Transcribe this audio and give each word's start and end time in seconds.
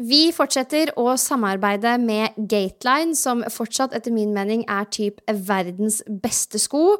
Vi 0.00 0.30
fortsetter 0.32 0.94
å 0.96 1.12
samarbeide 1.20 1.92
med 2.00 2.36
Gateline, 2.48 3.12
som 3.18 3.42
fortsatt 3.52 3.92
etter 3.96 4.14
min 4.14 4.30
mening 4.32 4.62
er 4.70 4.86
typ 4.88 5.18
verdens 5.28 5.98
beste 6.08 6.60
sko. 6.62 6.94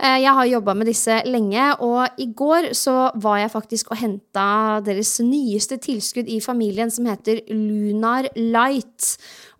Eh, 0.00 0.22
jeg 0.22 0.32
har 0.38 0.48
jobba 0.48 0.74
med 0.78 0.88
disse 0.88 1.18
lenge, 1.28 1.66
og 1.84 2.16
i 2.22 2.30
går 2.32 2.70
så 2.76 3.10
var 3.20 3.42
jeg 3.42 3.52
faktisk 3.52 3.92
og 3.92 4.00
henta 4.00 4.46
deres 4.86 5.12
nyeste 5.20 5.76
tilskudd 5.84 6.30
i 6.32 6.38
familien, 6.40 6.92
som 6.92 7.08
heter 7.10 7.42
Lunar 7.52 8.30
Light. 8.38 9.10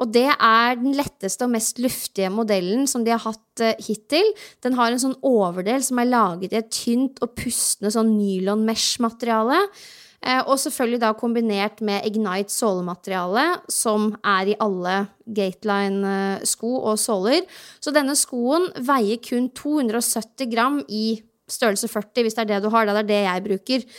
Og 0.01 0.09
det 0.17 0.31
er 0.33 0.81
den 0.81 0.97
letteste 0.97 1.45
og 1.45 1.53
mest 1.53 1.83
luftige 1.83 2.33
modellen 2.33 2.89
som 2.89 3.05
de 3.05 3.13
har 3.13 3.21
hatt 3.27 3.65
eh, 3.65 3.77
hittil. 3.85 4.33
Den 4.65 4.81
har 4.81 4.89
en 4.89 5.05
sånn 5.05 5.19
overdel 5.21 5.85
som 5.85 6.01
er 6.01 6.09
laget 6.15 6.57
i 6.57 6.63
et 6.63 6.73
tynt 6.73 7.21
og 7.21 7.37
pustende 7.37 7.93
sånn 7.93 8.17
nylon 8.17 8.65
mesh-materiale. 8.65 9.67
Eh, 9.67 10.05
og 10.47 10.59
selvfølgelig 10.59 11.01
da 11.05 11.13
kombinert 11.15 11.81
med 11.87 12.07
Ignite 12.09 12.51
sålemateriale, 12.51 13.45
som 13.71 14.11
er 14.27 14.53
i 14.53 14.59
alle 14.63 14.99
Gateline-sko 15.37 16.73
og 16.81 16.99
såler. 16.99 17.47
Så 17.79 17.95
denne 17.95 18.17
skoen 18.19 18.69
veier 18.89 19.23
kun 19.23 19.51
270 19.55 20.51
gram 20.51 20.81
i 20.89 21.21
størrelse 21.47 21.89
40, 21.89 22.27
hvis 22.27 22.39
det 22.39 22.47
er 22.47 22.55
det 22.55 22.63
du 22.65 22.71
har. 22.75 22.87
Det 22.87 23.03
er 23.05 23.11
det 23.11 23.23
jeg 23.25 23.45
bruker. 23.47 23.91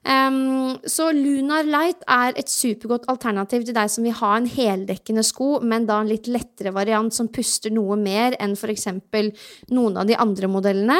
Um, 0.00 0.78
så 0.88 1.10
Lunar 1.12 1.66
Light 1.68 2.06
er 2.08 2.32
et 2.40 2.48
supergodt 2.48 3.04
alternativ 3.12 3.66
til 3.68 3.76
deg 3.76 3.90
som 3.92 4.06
vil 4.06 4.16
ha 4.16 4.30
en 4.38 4.48
heldekkende 4.48 5.24
sko, 5.26 5.58
men 5.60 5.84
da 5.88 5.98
en 6.00 6.08
litt 6.08 6.30
lettere 6.30 6.72
variant 6.72 7.12
som 7.12 7.28
puster 7.28 7.72
noe 7.74 7.98
mer 8.00 8.36
enn 8.40 8.56
f.eks. 8.56 8.88
noen 9.68 10.00
av 10.00 10.08
de 10.08 10.16
andre 10.16 10.48
modellene. 10.48 10.96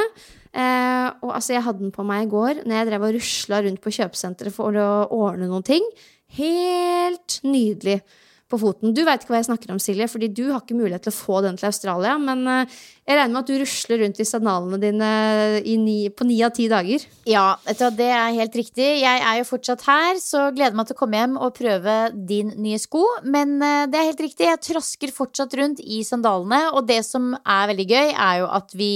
Eh, 0.50 1.08
og 1.22 1.34
altså, 1.36 1.54
jeg 1.54 1.64
hadde 1.66 1.84
den 1.84 1.94
på 1.94 2.06
meg 2.06 2.26
i 2.26 2.30
går 2.30 2.64
når 2.64 2.74
jeg 2.76 2.88
drev 2.88 3.04
og 3.06 3.14
rusla 3.18 3.60
rundt 3.66 3.82
på 3.84 3.94
kjøpesenteret 3.98 4.54
for 4.54 4.74
å 4.74 4.88
ordne 5.14 5.50
noen 5.50 5.66
ting. 5.66 5.86
Helt 6.38 7.38
nydelig 7.46 8.00
på 8.50 8.58
foten. 8.58 8.94
Du 8.94 9.04
veit 9.06 9.22
ikke 9.22 9.32
hva 9.34 9.40
jeg 9.40 9.46
snakker 9.46 9.70
om, 9.72 9.78
Silje, 9.82 10.08
fordi 10.10 10.28
du 10.34 10.48
har 10.50 10.62
ikke 10.62 10.78
mulighet 10.78 11.04
til 11.06 11.12
å 11.12 11.16
få 11.16 11.38
den 11.44 11.58
til 11.58 11.68
Australia. 11.68 12.16
Men 12.18 12.42
eh, 12.50 12.78
jeg 13.06 13.18
regner 13.18 13.34
med 13.34 13.40
at 13.44 13.50
du 13.50 13.60
rusler 13.62 14.02
rundt 14.02 14.20
i 14.22 14.26
sandalene 14.26 14.80
dine 14.82 15.10
ni, 15.84 15.96
på 16.10 16.26
ni 16.26 16.40
av 16.46 16.54
ti 16.56 16.66
dager. 16.70 17.06
Ja, 17.30 17.46
det 17.70 18.10
er 18.10 18.38
helt 18.40 18.58
riktig. 18.58 18.88
Jeg 19.04 19.24
er 19.30 19.40
jo 19.40 19.48
fortsatt 19.48 19.86
her, 19.86 20.18
så 20.22 20.48
gleder 20.56 20.78
meg 20.78 20.90
til 20.90 20.98
å 20.98 21.00
komme 21.00 21.22
hjem 21.22 21.38
og 21.38 21.54
prøve 21.58 21.98
din 22.14 22.54
nye 22.58 22.80
sko. 22.82 23.04
Men 23.22 23.58
eh, 23.62 23.84
det 23.90 24.00
er 24.00 24.10
helt 24.10 24.24
riktig, 24.26 24.48
jeg 24.50 24.64
trasker 24.72 25.14
fortsatt 25.14 25.54
rundt 25.60 25.84
i 25.86 26.02
sandalene. 26.06 26.64
Og 26.74 26.88
det 26.90 27.04
som 27.06 27.36
er 27.44 27.70
veldig 27.70 27.90
gøy, 27.92 28.16
er 28.16 28.40
jo 28.42 28.50
at 28.58 28.74
vi 28.74 28.94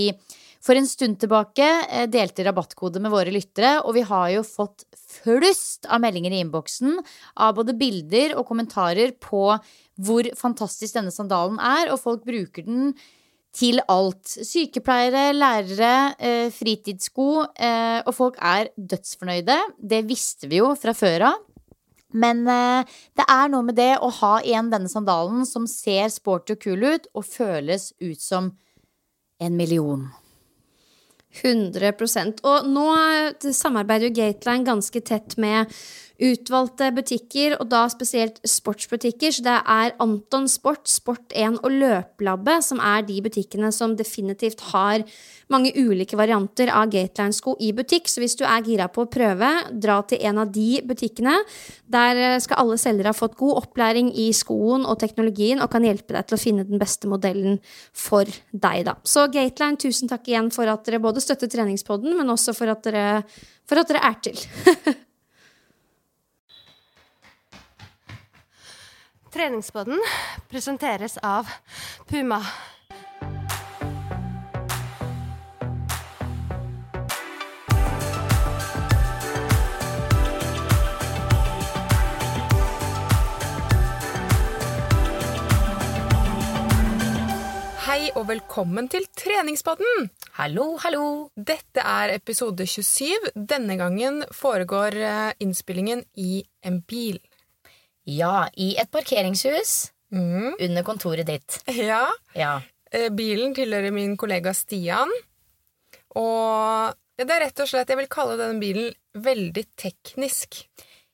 for 0.64 0.78
en 0.78 0.86
stund 0.88 1.18
tilbake 1.20 1.64
eh, 1.64 2.06
delte 2.10 2.44
rabattkode 2.46 3.02
med 3.02 3.12
våre 3.12 3.32
lyttere, 3.34 3.76
og 3.84 3.96
vi 3.98 4.04
har 4.08 4.30
jo 4.32 4.44
fått 4.46 4.86
flust 4.96 5.88
av 5.92 6.00
meldinger 6.02 6.32
i 6.32 6.40
innboksen 6.44 6.96
av 7.44 7.58
både 7.58 7.76
bilder 7.78 8.36
og 8.38 8.48
kommentarer 8.48 9.12
på 9.20 9.44
hvor 10.04 10.30
fantastisk 10.38 10.96
denne 10.96 11.12
sandalen 11.14 11.60
er, 11.60 11.92
og 11.92 12.00
folk 12.00 12.24
bruker 12.24 12.64
den 12.66 12.94
til 13.54 13.78
alt. 13.92 14.24
Sykepleiere, 14.26 15.28
lærere, 15.36 15.92
eh, 16.18 16.48
fritidssko, 16.50 17.28
eh, 17.54 18.00
og 18.02 18.16
folk 18.16 18.40
er 18.42 18.72
dødsfornøyde. 18.74 19.60
Det 19.78 20.02
visste 20.08 20.50
vi 20.50 20.58
jo 20.62 20.72
fra 20.80 20.96
før 20.96 21.28
av. 21.34 21.44
Men 22.14 22.44
det 22.46 23.24
er 23.26 23.48
noe 23.50 23.66
med 23.66 23.74
det 23.74 23.96
å 23.98 24.06
ha 24.20 24.36
igjen 24.38 24.68
denne 24.70 24.86
sandalen 24.86 25.42
som 25.50 25.66
ser 25.66 26.12
sporty 26.14 26.54
og 26.54 26.60
kul 26.62 26.84
ut, 26.86 27.08
og 27.10 27.26
føles 27.26 27.88
ut 27.98 28.22
som 28.22 28.52
en 29.42 29.56
million. 29.58 30.12
100% 31.42 32.42
Og 32.46 32.68
nå 32.70 32.86
samarbeider 33.50 34.08
jo 34.08 34.16
Gateline 34.20 34.68
ganske 34.68 35.02
tett 35.04 35.38
med 35.40 35.72
utvalgte 36.22 36.90
butikker, 36.94 37.56
og 37.58 37.68
da 37.72 37.84
spesielt 37.90 38.38
sportsbutikker. 38.46 39.32
Så 39.34 39.44
det 39.46 39.54
er 39.58 39.94
Anton 40.02 40.46
Sport, 40.50 40.86
Sport1 40.90 41.58
og 41.64 41.74
Løplabbet 41.74 42.66
som 42.66 42.82
er 42.82 43.02
de 43.06 43.20
butikkene 43.24 43.72
som 43.74 43.96
definitivt 43.98 44.62
har 44.70 45.02
mange 45.52 45.72
ulike 45.76 46.16
varianter 46.16 46.70
av 46.72 46.92
Gateline-sko 46.92 47.56
i 47.62 47.72
butikk. 47.76 48.08
Så 48.10 48.22
hvis 48.22 48.36
du 48.38 48.44
er 48.46 48.64
gira 48.66 48.88
på 48.92 49.04
å 49.04 49.10
prøve, 49.10 49.50
dra 49.72 50.00
til 50.08 50.22
en 50.28 50.40
av 50.44 50.52
de 50.54 50.80
butikkene. 50.86 51.36
Der 51.90 52.20
eh, 52.20 52.40
skal 52.42 52.62
alle 52.62 52.78
selgere 52.80 53.12
ha 53.12 53.16
fått 53.16 53.36
god 53.40 53.64
opplæring 53.64 54.12
i 54.24 54.30
skoen 54.36 54.86
og 54.88 55.00
teknologien 55.02 55.62
og 55.62 55.70
kan 55.72 55.84
hjelpe 55.86 56.16
deg 56.16 56.28
til 56.28 56.38
å 56.38 56.42
finne 56.42 56.68
den 56.68 56.80
beste 56.82 57.10
modellen 57.10 57.58
for 57.90 58.28
deg, 58.52 58.84
da. 58.88 58.96
Så 59.02 59.26
Gateline, 59.32 59.80
tusen 59.80 60.10
takk 60.10 60.30
igjen 60.30 60.52
for 60.54 60.70
at 60.70 60.86
dere 60.86 61.02
både 61.02 61.22
støtter 61.24 61.50
treningspodden, 61.50 62.14
men 62.18 62.30
også 62.32 62.54
for 62.56 62.70
at 62.72 62.86
dere, 62.86 63.24
for 63.68 63.82
at 63.82 63.90
dere 63.90 64.04
er 64.06 64.22
til. 64.24 64.40
Treningspodden 69.34 69.98
presenteres 70.46 71.16
av 71.18 71.48
Puma. 72.06 72.36
Hei 87.88 88.12
og 88.14 88.28
velkommen 88.30 88.86
til 88.86 89.02
treningspodden! 89.18 90.12
Hallo, 90.38 90.76
hallo! 90.86 91.04
Dette 91.34 91.82
er 91.82 92.14
episode 92.14 92.70
27. 92.70 93.34
Denne 93.34 93.82
gangen 93.82 94.22
foregår 94.30 95.02
eh, 95.02 95.30
innspillingen 95.42 96.06
i 96.14 96.44
en 96.62 96.84
bil. 96.86 97.18
Ja, 98.06 98.48
i 98.56 98.74
et 98.78 98.90
parkeringshus 98.92 99.90
Mm. 100.14 100.54
under 100.60 100.82
kontoret 100.86 101.26
ditt. 101.26 101.56
Ja, 101.66 102.06
Ja. 102.36 102.60
eh, 102.92 103.08
bilen 103.10 103.54
tilhører 103.56 103.90
min 103.92 104.16
kollega 104.16 104.52
Stian. 104.54 105.10
Og 106.14 106.94
det 107.18 107.30
er 107.30 107.40
rett 107.46 107.60
og 107.64 107.68
slett, 107.70 107.88
jeg 107.90 107.98
vil 107.98 108.10
kalle 108.12 108.36
denne 108.38 108.60
bilen 108.62 108.92
veldig 109.16 109.64
teknisk. 109.80 110.64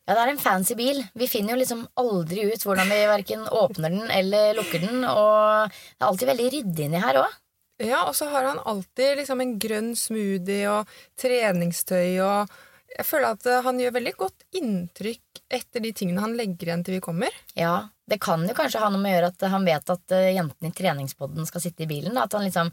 Ja, 0.09 0.17
det 0.17 0.23
er 0.25 0.33
en 0.33 0.43
fancy 0.43 0.75
bil. 0.75 1.03
Vi 1.15 1.29
finner 1.31 1.55
jo 1.55 1.61
liksom 1.61 1.85
aldri 2.01 2.49
ut 2.51 2.65
hvordan 2.67 2.89
vi 2.91 2.99
verken 3.07 3.45
åpner 3.55 3.93
den 3.95 4.11
eller 4.11 4.55
lukker 4.59 4.81
den, 4.83 5.05
og 5.07 5.71
det 5.71 6.01
er 6.03 6.09
alltid 6.09 6.31
veldig 6.33 6.49
ryddig 6.57 6.89
inni 6.89 7.01
her 7.05 7.21
òg. 7.23 7.37
Ja, 7.81 8.03
og 8.09 8.17
så 8.19 8.27
har 8.29 8.45
han 8.45 8.59
alltid 8.69 9.17
liksom 9.23 9.41
en 9.41 9.55
grønn 9.63 9.95
smoothie 9.97 10.67
og 10.69 10.89
treningstøy 11.17 12.19
og 12.27 12.51
Jeg 12.99 13.07
føler 13.07 13.37
at 13.37 13.47
eh, 13.47 13.61
han 13.63 13.79
gjør 13.81 13.93
veldig 13.97 14.13
godt 14.19 14.45
inntrykk 14.59 15.43
etter 15.51 15.83
de 15.85 15.93
tingene 15.97 16.23
han 16.25 16.35
legger 16.39 16.71
igjen 16.71 16.85
til 16.87 16.97
vi 16.99 17.03
kommer. 17.05 17.35
Ja, 17.59 17.89
det 18.11 18.19
kan 18.23 18.43
jo 18.49 18.55
kanskje 18.59 18.81
ha 18.83 18.89
noe 18.91 19.01
med 19.03 19.13
å 19.13 19.17
gjøre 19.19 19.29
at 19.35 19.45
han 19.53 19.65
vet 19.69 19.93
at 19.95 20.15
eh, 20.17 20.33
jentene 20.35 20.71
i 20.73 20.75
treningspodden 20.75 21.47
skal 21.47 21.63
sitte 21.63 21.87
i 21.87 21.91
bilen. 21.91 22.15
Da. 22.19 22.27
At 22.27 22.35
han 22.39 22.47
liksom 22.49 22.73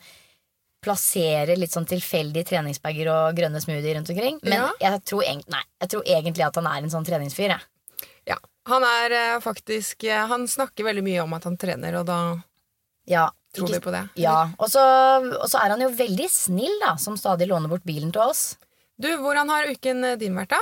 plasserer 0.84 1.58
litt 1.58 1.74
sånn 1.74 1.88
tilfeldige 1.90 2.46
treningsbager 2.52 3.10
og 3.12 3.38
grønne 3.38 3.62
smoothier 3.62 3.98
rundt 3.98 4.12
omkring. 4.14 4.38
Men 4.44 4.54
Ja. 4.62 4.68
jeg, 4.80 5.04
tror 5.10 5.24
nei, 5.50 5.64
jeg 5.82 5.90
tror 5.94 6.04
egentlig 6.06 6.46
at 6.46 6.56
han 6.62 6.68
er 6.70 6.84
en 6.84 6.94
sånn 6.94 7.06
treningsfyr. 7.08 7.54
Jeg. 7.56 7.62
Ja, 8.34 8.38
Han 8.68 8.84
er 8.84 9.12
eh, 9.16 9.40
faktisk 9.40 10.04
eh, 10.04 10.26
Han 10.28 10.44
snakker 10.48 10.84
veldig 10.84 11.04
mye 11.06 11.22
om 11.24 11.34
at 11.34 11.46
han 11.48 11.56
trener, 11.58 11.96
og 12.02 12.06
da 12.06 12.18
Ja, 13.08 13.30
tror 13.56 13.70
ikke- 13.70 13.80
vi 13.80 13.86
på 13.86 13.92
det. 13.92 14.10
Ja, 14.22 14.50
og 14.60 14.70
så 14.70 14.84
er 15.64 15.70
han 15.70 15.82
jo 15.82 15.90
veldig 15.90 16.30
snill, 16.30 16.80
da, 16.82 16.96
som 16.98 17.16
stadig 17.18 17.48
låner 17.48 17.70
bort 17.70 17.86
bilen 17.86 18.12
til 18.12 18.22
oss. 18.22 18.58
Du, 18.98 19.10
hvordan 19.22 19.50
har 19.54 19.70
uken 19.70 20.04
eh, 20.04 20.18
din 20.20 20.38
vært, 20.38 20.56
da? 20.56 20.62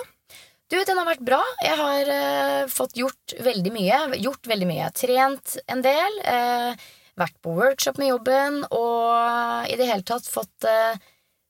Du, 0.72 0.76
den 0.82 0.98
har 0.98 1.08
vært 1.08 1.24
bra. 1.24 1.40
Jeg 1.62 1.78
har 1.78 2.10
uh, 2.10 2.70
fått 2.74 2.98
gjort 2.98 3.36
veldig 3.46 3.72
mye. 3.72 4.00
Gjort 4.18 4.48
veldig 4.50 4.68
mye. 4.68 4.88
Trent 4.98 5.58
en 5.72 5.84
del. 5.86 6.22
Uh, 6.26 6.88
vært 7.16 7.36
på 7.46 7.54
workshop 7.56 8.00
med 8.02 8.10
jobben 8.10 8.64
og 8.74 9.70
i 9.72 9.78
det 9.80 9.88
hele 9.88 10.04
tatt 10.04 10.26
fått, 10.28 10.66
uh, 10.68 10.98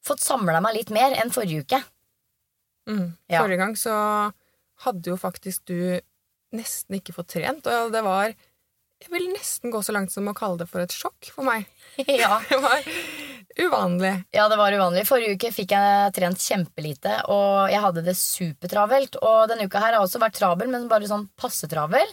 fått 0.05 0.21
samla 0.21 0.59
meg 0.61 0.75
litt 0.77 0.91
mer 0.93 1.15
enn 1.17 1.31
forrige 1.33 1.63
uke. 1.63 1.79
Mm. 2.91 3.07
Ja. 3.31 3.39
Forrige 3.39 3.61
gang 3.63 3.77
så 3.79 3.95
hadde 4.85 5.13
jo 5.13 5.17
faktisk 5.17 5.65
du 5.71 5.79
nesten 6.55 6.99
ikke 6.99 7.15
fått 7.15 7.33
trent, 7.33 7.65
og 7.65 7.95
det 7.95 8.03
var 8.05 8.35
Jeg 9.01 9.11
vil 9.11 9.25
nesten 9.33 9.73
gå 9.73 9.81
så 9.83 9.95
langt 9.95 10.13
som 10.13 10.27
å 10.31 10.35
kalle 10.37 10.61
det 10.61 10.69
for 10.71 10.83
et 10.83 10.93
sjokk 10.93 11.31
for 11.33 11.47
meg. 11.47 11.65
ja. 12.21 12.37
Det 12.51 12.59
var 12.63 12.85
uvanlig. 13.59 14.13
ja, 14.35 14.47
det 14.51 14.57
var 14.59 14.75
uvanlig. 14.75 15.05
Forrige 15.07 15.35
uke 15.37 15.51
fikk 15.55 15.73
jeg 15.75 16.13
trent 16.15 16.41
kjempelite, 16.41 17.17
og 17.31 17.71
jeg 17.71 17.83
hadde 17.83 18.03
det 18.05 18.15
supertravelt. 18.19 19.19
Og 19.21 19.49
denne 19.51 19.67
uka 19.69 19.83
her 19.83 19.97
har 19.97 20.03
også 20.03 20.21
vært 20.23 20.37
travel, 20.39 20.71
men 20.71 20.89
bare 20.91 21.09
sånn 21.09 21.27
passe 21.39 21.69
travel. 21.71 22.07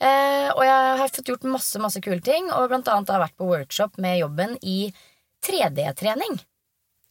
Eh, 0.00 0.48
og 0.52 0.62
jeg 0.64 0.98
har 1.00 1.12
fått 1.12 1.32
gjort 1.32 1.48
masse 1.48 1.80
masse 1.80 2.02
kule 2.04 2.20
ting, 2.24 2.50
og 2.52 2.68
blant 2.72 2.88
annet 2.92 3.12
har 3.12 3.20
jeg 3.20 3.28
vært 3.28 3.40
på 3.40 3.50
workshop 3.50 4.00
med 4.02 4.20
jobben 4.20 4.56
i 4.62 4.78
3D-trening. 5.46 6.40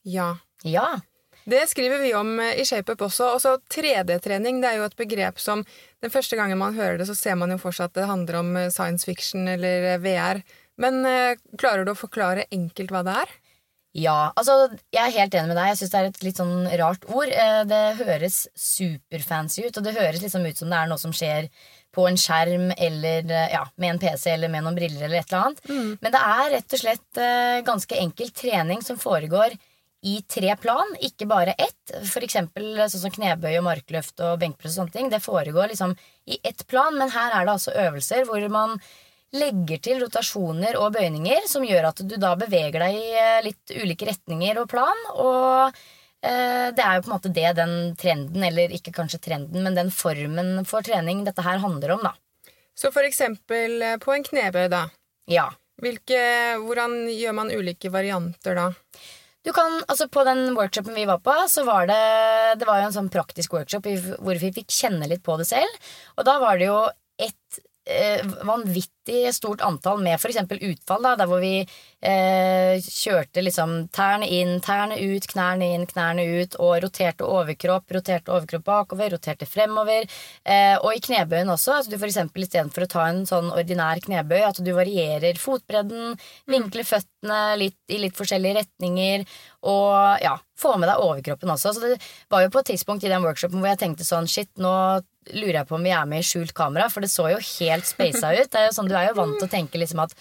Ja. 0.06 0.36
Ja. 0.64 1.00
Det 1.46 1.62
skriver 1.70 2.02
vi 2.02 2.14
om 2.18 2.40
eh, 2.40 2.58
i 2.62 2.66
ShapeUp 2.66 3.06
også. 3.06 3.30
Også 3.38 3.56
3D-trening 3.70 4.62
det 4.64 4.72
er 4.72 4.80
jo 4.80 4.88
et 4.90 4.98
begrep 4.98 5.42
som 5.42 5.66
Den 6.02 6.14
første 6.14 6.38
gangen 6.38 6.60
man 6.62 6.76
hører 6.78 7.00
det, 7.00 7.08
så 7.10 7.16
ser 7.18 7.38
man 7.38 7.50
jo 7.50 7.58
for 7.58 7.74
seg 7.74 7.90
at 7.90 7.96
det 7.98 8.10
handler 8.10 8.42
om 8.42 8.52
eh, 8.60 8.70
science 8.74 9.06
fiction 9.06 9.48
eller 9.50 9.88
eh, 9.94 10.02
VR. 10.02 10.42
Men 10.82 11.06
eh, 11.06 11.38
klarer 11.58 11.86
du 11.86 11.94
å 11.94 11.98
forklare 11.98 12.46
enkelt 12.54 12.94
hva 12.94 13.02
det 13.06 13.16
er? 13.24 13.34
Ja, 13.96 14.34
altså 14.36 14.56
jeg 14.92 15.00
er 15.06 15.14
helt 15.16 15.36
enig 15.40 15.54
med 15.54 15.56
deg. 15.56 15.70
Jeg 15.72 15.78
syns 15.80 15.92
det 15.94 16.00
er 16.02 16.08
et 16.10 16.24
litt 16.26 16.40
sånn 16.42 16.66
rart 16.82 17.06
ord. 17.08 17.30
Eh, 17.32 17.62
Det 17.70 17.84
høres 18.02 18.42
superfancy 18.60 19.64
ut, 19.68 19.78
og 19.80 19.86
det 19.86 19.96
høres 19.96 20.22
liksom 20.24 20.44
ut 20.46 20.60
som 20.60 20.72
det 20.74 20.80
er 20.82 20.90
noe 20.92 21.00
som 21.00 21.14
skjer 21.16 21.48
på 21.96 22.04
en 22.10 22.18
skjerm 22.20 22.74
eller 22.76 23.30
eh, 23.32 23.54
ja, 23.54 23.62
med 23.80 23.94
en 23.94 24.02
PC 24.02 24.34
eller 24.34 24.52
med 24.52 24.66
noen 24.66 24.76
briller 24.76 25.06
eller 25.08 25.22
et 25.22 25.32
eller 25.32 25.46
annet. 25.46 25.64
Men 26.04 26.12
det 26.12 26.22
er 26.26 26.52
rett 26.58 26.76
og 26.76 26.82
slett 26.84 27.22
eh, 27.24 27.62
ganske 27.68 28.02
enkel 28.02 28.34
trening 28.36 28.84
som 28.84 29.00
foregår 29.00 29.56
i 30.06 30.20
tre 30.30 30.52
plan, 30.62 30.92
ikke 31.02 31.26
bare 31.26 31.56
ett. 31.58 31.96
For 32.12 32.22
eksempel 32.28 32.76
sånn 32.92 33.06
som 33.08 33.14
knebøy 33.16 33.56
og 33.58 33.64
markløft 33.66 34.20
og 34.28 34.36
benkpress 34.44 34.76
og 34.76 34.84
sånne 34.84 34.94
ting. 34.94 35.08
Det 35.10 35.24
foregår 35.24 35.72
liksom 35.72 35.96
i 36.30 36.38
ett 36.46 36.62
plan, 36.70 36.94
men 37.00 37.10
her 37.16 37.32
er 37.40 37.48
det 37.48 37.56
altså 37.56 37.74
øvelser 37.88 38.28
hvor 38.28 38.44
man 38.54 38.76
legger 39.36 39.82
til 39.84 40.02
rotasjoner 40.04 40.78
og 40.80 40.96
bøyninger 40.96 41.48
som 41.50 41.66
gjør 41.68 41.90
at 41.92 42.02
du 42.04 42.16
da 42.22 42.34
beveger 42.40 42.82
deg 42.86 42.98
i 42.98 43.12
eh, 43.20 43.44
litt 43.46 43.76
ulike 43.76 44.08
retninger 44.10 44.62
og 44.62 44.70
plan. 44.72 45.04
Og 45.14 45.76
eh, 46.26 46.72
det 46.76 46.84
er 46.84 46.98
jo 46.98 47.06
på 47.06 47.12
en 47.12 47.16
måte 47.16 47.34
det 47.36 47.56
den 47.60 47.76
trenden, 48.00 48.46
eller 48.50 48.74
ikke 48.76 48.96
kanskje 48.96 49.22
trenden, 49.28 49.66
men 49.66 49.78
den 49.78 49.92
formen 49.94 50.64
for 50.70 50.86
trening 50.86 51.26
dette 51.28 51.46
her 51.46 51.62
handler 51.64 51.98
om, 51.98 52.08
da. 52.08 52.16
Så 52.76 52.92
for 52.96 53.08
eksempel 53.08 53.82
eh, 53.82 54.00
på 54.02 54.16
en 54.16 54.26
knebøy, 54.26 54.66
da. 54.74 54.88
Ja. 55.32 55.50
Hvilke, 55.84 56.20
hvordan 56.64 57.02
gjør 57.12 57.34
man 57.36 57.52
ulike 57.52 57.90
varianter 57.92 58.56
da? 58.56 58.70
Du 59.46 59.52
kan, 59.54 59.82
altså 59.88 60.08
På 60.10 60.24
den 60.26 60.56
workshopen 60.58 60.96
vi 60.96 61.06
var 61.06 61.20
på, 61.22 61.34
så 61.52 61.66
var 61.68 61.86
det 61.90 62.60
Det 62.60 62.66
var 62.66 62.80
jo 62.80 62.88
en 62.88 62.96
sånn 62.96 63.12
praktisk 63.14 63.54
workshop 63.54 63.88
hvor 64.24 64.40
vi 64.42 64.54
fikk 64.56 64.72
kjenne 64.74 65.10
litt 65.12 65.24
på 65.26 65.36
det 65.38 65.48
selv. 65.50 65.90
Og 66.18 66.26
da 66.26 66.40
var 66.42 66.58
det 66.62 66.70
jo 66.72 66.80
et 67.22 67.60
eh, 67.60 67.68
vanvittig 67.86 69.34
stort 69.36 69.62
antall 69.62 70.02
med 70.02 70.16
f.eks. 70.18 70.38
utfall, 70.50 71.04
da, 71.06 71.12
der 71.20 71.28
hvor 71.30 71.42
vi 71.44 71.60
eh, 71.62 72.82
kjørte 72.82 73.44
liksom 73.46 73.76
tærne 73.94 74.26
inn, 74.26 74.58
tærne 74.66 74.98
ut, 74.98 75.28
knærne 75.30 75.68
inn, 75.76 75.86
knærne 75.90 76.26
ut, 76.42 76.58
og 76.58 76.80
roterte 76.82 77.28
overkropp, 77.28 77.94
roterte 77.94 78.34
overkropp 78.34 78.66
bakover, 78.66 79.14
roterte 79.14 79.46
fremover. 79.46 80.10
Eh, 80.44 80.74
og 80.80 80.96
i 80.96 81.04
knebøyen 81.06 81.54
også, 81.54 81.80
at 81.84 81.92
du 81.92 82.00
f.eks. 82.00 82.24
istedenfor 82.34 82.88
å 82.88 82.92
ta 82.96 83.08
en 83.12 83.24
sånn 83.30 83.54
ordinær 83.54 84.02
knebøy, 84.02 84.42
at 84.50 84.64
du 84.66 84.74
varierer 84.74 85.38
fotbredden, 85.42 86.18
vinkler 86.50 86.90
føttene 86.90 87.42
litt, 87.62 87.78
i 87.94 88.02
litt 88.02 88.18
forskjellige 88.18 88.64
retninger, 88.64 89.26
og 89.66 90.26
ja, 90.26 90.38
få 90.58 90.76
med 90.80 90.90
deg 90.90 91.02
overkroppen 91.06 91.54
også. 91.54 91.76
Så 91.76 91.86
det 91.86 92.00
var 92.34 92.46
jo 92.46 92.54
på 92.54 92.62
et 92.64 92.74
tidspunkt 92.74 93.06
i 93.06 93.12
den 93.12 93.26
workshopen 93.26 93.62
hvor 93.62 93.74
jeg 93.74 93.86
tenkte 93.86 94.08
sånn 94.08 94.30
shit, 94.30 94.50
nå 94.58 94.74
lurer 95.33 95.62
jeg 95.62 95.69
på 95.69 95.77
om 95.77 95.86
vi 95.86 95.94
er 95.95 96.10
med 96.10 96.22
i 96.22 96.27
skjult 96.27 96.54
kamera, 96.57 96.89
for 96.94 97.06
det 97.06 97.12
så 97.13 97.30
jo 97.33 97.39
helt 97.42 97.88
spasa 97.88 98.33
ut. 98.36 98.50
Det 98.51 98.60
er 98.62 98.68
jo 98.69 98.75
sånn, 98.77 98.89
Du 98.92 98.98
er 98.98 99.10
jo 99.10 99.18
vant 99.18 99.39
til 99.39 99.48
å 99.48 99.51
tenke 99.51 99.81
liksom 99.81 100.04
at 100.06 100.13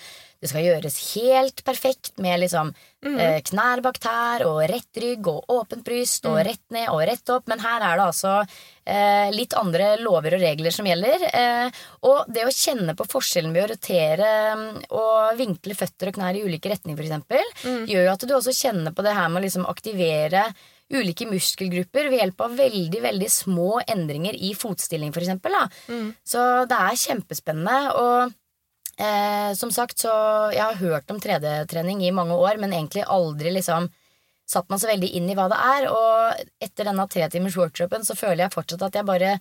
det 0.45 0.51
skal 0.51 0.67
gjøres 0.67 0.97
helt 1.15 1.63
perfekt 1.65 2.19
med 2.21 2.43
liksom 2.43 2.69
eh, 3.07 3.39
knær 3.49 3.81
bak 3.85 3.97
tær 4.03 4.43
og 4.45 4.59
rett 4.69 5.01
rygg 5.01 5.29
og 5.31 5.49
åpent 5.55 5.87
bryst 5.87 6.27
og 6.29 6.37
rett 6.45 6.61
ned 6.75 6.91
og 6.93 7.01
rett 7.09 7.33
opp, 7.33 7.47
men 7.49 7.63
her 7.65 7.81
er 7.81 7.97
det 7.97 8.05
altså 8.05 8.35
eh, 8.43 9.31
litt 9.33 9.57
andre 9.57 9.95
lover 10.03 10.37
og 10.37 10.45
regler 10.45 10.75
som 10.75 10.85
gjelder. 10.91 11.25
Eh, 11.31 11.81
og 12.11 12.29
det 12.29 12.45
å 12.45 12.53
kjenne 12.53 12.93
på 12.99 13.09
forskjellen 13.09 13.57
ved 13.57 13.65
å 13.65 13.71
rotere 13.73 14.31
mm, 14.61 14.69
og 14.93 15.41
vinkle 15.41 15.79
føtter 15.81 16.13
og 16.13 16.19
knær 16.19 16.37
i 16.37 16.45
ulike 16.45 16.75
retninger, 16.75 17.01
f.eks., 17.01 17.65
gjør 17.89 18.05
jo 18.05 18.13
at 18.13 18.29
du 18.29 18.37
også 18.37 18.53
kjenner 18.59 18.93
på 18.93 19.07
det 19.07 19.17
her 19.17 19.33
med 19.33 19.41
å 19.41 19.47
liksom 19.47 19.65
aktivere 19.71 20.51
ulike 20.93 21.27
muskelgrupper 21.31 22.11
ved 22.11 22.21
hjelp 22.21 22.41
av 22.45 22.57
veldig 22.59 23.01
veldig 23.03 23.29
små 23.33 23.81
endringer 23.89 24.37
i 24.37 24.53
fotstilling, 24.59 25.13
for 25.15 25.25
eksempel. 25.25 25.57
Så 26.27 26.41
det 26.69 26.77
er 26.77 27.05
kjempespennende. 27.07 27.79
og 27.97 28.35
Eh, 28.97 29.55
som 29.55 29.71
sagt, 29.75 29.99
så 29.99 30.11
jeg 30.55 30.63
har 30.63 30.79
hørt 30.79 31.11
om 31.11 31.19
3D-trening 31.21 32.05
i 32.07 32.13
mange 32.15 32.37
år, 32.39 32.61
men 32.63 32.73
egentlig 32.73 33.03
aldri 33.11 33.51
liksom 33.57 33.89
satt 34.47 34.69
meg 34.71 34.79
så 34.79 34.91
veldig 34.91 35.09
inn 35.19 35.27
i 35.31 35.35
hva 35.35 35.49
det 35.51 35.59
er. 35.59 35.89
Og 35.91 36.45
etter 36.63 36.87
denne 36.91 37.07
tretimers 37.11 37.59
workshopen 37.59 38.07
så 38.07 38.17
føler 38.19 38.45
jeg 38.45 38.55
fortsatt 38.55 38.87
at 38.87 39.01
jeg 39.01 39.09
bare 39.09 39.39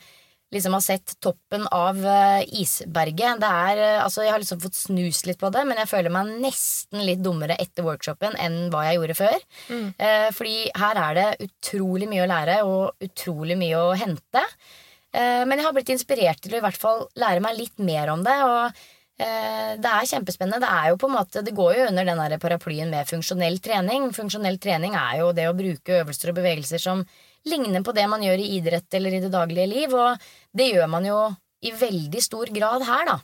liksom 0.53 0.75
har 0.77 0.83
sett 0.85 1.15
toppen 1.23 1.65
av 1.73 1.99
eh, 2.05 2.43
isberget. 2.61 3.41
Det 3.41 3.49
er, 3.49 3.81
eh, 3.81 4.03
altså 4.03 4.23
Jeg 4.25 4.33
har 4.33 4.41
liksom 4.43 4.61
fått 4.63 4.77
snust 4.77 5.27
litt 5.29 5.41
på 5.41 5.51
det, 5.53 5.65
men 5.67 5.79
jeg 5.81 5.91
føler 5.91 6.13
meg 6.13 6.31
nesten 6.43 7.03
litt 7.07 7.23
dummere 7.25 7.57
etter 7.61 7.85
workshopen 7.87 8.37
enn 8.41 8.69
hva 8.73 8.85
jeg 8.87 8.99
gjorde 8.99 9.19
før. 9.19 9.37
Eh, 9.97 10.29
fordi 10.35 10.57
her 10.79 11.01
er 11.03 11.19
det 11.19 11.49
utrolig 11.49 12.09
mye 12.11 12.25
å 12.25 12.31
lære 12.31 12.57
og 12.69 13.07
utrolig 13.07 13.57
mye 13.59 13.81
å 13.81 13.93
hente. 13.97 14.43
Eh, 15.13 15.43
men 15.45 15.57
jeg 15.57 15.67
har 15.67 15.77
blitt 15.77 15.93
inspirert 15.93 16.41
til 16.43 16.55
å 16.55 16.61
i 16.61 16.65
hvert 16.65 16.81
fall 16.81 17.07
lære 17.19 17.43
meg 17.43 17.57
litt 17.59 17.79
mer 17.79 18.13
om 18.13 18.23
det. 18.25 18.39
og 18.43 18.83
Det 19.23 19.89
er 19.89 20.07
kjempespennende. 20.09 20.59
Det 20.59 20.71
er 20.73 20.87
jo 20.89 20.97
på 20.97 21.07
en 21.07 21.13
måte, 21.15 21.43
det 21.45 21.53
går 21.55 21.75
jo 21.77 21.83
under 21.91 22.03
den 22.03 22.39
paraplyen 22.41 22.89
med 22.89 23.07
funksjonell 23.07 23.59
trening. 23.63 24.09
Funksjonell 24.11 24.57
trening 24.59 24.97
er 24.97 25.19
jo 25.21 25.29
det 25.37 25.45
å 25.47 25.53
bruke 25.55 26.01
øvelser 26.01 26.31
og 26.33 26.39
bevegelser 26.41 26.81
som 26.81 27.05
ligner 27.49 27.83
på 27.83 27.91
det 27.95 28.05
man 28.07 28.23
gjør 28.23 28.39
i 28.39 28.49
idrett 28.57 28.93
eller 28.93 29.17
i 29.17 29.21
det 29.23 29.31
daglige 29.33 29.67
liv, 29.67 29.93
og 29.95 30.21
det 30.55 30.69
gjør 30.71 30.89
man 30.91 31.07
jo 31.07 31.19
i 31.63 31.71
veldig 31.75 32.23
stor 32.23 32.51
grad 32.55 32.85
her, 32.87 33.05
da. 33.07 33.19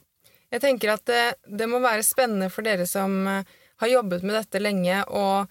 Jeg 0.50 0.64
tenker 0.64 0.96
at 0.96 1.06
det, 1.06 1.24
det 1.46 1.68
må 1.70 1.82
være 1.84 2.06
spennende 2.06 2.50
for 2.50 2.66
dere 2.66 2.88
som 2.90 3.20
eh, 3.30 3.58
har 3.80 3.92
jobbet 3.92 4.26
med 4.26 4.36
dette 4.40 4.62
lenge, 4.62 5.04
og 5.06 5.50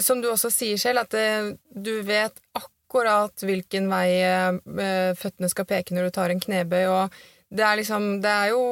som 0.00 0.20
du 0.20 0.28
også 0.30 0.50
sier 0.50 0.80
selv, 0.80 1.04
at 1.04 1.14
det, 1.14 1.56
du 1.70 2.00
vet 2.06 2.40
akkurat 2.58 3.44
hvilken 3.46 3.86
vei 3.92 4.08
eh, 4.24 5.14
føttene 5.20 5.50
skal 5.52 5.68
peke 5.70 5.94
når 5.94 6.08
du 6.08 6.16
tar 6.18 6.34
en 6.34 6.42
knebøy, 6.42 6.84
og 6.90 7.24
det 7.54 7.62
er 7.62 7.76
liksom 7.78 8.06
Det 8.24 8.30
er 8.30 8.48
jo 8.50 8.62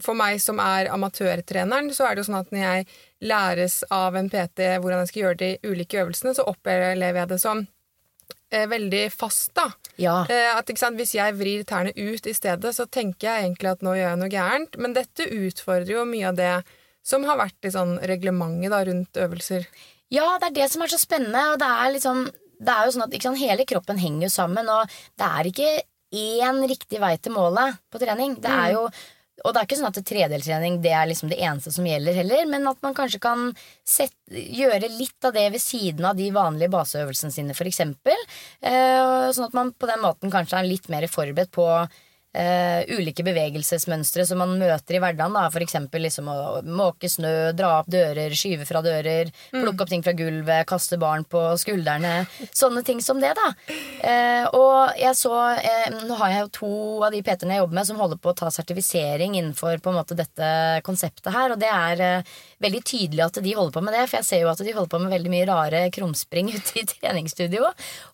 For 0.00 0.16
meg 0.16 0.38
som 0.40 0.58
er 0.62 0.88
amatørtreneren, 0.90 1.90
så 1.92 2.06
er 2.06 2.14
det 2.14 2.22
jo 2.22 2.28
sånn 2.30 2.40
at 2.40 2.50
når 2.54 2.62
jeg 2.62 2.86
læres 3.28 3.76
av 3.94 4.16
en 4.16 4.30
PT 4.32 4.66
hvordan 4.80 5.02
jeg 5.02 5.10
skal 5.10 5.22
gjøre 5.22 5.40
de 5.42 5.50
ulike 5.68 6.00
øvelsene, 6.00 6.32
så 6.34 6.46
opplever 6.50 6.96
jeg 6.96 7.28
det 7.30 7.38
som 7.42 7.62
eh, 8.54 8.68
veldig 8.70 9.02
fast, 9.12 9.52
da. 9.58 9.66
Ja. 10.00 10.22
Eh, 10.30 10.50
at, 10.54 10.70
hvis 10.70 11.14
jeg 11.16 11.36
vrir 11.38 11.64
tærne 11.68 11.92
ut 11.94 12.26
i 12.26 12.34
stedet, 12.36 12.74
så 12.76 12.86
tenker 12.86 13.28
jeg 13.28 13.44
egentlig 13.44 13.72
at 13.74 13.84
nå 13.84 13.96
gjør 13.96 14.08
jeg 14.10 14.20
noe 14.22 14.32
gærent. 14.32 14.78
Men 14.80 14.96
dette 14.96 15.28
utfordrer 15.28 15.96
jo 15.96 16.06
mye 16.08 16.30
av 16.30 16.38
det 16.38 16.54
som 17.04 17.26
har 17.28 17.40
vært 17.40 17.68
i 17.68 17.72
sånn 17.74 17.98
reglementet 18.08 18.72
da, 18.72 18.80
rundt 18.88 19.20
øvelser. 19.20 19.66
Ja, 20.14 20.36
det 20.40 20.52
er 20.52 20.56
det 20.62 20.70
som 20.72 20.84
er 20.84 20.92
så 20.92 21.00
spennende, 21.00 21.42
og 21.52 21.60
det 21.62 21.68
er 21.68 21.92
liksom 21.96 22.26
Det 22.64 22.70
er 22.70 22.86
jo 22.86 22.92
sånn 22.94 23.02
at 23.04 23.14
ikke 23.16 23.26
sant, 23.26 23.40
hele 23.42 23.64
kroppen 23.66 23.98
henger 23.98 24.28
jo 24.28 24.30
sammen, 24.32 24.68
og 24.70 24.92
det 25.18 25.26
er 25.26 25.48
ikke 25.50 25.70
én 26.14 26.60
riktig 26.70 27.00
vei 27.02 27.16
til 27.18 27.34
målet 27.34 27.80
på 27.90 27.98
trening. 28.00 28.36
Det 28.40 28.52
er 28.52 28.76
jo 28.76 28.84
og 29.42 29.50
det 29.50 29.60
er 29.60 29.66
ikke 29.66 29.78
sånn 29.80 29.90
at 29.90 29.98
tredeltrening 30.06 30.78
det 30.84 30.92
er 30.94 31.08
liksom 31.10 31.30
det 31.32 31.40
eneste 31.42 31.72
som 31.74 31.86
gjelder 31.88 32.20
heller, 32.20 32.44
men 32.50 32.68
at 32.70 32.78
man 32.86 32.94
kanskje 32.94 33.20
kan 33.24 33.48
sette, 33.82 34.14
gjøre 34.30 34.92
litt 34.94 35.26
av 35.26 35.34
det 35.34 35.48
ved 35.56 35.62
siden 35.62 36.06
av 36.06 36.16
de 36.18 36.30
vanlige 36.34 36.70
baseøvelsene 36.72 37.34
sine, 37.34 37.56
eksempel. 37.66 38.26
Eh, 38.62 39.30
sånn 39.34 39.48
at 39.48 39.56
man 39.56 39.72
på 39.74 39.90
den 39.90 40.04
måten 40.04 40.32
kanskje 40.32 40.60
er 40.60 40.70
litt 40.70 40.86
mer 40.92 41.08
forberedt 41.10 41.50
på 41.54 41.66
eh, 42.34 42.82
ulike 42.98 43.24
bevegelsesmønstre 43.26 44.26
som 44.28 44.40
man 44.42 44.56
møter 44.60 44.98
i 44.98 45.02
hverdagen. 45.02 45.36
Da. 45.36 45.46
For 45.54 45.64
eksempel 45.64 46.04
liksom 46.06 46.28
å 46.30 46.38
måke 46.66 47.08
snø, 47.10 47.52
dra 47.56 47.78
opp 47.80 47.90
dører, 47.92 48.34
skyve 48.36 48.66
fra 48.68 48.82
dører, 48.84 49.30
plukke 49.54 49.86
opp 49.86 49.92
ting 49.92 50.04
fra 50.04 50.14
gulvet, 50.16 50.66
kaste 50.70 50.98
barn 51.00 51.26
på 51.28 51.42
skuldrene. 51.60 52.24
Sånne 52.54 52.84
ting 52.86 53.02
som 53.04 53.22
det, 53.22 53.34
da. 53.38 53.50
Eh, 54.04 54.48
og 54.54 54.98
jeg 55.00 55.16
så 55.16 55.32
eh, 55.56 55.86
Nå 55.94 56.16
har 56.18 56.32
jeg 56.32 56.42
jo 56.44 56.50
to 56.58 56.72
av 57.06 57.14
de 57.14 57.22
PT-ene 57.24 57.56
jeg 57.56 57.62
jobber 57.62 57.78
med, 57.78 57.88
som 57.88 58.00
holder 58.00 58.20
på 58.20 58.32
å 58.32 58.38
ta 58.38 58.50
sertifisering 58.52 59.38
innenfor 59.38 59.80
på 59.82 59.92
en 59.92 59.98
måte 59.98 60.16
dette 60.18 60.48
konseptet 60.86 61.32
her, 61.34 61.54
og 61.54 61.60
det 61.62 61.70
er 61.70 62.02
eh, 62.04 62.32
veldig 62.64 62.82
tydelig 62.86 63.24
at 63.26 63.40
de 63.44 63.54
holder 63.56 63.74
på 63.76 63.84
med 63.84 63.96
det, 63.96 64.06
for 64.08 64.20
jeg 64.20 64.28
ser 64.28 64.42
jo 64.44 64.50
at 64.52 64.62
de 64.64 64.74
holder 64.74 64.92
på 64.92 65.00
med 65.02 65.14
veldig 65.14 65.32
mye 65.32 65.48
rare 65.48 65.84
krumspring 65.94 66.50
ute 66.56 66.80
i 66.80 66.86
treningsstudio. 66.88 67.70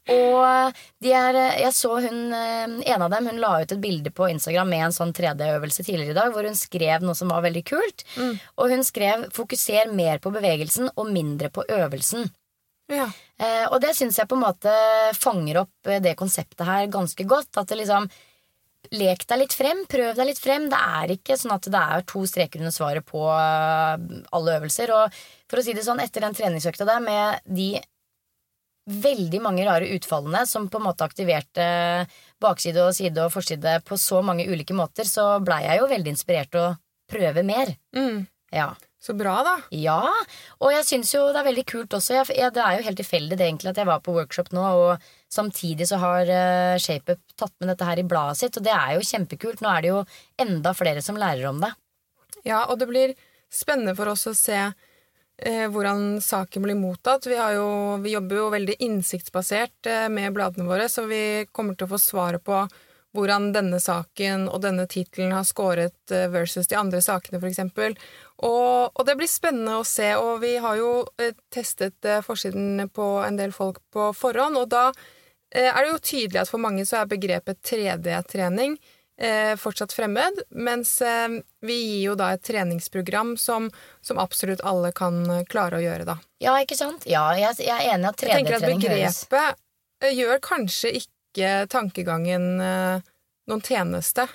Og 0.08 0.80
de 1.04 1.12
er, 1.12 1.36
jeg 1.60 1.72
så 1.76 2.00
hun, 2.00 2.32
eh, 2.32 2.92
en 2.94 3.02
av 3.02 3.10
dem 3.12 3.26
hun 3.26 3.40
la 3.42 3.60
ut 3.60 3.72
et 3.72 3.80
bilde 3.82 4.10
på 4.10 4.30
Instagram 4.32 4.68
med 4.72 4.86
en 4.86 4.96
sånn 4.96 5.12
3D-øvelse 5.12 5.84
tidligere 5.84 6.14
i 6.14 6.18
dag, 6.18 6.32
hvor 6.32 6.48
hun 6.48 6.58
skrev 6.58 7.04
noe 7.04 7.14
som 7.14 7.28
var 7.28 7.44
veldig 7.44 7.64
kult. 7.68 8.04
Og 8.56 8.70
hun 8.70 8.82
skrev 8.82 9.28
'fokuser 9.30 9.92
mer 9.92 10.18
på 10.18 10.32
bevegelsen 10.32 10.90
og 10.96 11.12
mindre 11.12 11.50
på 11.50 11.64
øvelsen'. 11.68 12.30
Ja. 12.90 13.06
Eh, 13.38 13.66
og 13.70 13.78
det 13.80 13.94
syns 13.96 14.18
jeg 14.18 14.28
på 14.28 14.36
en 14.36 14.44
måte 14.44 14.72
fanger 15.16 15.62
opp 15.62 15.88
eh, 15.88 16.02
det 16.02 16.16
konseptet 16.18 16.66
her 16.66 16.90
ganske 16.90 17.24
godt. 17.24 17.56
At 17.56 17.70
det 17.70 17.80
liksom 17.84 18.10
Lek 18.96 19.26
deg 19.28 19.42
litt 19.42 19.52
frem, 19.52 19.82
prøv 19.86 20.16
deg 20.16 20.26
litt 20.30 20.38
frem. 20.40 20.64
Det 20.72 20.78
er 20.80 21.10
ikke 21.12 21.36
sånn 21.38 21.52
at 21.52 21.66
det 21.68 21.80
er 21.94 22.04
to 22.08 22.22
streker 22.26 22.62
under 22.62 22.72
svaret 22.72 23.04
på 23.06 23.20
eh, 23.28 24.22
alle 24.34 24.54
øvelser. 24.56 24.90
Og 24.96 25.18
for 25.46 25.60
å 25.60 25.62
si 25.62 25.74
det 25.76 25.84
sånn, 25.84 26.00
etter 26.00 26.24
den 26.24 26.34
treningsøkta 26.34 26.86
der 26.88 27.02
med 27.04 27.44
de 27.44 27.74
veldig 28.90 29.40
mange 29.44 29.64
rare 29.68 29.88
utfallene 29.94 30.44
som 30.48 30.68
på 30.70 30.80
en 30.80 30.86
måte 30.88 31.06
aktiverte 31.06 31.64
bakside 32.42 32.82
og 32.86 32.94
side 32.96 33.24
og 33.24 33.34
forside 33.34 33.78
på 33.86 33.98
så 34.00 34.22
mange 34.24 34.46
ulike 34.48 34.76
måter, 34.76 35.08
så 35.08 35.36
blei 35.44 35.62
jeg 35.66 35.82
jo 35.82 35.90
veldig 35.90 36.14
inspirert 36.14 36.52
til 36.54 36.64
å 36.64 36.76
prøve 37.10 37.44
mer. 37.46 37.74
Mm. 37.96 38.24
Ja. 38.54 38.72
Så 39.00 39.14
bra, 39.16 39.38
da. 39.40 39.54
Ja, 39.72 40.02
og 40.60 40.74
jeg 40.74 40.84
syns 40.84 41.14
jo 41.14 41.22
det 41.32 41.40
er 41.40 41.46
veldig 41.46 41.62
kult 41.70 41.94
også. 41.96 42.18
Jeg, 42.18 42.26
jeg, 42.36 42.52
det 42.52 42.60
er 42.60 42.74
jo 42.76 42.84
helt 42.84 42.98
tilfeldig 43.00 43.38
det 43.40 43.46
egentlig 43.46 43.70
at 43.70 43.80
jeg 43.80 43.88
var 43.88 44.02
på 44.04 44.12
workshop 44.12 44.50
nå, 44.52 44.64
og 44.76 45.06
samtidig 45.32 45.86
så 45.88 45.96
har 46.02 46.28
uh, 46.28 46.76
ShapeUp 46.76 47.22
tatt 47.32 47.54
med 47.62 47.72
dette 47.72 47.88
her 47.88 48.02
i 48.02 48.04
bladet 48.04 48.42
sitt, 48.42 48.58
og 48.60 48.66
det 48.66 48.74
er 48.76 48.98
jo 48.98 49.06
kjempekult. 49.08 49.64
Nå 49.64 49.72
er 49.72 49.80
det 49.80 49.92
jo 49.94 50.02
enda 50.44 50.74
flere 50.76 51.00
som 51.04 51.16
lærer 51.20 51.48
om 51.48 51.64
det. 51.64 51.72
Ja, 52.44 52.66
og 52.66 52.76
det 52.82 52.90
blir 52.92 53.16
spennende 53.48 53.96
for 53.96 54.12
oss 54.12 54.26
å 54.28 54.36
se 54.36 54.60
hvordan 55.46 56.20
saken 56.20 56.62
blir 56.62 56.76
mottatt. 56.76 57.26
Vi, 57.26 57.36
jo, 57.54 57.96
vi 58.04 58.12
jobber 58.12 58.36
jo 58.36 58.50
veldig 58.52 58.76
innsiktsbasert 58.84 59.88
eh, 59.88 60.06
med 60.12 60.34
bladene 60.36 60.68
våre, 60.68 60.88
så 60.88 61.06
vi 61.08 61.46
kommer 61.52 61.74
til 61.74 61.88
å 61.88 61.94
få 61.94 62.00
svaret 62.02 62.44
på 62.44 62.64
hvordan 63.16 63.48
denne 63.54 63.80
saken 63.82 64.46
og 64.50 64.60
denne 64.62 64.86
tittelen 64.90 65.32
har 65.34 65.46
scoret 65.48 66.14
eh, 66.14 66.28
versus 66.30 66.68
de 66.70 66.78
andre 66.78 67.00
sakene, 67.02 67.40
eksempel. 67.48 67.96
Og, 68.38 68.92
og 68.94 69.06
det 69.06 69.16
blir 69.18 69.30
spennende 69.30 69.80
å 69.80 69.86
se, 69.88 70.12
og 70.20 70.44
vi 70.44 70.54
har 70.62 70.78
jo 70.78 70.92
eh, 71.20 71.34
testet 71.52 72.06
eh, 72.06 72.22
forsiden 72.24 72.86
på 72.94 73.08
en 73.24 73.40
del 73.40 73.54
folk 73.56 73.82
på 73.92 74.12
forhånd, 74.16 74.60
og 74.60 74.70
da 74.70 74.86
eh, 74.90 75.68
er 75.68 75.82
det 75.82 75.90
jo 75.90 76.00
tydelig 76.12 76.44
at 76.44 76.52
for 76.52 76.62
mange 76.62 76.86
så 76.88 77.00
er 77.00 77.10
begrepet 77.10 77.62
3D-trening 77.66 78.78
eh, 79.20 79.52
fortsatt 79.60 79.94
fremmed, 79.94 80.42
mens 80.50 80.96
eh, 81.04 81.38
vi 81.66 81.76
gir 81.78 82.02
jo 82.10 82.16
da 82.18 82.32
et 82.34 82.44
treningsprogram 82.46 83.36
som, 83.40 83.70
som 84.00 84.20
absolutt 84.22 84.64
alle 84.66 84.92
kan 84.96 85.22
eh, 85.30 85.46
klare 85.50 85.78
å 85.78 85.84
gjøre, 85.84 86.08
da. 86.08 86.18
Ja, 86.42 86.56
ikke 86.62 86.78
sant? 86.78 87.06
Ja, 87.10 87.28
jeg, 87.38 87.60
jeg 87.62 87.76
er 87.76 87.94
enig 87.94 88.08
i 88.08 88.12
at 88.12 88.26
Jeg 88.26 88.40
tenker 88.40 88.58
at 88.58 88.64
3D-trening 88.64 88.86
høres 88.88 89.24
begrepet 89.28 89.64
eh, 90.04 90.14
gjør 90.16 90.44
kanskje 90.44 90.94
ikke 91.02 91.50
tankegangen 91.70 92.46
eh, 92.64 93.10
noen 93.50 93.64
tjeneste. 93.64 94.26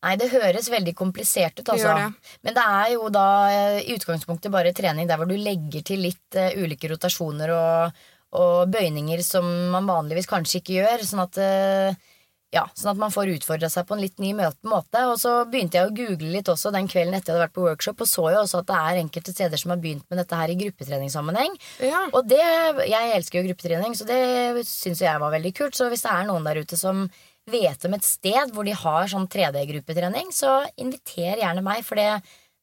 Nei, 0.00 0.14
det 0.16 0.30
høres 0.32 0.70
veldig 0.72 0.94
komplisert 0.96 1.58
ut, 1.60 1.68
altså. 1.74 1.92
det. 1.96 2.36
Men 2.46 2.56
det 2.56 2.62
er 2.64 2.92
jo 2.94 3.10
da 3.12 3.26
eh, 3.52 3.80
i 3.84 3.96
utgangspunktet 3.98 4.52
bare 4.52 4.72
trening 4.76 5.08
der 5.10 5.20
hvor 5.20 5.28
du 5.28 5.36
legger 5.36 5.84
til 5.84 6.06
litt 6.06 6.38
uh, 6.40 6.54
ulike 6.56 6.88
rotasjoner 6.88 7.52
og, 7.52 8.00
og 8.40 8.72
bøyninger 8.72 9.20
som 9.24 9.44
man 9.74 9.88
vanligvis 9.88 10.30
kanskje 10.30 10.62
ikke 10.62 10.78
gjør. 10.78 11.04
Sånn 11.04 11.24
at, 11.26 11.40
eh, 11.44 12.09
ja, 12.50 12.64
sånn 12.74 12.92
at 12.94 12.98
man 12.98 13.12
får 13.14 13.30
utfordra 13.36 13.68
seg 13.70 13.86
på 13.86 13.94
en 13.94 14.02
litt 14.02 14.18
ny 14.22 14.32
måte. 14.34 15.02
Og 15.06 15.16
så 15.22 15.36
begynte 15.50 15.78
jeg 15.78 15.86
å 15.90 15.94
google 15.94 16.32
litt 16.34 16.50
også 16.50 16.72
den 16.74 16.88
kvelden 16.90 17.14
etter 17.14 17.32
jeg 17.32 17.36
hadde 17.36 17.44
vært 17.46 17.56
på 17.56 17.66
workshop, 17.66 18.02
og 18.02 18.10
så 18.10 18.24
jo 18.34 18.42
også 18.42 18.62
at 18.62 18.70
det 18.70 18.78
er 18.80 19.00
enkelte 19.04 19.34
steder 19.34 19.62
som 19.62 19.74
har 19.74 19.82
begynt 19.82 20.06
med 20.10 20.18
dette 20.18 20.40
her 20.40 20.50
i 20.50 20.58
gruppetreningssammenheng. 20.58 21.54
Ja. 21.86 22.02
Og 22.10 22.26
det, 22.30 22.42
jeg 22.90 23.14
elsker 23.16 23.40
jo 23.40 23.46
gruppetrening, 23.50 23.94
så 23.94 24.08
det 24.08 24.20
syns 24.66 25.04
jeg 25.04 25.22
var 25.22 25.34
veldig 25.36 25.54
kult. 25.60 25.78
Så 25.78 25.90
hvis 25.92 26.02
det 26.06 26.14
er 26.14 26.26
noen 26.30 26.48
der 26.48 26.62
ute 26.64 26.78
som 26.80 27.06
vet 27.50 27.86
om 27.86 27.94
et 27.96 28.06
sted 28.06 28.52
hvor 28.54 28.66
de 28.66 28.74
har 28.76 29.10
sånn 29.10 29.30
3D-gruppetrening, 29.30 30.34
så 30.34 30.60
inviter 30.80 31.40
gjerne 31.40 31.62
meg, 31.66 31.84
for 31.86 32.02
det, 32.02 32.10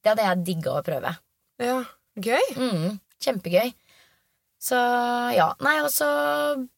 det 0.04 0.14
hadde 0.14 0.28
jeg 0.28 0.46
digga 0.52 0.78
å 0.80 0.86
prøve. 0.86 1.16
ja. 1.64 1.84
Gøy. 2.18 2.48
Mm, 2.58 2.96
kjempegøy. 3.22 3.76
Så 4.58 4.78
ja. 5.38 5.52
Nei, 5.62 5.76
og 5.86 5.92
så 5.94 6.08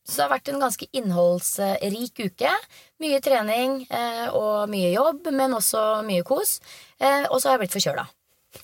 så 0.04 0.16
det 0.16 0.24
har 0.26 0.32
vært 0.34 0.52
en 0.52 0.64
ganske 0.64 0.88
innholdsrik 1.00 2.22
uke. 2.26 2.52
Mye 3.00 3.22
trening 3.24 3.84
eh, 3.88 4.28
og 4.36 4.68
mye 4.72 4.92
jobb, 4.92 5.30
men 5.36 5.56
også 5.56 6.02
mye 6.08 6.26
kos. 6.28 6.58
Eh, 7.00 7.26
og 7.30 7.40
så 7.40 7.50
har 7.50 7.58
jeg 7.58 7.64
blitt 7.64 7.78
forkjøla. 7.78 8.06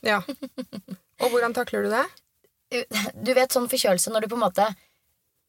Ja. 0.05 0.19
Og 1.21 1.31
hvordan 1.31 1.55
takler 1.55 1.85
du 1.85 1.93
det? 1.93 2.05
Du 3.25 3.29
vet 3.37 3.53
sånn 3.53 3.69
forkjølelse 3.71 4.11
når 4.11 4.25
du 4.25 4.31
på 4.33 4.35
en 4.39 4.41
måte 4.47 4.65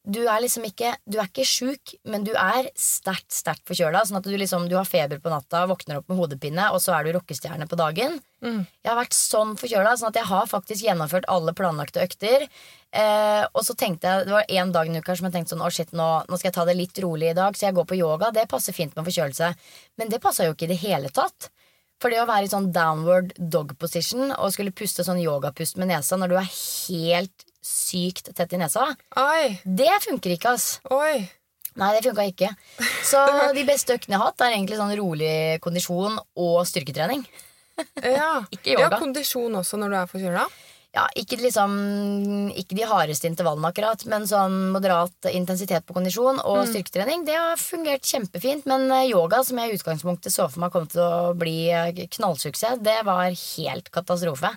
Du 0.06 0.20
er 0.22 0.38
liksom 0.38 0.62
ikke 0.68 0.92
Du 1.02 1.18
er 1.18 1.26
ikke 1.26 1.44
sjuk, 1.46 1.96
men 2.06 2.22
du 2.26 2.30
er 2.38 2.68
sterkt, 2.78 3.32
sterkt 3.34 3.64
forkjøla. 3.66 4.04
Sånn 4.06 4.20
at 4.20 4.28
du 4.28 4.36
liksom 4.38 4.68
Du 4.70 4.76
har 4.78 4.86
feber 4.86 5.18
på 5.22 5.32
natta, 5.32 5.64
våkner 5.66 5.98
opp 5.98 6.08
med 6.12 6.20
hodepine, 6.20 6.68
og 6.70 6.78
så 6.82 6.94
er 6.94 7.06
du 7.06 7.16
rockestjerne 7.16 7.66
på 7.66 7.78
dagen. 7.80 8.20
Jeg 8.84 8.90
har 8.92 8.98
vært 9.00 9.16
sånn 9.16 9.56
forkjøla, 9.58 9.96
sånn 9.98 10.12
at 10.12 10.20
jeg 10.20 10.28
har 10.30 10.46
faktisk 10.46 10.84
gjennomført 10.86 11.26
alle 11.32 11.54
planlagte 11.58 12.04
økter. 12.04 12.46
Eh, 12.92 13.44
og 13.50 13.64
så 13.66 13.74
tenkte 13.74 14.06
jeg 14.06 14.28
Det 14.28 14.36
var 14.36 14.54
en 14.60 14.72
dag 14.72 14.88
i 14.88 15.00
uka 15.00 15.16
som 15.18 15.26
jeg 15.26 15.34
tenkte 15.34 15.56
sånn 15.56 15.64
Å 15.66 15.72
shit, 15.74 15.90
nå, 15.92 16.08
nå 16.30 16.38
skal 16.38 16.48
jeg 16.52 16.54
ta 16.54 16.64
det 16.68 16.78
litt 16.78 17.02
rolig 17.02 17.32
i 17.32 17.36
dag, 17.36 17.58
så 17.58 17.66
jeg 17.66 17.78
går 17.80 17.90
på 17.90 17.98
yoga. 17.98 18.30
Det 18.30 18.46
passer 18.48 18.76
fint 18.76 18.94
med 18.96 19.04
forkjølelse. 19.08 19.52
Men 19.98 20.12
det 20.12 20.22
passa 20.22 20.46
jo 20.46 20.54
ikke 20.54 20.70
i 20.70 20.74
det 20.76 20.82
hele 20.84 21.10
tatt. 21.10 21.50
For 21.98 22.12
det 22.12 22.20
å 22.20 22.28
være 22.28 22.44
i 22.44 22.52
sånn 22.52 22.70
downward 22.76 23.32
dog 23.40 23.72
position 23.80 24.30
og 24.36 24.52
skulle 24.52 24.74
puste 24.76 25.04
sånn 25.06 25.22
yogapust 25.22 25.78
med 25.80 25.88
nesa 25.88 26.18
når 26.20 26.28
du 26.28 26.36
er 26.36 26.50
helt 26.52 27.46
sykt 27.66 28.30
tett 28.36 28.54
i 28.54 28.60
nesa, 28.60 28.86
Oi, 29.18 29.56
det 29.64 29.90
funker 30.06 30.36
ikke, 30.36 30.54
ass. 30.56 30.78
oi. 30.94 31.26
Nei, 31.76 31.90
det 31.92 32.06
funka 32.06 32.24
ikke. 32.30 32.48
Så 33.04 33.20
de 33.58 33.64
beste 33.68 33.98
øktene 33.98 34.16
jeg 34.16 34.22
har 34.22 34.30
hatt, 34.30 34.40
er 34.46 34.54
egentlig 34.54 34.78
sånn 34.78 34.94
rolig 34.96 35.34
kondisjon 35.64 36.16
og 36.16 36.62
styrketrening. 36.68 37.26
Ja. 38.00 38.30
Ikke 38.54 38.72
yoga. 38.72 38.86
Ja, 38.86 39.00
kondisjon 39.02 39.58
også 39.58 39.76
når 39.76 39.92
du 39.92 39.96
er 39.98 40.08
forkjøla? 40.08 40.46
Ja, 40.96 41.02
ikke 41.12 41.36
liksom 41.42 41.74
Ikke 42.56 42.72
de 42.78 42.86
hardeste 42.88 43.28
intervallene, 43.28 43.68
akkurat, 43.68 44.00
men 44.08 44.24
sånn 44.24 44.70
moderat 44.72 45.28
intensitet 45.28 45.84
på 45.84 45.92
kondisjon 45.98 46.40
og 46.40 46.62
styrketrening. 46.70 47.26
Det 47.28 47.36
har 47.36 47.60
fungert 47.60 48.08
kjempefint, 48.08 48.64
men 48.70 48.86
eh, 48.88 49.10
yoga, 49.10 49.42
som 49.44 49.60
jeg 49.60 49.74
i 49.74 49.76
utgangspunktet 49.76 50.32
så 50.32 50.46
for 50.48 50.62
meg 50.64 50.72
kom 50.72 50.86
til 50.88 51.02
å 51.04 51.34
bli 51.36 51.68
eh, 51.68 52.00
knallsuksess, 52.16 52.80
det 52.80 52.96
var 53.04 53.28
helt 53.28 53.92
katastrofe. 53.92 54.54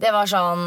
Det 0.00 0.14
var 0.16 0.30
sånn 0.32 0.64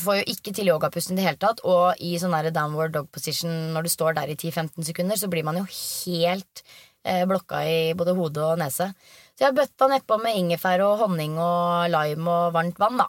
får 0.00 0.20
jo 0.20 0.24
ikke 0.32 0.52
til 0.56 0.70
yogapusten 0.72 1.16
i 1.16 1.20
det 1.20 1.26
hele 1.26 1.40
tatt, 1.42 1.60
og 1.68 1.98
i 2.00 2.14
sånn 2.20 2.34
downward 2.54 2.92
dog 2.94 3.10
position 3.12 3.72
når 3.74 3.82
du 3.84 3.90
står 3.92 4.14
der 4.16 4.32
i 4.32 4.36
10-15 4.38 4.86
sekunder, 4.88 5.16
så 5.20 5.28
blir 5.28 5.44
man 5.44 5.58
jo 5.60 5.64
helt 5.68 6.62
eh, 7.04 7.24
blokka 7.28 7.64
i 7.68 7.92
både 7.98 8.14
hode 8.16 8.40
og 8.44 8.58
nese. 8.62 8.92
Så 9.34 9.44
jeg 9.44 9.50
har 9.50 9.56
bøtta 9.58 9.88
nedpå 9.92 10.18
med 10.22 10.36
ingefær 10.38 10.82
og 10.86 10.98
honning 11.04 11.38
og 11.40 11.88
lime 11.92 12.28
og 12.30 12.52
varmt 12.56 12.78
vann, 12.80 13.00
da. 13.02 13.08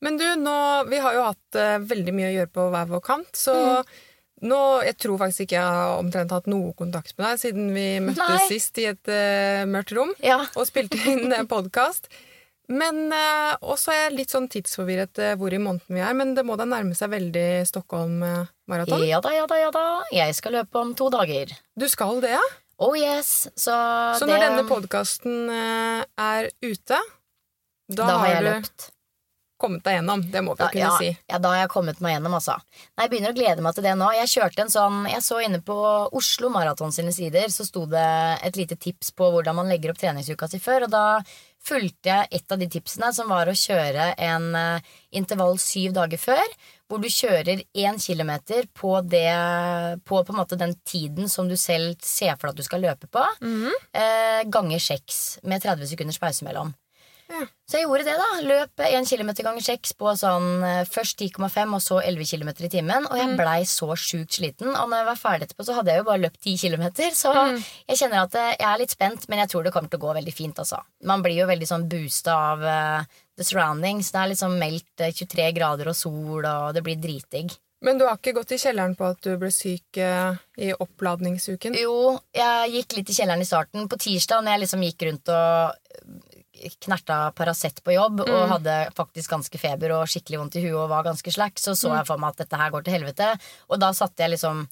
Men 0.00 0.16
du, 0.16 0.24
nå, 0.40 0.54
vi 0.88 0.96
har 1.04 1.16
jo 1.18 1.26
hatt 1.26 1.58
eh, 1.60 1.78
veldig 1.84 2.14
mye 2.16 2.30
å 2.30 2.36
gjøre 2.38 2.52
på 2.54 2.68
hver 2.72 2.94
vår 2.94 3.04
kant, 3.04 3.34
så 3.36 3.56
Mm. 4.40 4.48
nå 4.48 4.58
Jeg 4.86 4.96
tror 4.96 5.18
faktisk 5.20 5.42
ikke 5.44 5.58
jeg 5.58 5.68
har 5.76 5.98
omtrent 6.00 6.30
hatt 6.32 6.46
noe 6.48 6.72
kontakt 6.72 7.12
med 7.18 7.26
deg 7.26 7.40
siden 7.42 7.66
vi 7.74 7.82
møttes 8.00 8.24
Nei. 8.24 8.46
sist 8.48 8.78
i 8.80 8.86
et 8.88 9.10
uh, 9.12 9.66
mørkt 9.68 9.92
rom 9.92 10.14
Ja. 10.24 10.38
og 10.56 10.64
spilte 10.64 10.96
inn 11.12 11.34
podkast. 11.46 12.08
Men 12.70 13.08
uh, 13.10 13.56
også 13.66 13.90
er 13.90 14.00
jeg 14.04 14.14
litt 14.20 14.30
sånn 14.34 14.46
tidsforvirret 14.52 15.18
eh, 15.18 15.32
hvor 15.40 15.50
i 15.50 15.58
måneden 15.58 15.96
vi 15.96 16.02
er, 16.06 16.14
men 16.14 16.36
det 16.36 16.44
må 16.46 16.54
da 16.60 16.66
nærme 16.70 16.94
seg 16.94 17.10
veldig 17.10 17.46
Stockholm-maraton? 17.66 19.02
Ja 19.08 19.18
da, 19.24 19.32
ja 19.34 19.46
da, 19.50 19.58
ja 19.58 19.70
da. 19.74 19.84
Jeg 20.14 20.36
skal 20.38 20.54
løpe 20.60 20.78
om 20.78 20.92
to 20.98 21.08
dager. 21.10 21.50
Du 21.74 21.88
skal 21.90 22.20
det, 22.22 22.30
ja? 22.36 22.44
Oh 22.80 22.94
yes. 22.96 23.48
Så, 23.58 23.74
Så 24.16 24.24
det, 24.24 24.32
når 24.36 24.44
denne 24.46 24.62
podkasten 24.70 25.50
er 25.50 26.48
ute, 26.62 26.96
da, 27.90 28.06
da 28.06 28.14
har 28.22 28.30
jeg 28.36 28.40
du 28.40 28.48
løpt. 28.52 28.86
kommet 29.60 29.82
deg 29.84 29.98
gjennom. 29.98 30.22
Det 30.32 30.40
må 30.46 30.54
vi 30.54 30.62
Da, 30.62 30.70
jo 30.70 30.72
kunne 30.78 30.86
ja, 30.86 30.94
si. 31.02 31.10
ja, 31.28 31.40
da 31.42 31.50
har 31.52 31.58
jeg 31.66 31.72
kommet 31.74 32.00
meg 32.00 32.14
gjennom, 32.14 32.38
altså. 32.38 32.54
Nei, 32.94 33.04
Jeg 33.04 33.10
begynner 33.12 33.34
å 33.34 33.36
glede 33.36 33.66
meg 33.66 33.76
til 33.76 33.84
det 33.84 33.92
nå. 34.00 34.08
Jeg 34.16 34.30
kjørte 34.32 34.64
en 34.64 34.72
sånn 34.72 35.02
Jeg 35.10 35.26
så 35.26 35.42
inne 35.44 35.60
på 35.66 35.76
Oslo 36.16 36.48
Maraton 36.54 36.94
sine 36.96 37.12
sider, 37.12 37.50
så 37.52 37.66
sto 37.68 37.84
det 37.90 38.06
et 38.46 38.56
lite 38.56 38.78
tips 38.80 39.10
på 39.18 39.28
hvordan 39.34 39.58
man 39.60 39.68
legger 39.68 39.92
opp 39.92 40.00
treningsuka 40.00 40.48
si 40.48 40.62
før, 40.62 40.86
og 40.88 40.94
da 40.94 41.04
fulgte 41.64 42.10
jeg 42.10 42.28
et 42.38 42.52
av 42.52 42.60
de 42.60 42.68
tipsene, 42.70 43.10
som 43.14 43.30
var 43.30 43.48
å 43.50 43.56
kjøre 43.56 44.12
en 44.16 44.46
eh, 44.58 44.92
intervall 45.20 45.58
syv 45.60 45.94
dager 45.96 46.20
før, 46.20 46.54
hvor 46.90 47.02
du 47.02 47.08
kjører 47.12 47.62
én 47.76 48.00
kilometer 48.02 48.66
på, 48.74 48.96
det, 49.06 49.28
på 50.08 50.22
på 50.24 50.56
den 50.58 50.74
tiden 50.84 51.28
som 51.28 51.48
du 51.48 51.56
selv 51.56 52.00
ser 52.02 52.34
for 52.36 52.48
deg 52.48 52.56
at 52.56 52.62
du 52.62 52.66
skal 52.66 52.82
løpe 52.82 53.06
på, 53.06 53.22
eh, 53.94 54.42
ganger 54.50 54.78
seks 54.82 55.38
med 55.44 55.62
30 55.62 55.86
sekunders 55.92 56.18
pause 56.18 56.44
mellom. 56.44 56.74
Ja. 57.30 57.46
Så 57.70 57.78
jeg 57.78 57.86
gjorde 57.86 58.06
det, 58.08 58.16
da. 58.18 58.28
Løp 58.42 58.82
1 58.82 59.06
km 59.06 59.30
ganger 59.38 59.62
6 59.62 59.92
på 60.00 60.14
sånn 60.18 60.48
eh, 60.66 60.82
først 60.90 61.22
10,5 61.22 61.76
og 61.76 61.84
så 61.84 62.00
11 62.02 62.26
km 62.32 62.50
i 62.66 62.70
timen. 62.72 63.06
Og 63.06 63.20
jeg 63.20 63.38
blei 63.38 63.60
så 63.70 63.88
sjukt 63.94 64.40
sliten. 64.40 64.72
Og 64.74 64.90
når 64.90 65.02
jeg 65.02 65.08
var 65.10 65.20
ferdig 65.22 65.48
etterpå, 65.48 65.68
så 65.68 65.78
hadde 65.78 65.94
jeg 65.94 66.02
jo 66.02 66.08
bare 66.10 66.24
løpt 66.24 66.42
10 66.42 66.58
km. 66.64 66.86
Så 67.14 67.34
jeg 67.38 68.00
kjenner 68.02 68.24
at 68.24 68.36
eh, 68.40 68.52
jeg 68.56 68.68
er 68.72 68.82
litt 68.82 68.96
spent, 68.96 69.28
men 69.30 69.44
jeg 69.44 69.54
tror 69.54 69.66
det 69.66 69.74
kommer 69.76 69.92
til 69.92 70.02
å 70.02 70.06
gå 70.08 70.18
veldig 70.18 70.34
fint. 70.34 70.62
Altså. 70.62 70.82
Man 71.06 71.22
blir 71.24 71.38
jo 71.38 71.50
veldig 71.50 71.70
sånn 71.70 71.88
boosta 71.90 72.36
av 72.50 72.66
uh, 72.66 73.18
the 73.38 73.46
surroundings. 73.46 74.10
Det 74.10 74.20
er 74.20 74.32
liksom 74.34 74.58
meldt 74.60 75.06
eh, 75.06 75.14
23 75.14 75.50
grader 75.56 75.92
og 75.92 75.98
sol, 75.98 76.42
og 76.42 76.72
det 76.74 76.84
blir 76.86 76.98
dritdigg. 77.00 77.54
Men 77.80 77.96
du 77.96 78.04
har 78.04 78.18
ikke 78.18 78.34
gått 78.36 78.52
i 78.52 78.60
kjelleren 78.60 78.92
på 78.96 79.06
at 79.08 79.22
du 79.24 79.30
ble 79.40 79.48
syk 79.54 79.96
eh, 80.02 80.36
i 80.60 80.68
oppladningsuken? 80.74 81.78
Jo, 81.80 82.18
jeg 82.36 82.74
gikk 82.74 82.98
litt 82.98 83.12
i 83.12 83.16
kjelleren 83.16 83.40
i 83.40 83.48
starten. 83.48 83.88
På 83.88 83.96
tirsdag 84.00 84.44
når 84.44 84.54
jeg 84.54 84.62
liksom 84.66 84.84
gikk 84.84 85.06
rundt 85.08 85.32
og 85.32 86.26
knerta 86.82 87.30
Paracet 87.36 87.80
på 87.84 87.94
jobb 87.94 88.22
og 88.26 88.40
hadde 88.54 88.74
faktisk 88.96 89.32
ganske 89.32 89.60
feber 89.60 89.94
og 89.96 90.10
skikkelig 90.10 90.42
vondt 90.42 90.58
i 90.60 90.64
huet 90.66 90.76
og 90.76 90.90
var 90.92 91.06
ganske 91.06 91.32
slack, 91.34 91.58
så 91.60 91.76
så 91.78 91.94
jeg 91.94 92.08
for 92.08 92.20
meg 92.20 92.34
at 92.34 92.44
dette 92.44 92.60
her 92.60 92.74
går 92.74 92.84
til 92.86 92.96
helvete. 92.98 93.32
Og 93.70 93.80
da 93.82 93.92
satte 93.96 94.24
jeg 94.24 94.36
liksom 94.36 94.66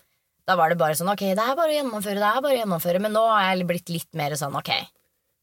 Da 0.49 0.55
var 0.57 0.73
det 0.73 0.79
bare 0.81 0.97
sånn 0.97 1.11
ok, 1.13 1.27
det 1.37 1.45
er 1.45 1.57
bare 1.59 1.75
å 1.75 1.77
gjennomføre, 1.77 2.21
det 2.23 2.29
er 2.29 2.41
bare 2.41 2.55
å 2.55 2.61
gjennomføre. 2.63 3.01
Men 3.05 3.13
nå 3.13 3.25
er 3.35 3.51
jeg 3.51 3.67
blitt 3.69 3.91
litt 3.93 4.09
mer 4.17 4.33
sånn 4.41 4.57
ok, 4.57 4.71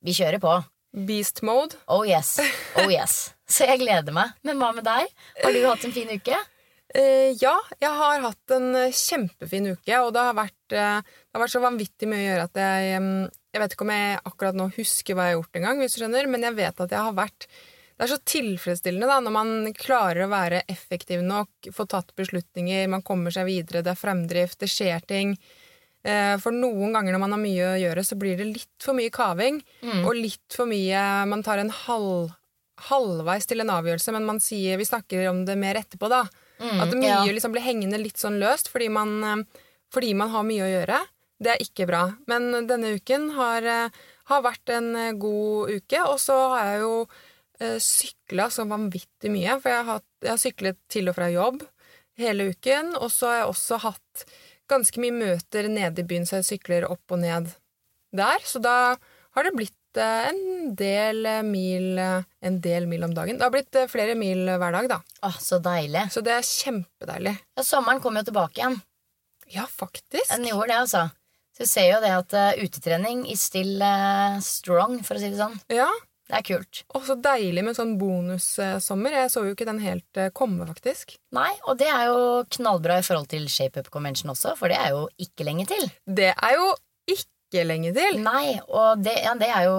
vi 0.02 0.16
kjører 0.18 0.42
på. 0.42 0.56
Beast 1.06 1.44
mode? 1.46 1.78
Oh 1.92 2.02
yes. 2.08 2.40
Oh 2.80 2.90
yes. 2.90 3.36
Så 3.46 3.68
jeg 3.70 3.84
gleder 3.84 4.16
meg. 4.16 4.34
Men 4.48 4.58
hva 4.58 4.72
med 4.74 4.88
deg? 4.88 5.12
Har 5.44 5.54
du 5.54 5.66
hatt 5.68 5.86
en 5.86 5.94
fin 5.94 6.10
uke? 6.10 6.40
Uh, 6.96 7.32
ja, 7.44 7.54
jeg 7.82 7.92
har 8.00 8.24
hatt 8.24 8.56
en 8.56 8.70
kjempefin 8.96 9.74
uke, 9.74 10.00
og 10.00 10.14
det 10.16 10.24
har 10.24 10.38
vært, 10.38 10.62
uh, 10.72 11.02
det 11.04 11.36
har 11.36 11.44
vært 11.44 11.54
så 11.54 11.64
vanvittig 11.64 12.10
mye 12.10 12.24
å 12.24 12.30
gjøre 12.30 12.48
at 12.48 12.62
jeg 12.64 12.94
em, 12.98 13.10
Jeg 13.56 13.62
vet 13.64 13.72
ikke 13.76 13.86
om 13.88 13.94
jeg 13.94 14.20
akkurat 14.28 14.58
nå 14.60 14.66
husker 14.76 15.16
hva 15.16 15.30
jeg 15.30 15.38
har 15.38 15.40
gjort 15.40 15.58
engang, 15.62 15.80
hvis 15.80 15.96
du 15.96 16.02
skjønner, 16.02 16.28
men 16.28 16.44
jeg 16.44 16.58
vet 16.58 16.82
at 16.84 16.92
jeg 16.92 17.08
har 17.08 17.16
vært 17.16 17.48
Det 17.96 18.04
er 18.04 18.10
så 18.12 18.18
tilfredsstillende 18.28 19.08
da, 19.08 19.22
når 19.24 19.32
man 19.32 19.52
klarer 19.80 20.26
å 20.26 20.32
være 20.34 20.66
effektiv 20.68 21.22
nok, 21.24 21.70
få 21.72 21.86
tatt 21.88 22.10
beslutninger, 22.20 22.90
man 22.92 23.06
kommer 23.08 23.32
seg 23.32 23.48
videre, 23.48 23.80
det 23.86 23.94
er 23.94 24.02
fremdrift, 24.02 24.60
det 24.60 24.68
skjer 24.68 25.06
ting. 25.08 25.32
Eh, 26.04 26.36
For 26.44 26.52
noen 26.52 26.92
ganger 26.92 27.16
når 27.16 27.24
man 27.24 27.38
har 27.38 27.40
mye 27.40 27.70
å 27.70 27.78
gjøre, 27.80 28.04
så 28.04 28.18
blir 28.20 28.36
det 28.36 28.50
litt 28.50 28.84
for 28.84 29.00
mye 29.00 29.14
kaving, 29.16 29.62
og 30.04 30.12
litt 30.20 30.52
for 30.60 30.68
mye 30.68 31.06
Man 31.32 31.42
tar 31.48 31.64
en 31.64 31.72
halv, 31.72 32.36
halvveis 32.92 33.48
til 33.48 33.64
en 33.64 33.72
avgjørelse, 33.72 34.12
men 34.12 34.28
man 34.28 34.44
sier 34.44 34.76
Vi 34.78 34.86
snakker 34.92 35.30
om 35.32 35.46
det 35.48 35.56
mer 35.56 35.80
etterpå, 35.80 36.12
da. 36.12 36.26
At 36.60 36.92
mye 37.00 37.08
ja. 37.08 37.24
liksom 37.32 37.56
blir 37.56 37.64
hengende 37.64 37.98
litt 38.04 38.20
sånn 38.20 38.38
løst 38.44 38.68
fordi 38.72 38.92
man, 38.92 39.16
eh, 39.24 39.64
fordi 39.96 40.12
man 40.20 40.36
har 40.36 40.44
mye 40.44 40.68
å 40.68 40.74
gjøre. 40.74 41.00
Det 41.42 41.52
er 41.52 41.64
ikke 41.64 41.88
bra. 41.90 42.04
Men 42.32 42.68
denne 42.70 42.96
uken 42.96 43.30
har, 43.36 43.66
eh, 43.68 44.04
har 44.32 44.44
vært 44.46 44.72
en 44.72 44.96
eh, 44.96 45.16
god 45.20 45.74
uke, 45.76 46.02
og 46.08 46.20
så 46.22 46.38
har 46.56 46.72
jeg 46.72 46.82
jo 46.86 46.96
eh, 47.60 47.78
sykla 47.84 48.50
så 48.54 48.68
vanvittig 48.70 49.32
mye. 49.34 49.58
For 49.62 49.74
jeg 49.74 49.88
har, 49.90 50.04
jeg 50.24 50.32
har 50.32 50.42
syklet 50.42 50.80
til 50.92 51.12
og 51.12 51.18
fra 51.18 51.30
jobb 51.34 51.66
hele 52.20 52.52
uken, 52.56 52.94
og 52.96 53.10
så 53.12 53.32
har 53.32 53.42
jeg 53.42 53.50
også 53.52 53.82
hatt 53.84 54.28
ganske 54.72 55.02
mye 55.04 55.14
møter 55.14 55.68
nede 55.70 56.02
i 56.02 56.08
byen, 56.08 56.26
så 56.26 56.40
jeg 56.40 56.54
sykler 56.54 56.88
opp 56.88 57.12
og 57.12 57.20
ned 57.22 57.52
der. 58.16 58.46
Så 58.48 58.62
da 58.64 58.96
har 59.36 59.46
det 59.46 59.54
blitt 59.58 60.00
eh, 60.00 60.32
en 60.32 60.72
del 60.80 61.28
mil 61.44 62.00
En 62.00 62.62
del 62.64 62.88
mil 62.88 63.04
om 63.04 63.14
dagen. 63.14 63.36
Det 63.36 63.44
har 63.44 63.52
blitt 63.52 63.78
flere 63.92 64.16
mil 64.16 64.48
hver 64.48 64.72
dag, 64.80 64.88
da. 64.88 65.02
Åh, 65.28 65.38
så 65.42 65.60
deilig. 65.60 66.08
Så 66.14 66.24
det 66.24 66.38
er 66.38 66.48
kjempedeilig. 66.48 67.36
Ja, 67.58 67.68
sommeren 67.68 68.00
kommer 68.00 68.24
jo 68.24 68.30
tilbake 68.32 68.62
igjen. 68.62 68.80
Ja, 69.52 69.66
faktisk. 69.68 70.30
Den 70.32 70.48
gjorde 70.48 70.72
det, 70.72 70.82
altså. 70.86 71.04
Så 71.56 71.64
du 71.64 71.72
ser 71.72 71.88
jo 71.88 72.02
det 72.04 72.12
at 72.12 72.36
uh, 72.36 72.58
utetrening 72.60 73.24
is 73.32 73.46
still 73.48 73.80
uh, 73.80 74.36
strong, 74.44 75.00
for 75.08 75.16
å 75.16 75.22
si 75.24 75.32
det 75.32 75.40
sånn. 75.40 75.56
Ja, 75.72 75.88
Det 76.26 76.40
er 76.40 76.42
kult. 76.48 76.80
Og 76.98 77.04
så 77.06 77.16
deilig 77.22 77.62
med 77.64 77.78
sånn 77.78 77.94
bonussommer. 78.02 79.14
Jeg 79.14 79.30
så 79.30 79.44
jo 79.46 79.54
ikke 79.54 79.68
den 79.68 79.78
helt 79.84 80.18
eh, 80.18 80.32
komme, 80.34 80.66
faktisk. 80.66 81.14
Nei, 81.38 81.52
og 81.70 81.78
det 81.78 81.86
er 81.86 82.08
jo 82.10 82.24
knallbra 82.58 82.98
i 82.98 83.06
forhold 83.06 83.30
til 83.30 83.46
ShapeUp 83.46 83.92
Convention 83.94 84.34
også, 84.34 84.56
for 84.58 84.74
det 84.74 84.80
er 84.82 84.96
jo 84.96 85.04
ikke 85.22 85.46
lenge 85.46 85.68
til. 85.70 85.86
Det 86.10 86.32
er 86.34 86.56
jo 86.58 86.72
ikke 87.14 87.68
lenge 87.70 87.94
til. 87.94 88.18
Nei, 88.26 88.58
og 88.66 89.06
det, 89.06 89.14
ja, 89.22 89.36
det 89.38 89.52
er 89.54 89.68
jo 89.68 89.78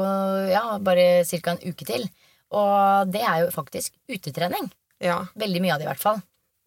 ja, 0.52 0.62
bare 0.86 1.08
ca. 1.26 1.56
en 1.56 1.64
uke 1.66 1.88
til. 1.90 2.06
Og 2.54 3.10
det 3.10 3.26
er 3.26 3.42
jo 3.42 3.50
faktisk 3.50 3.98
utetrening. 4.06 4.70
Ja. 5.02 5.24
Veldig 5.34 5.66
mye 5.66 5.74
av 5.74 5.82
det, 5.82 5.88
i 5.88 5.90
hvert 5.90 6.06
fall. 6.06 6.22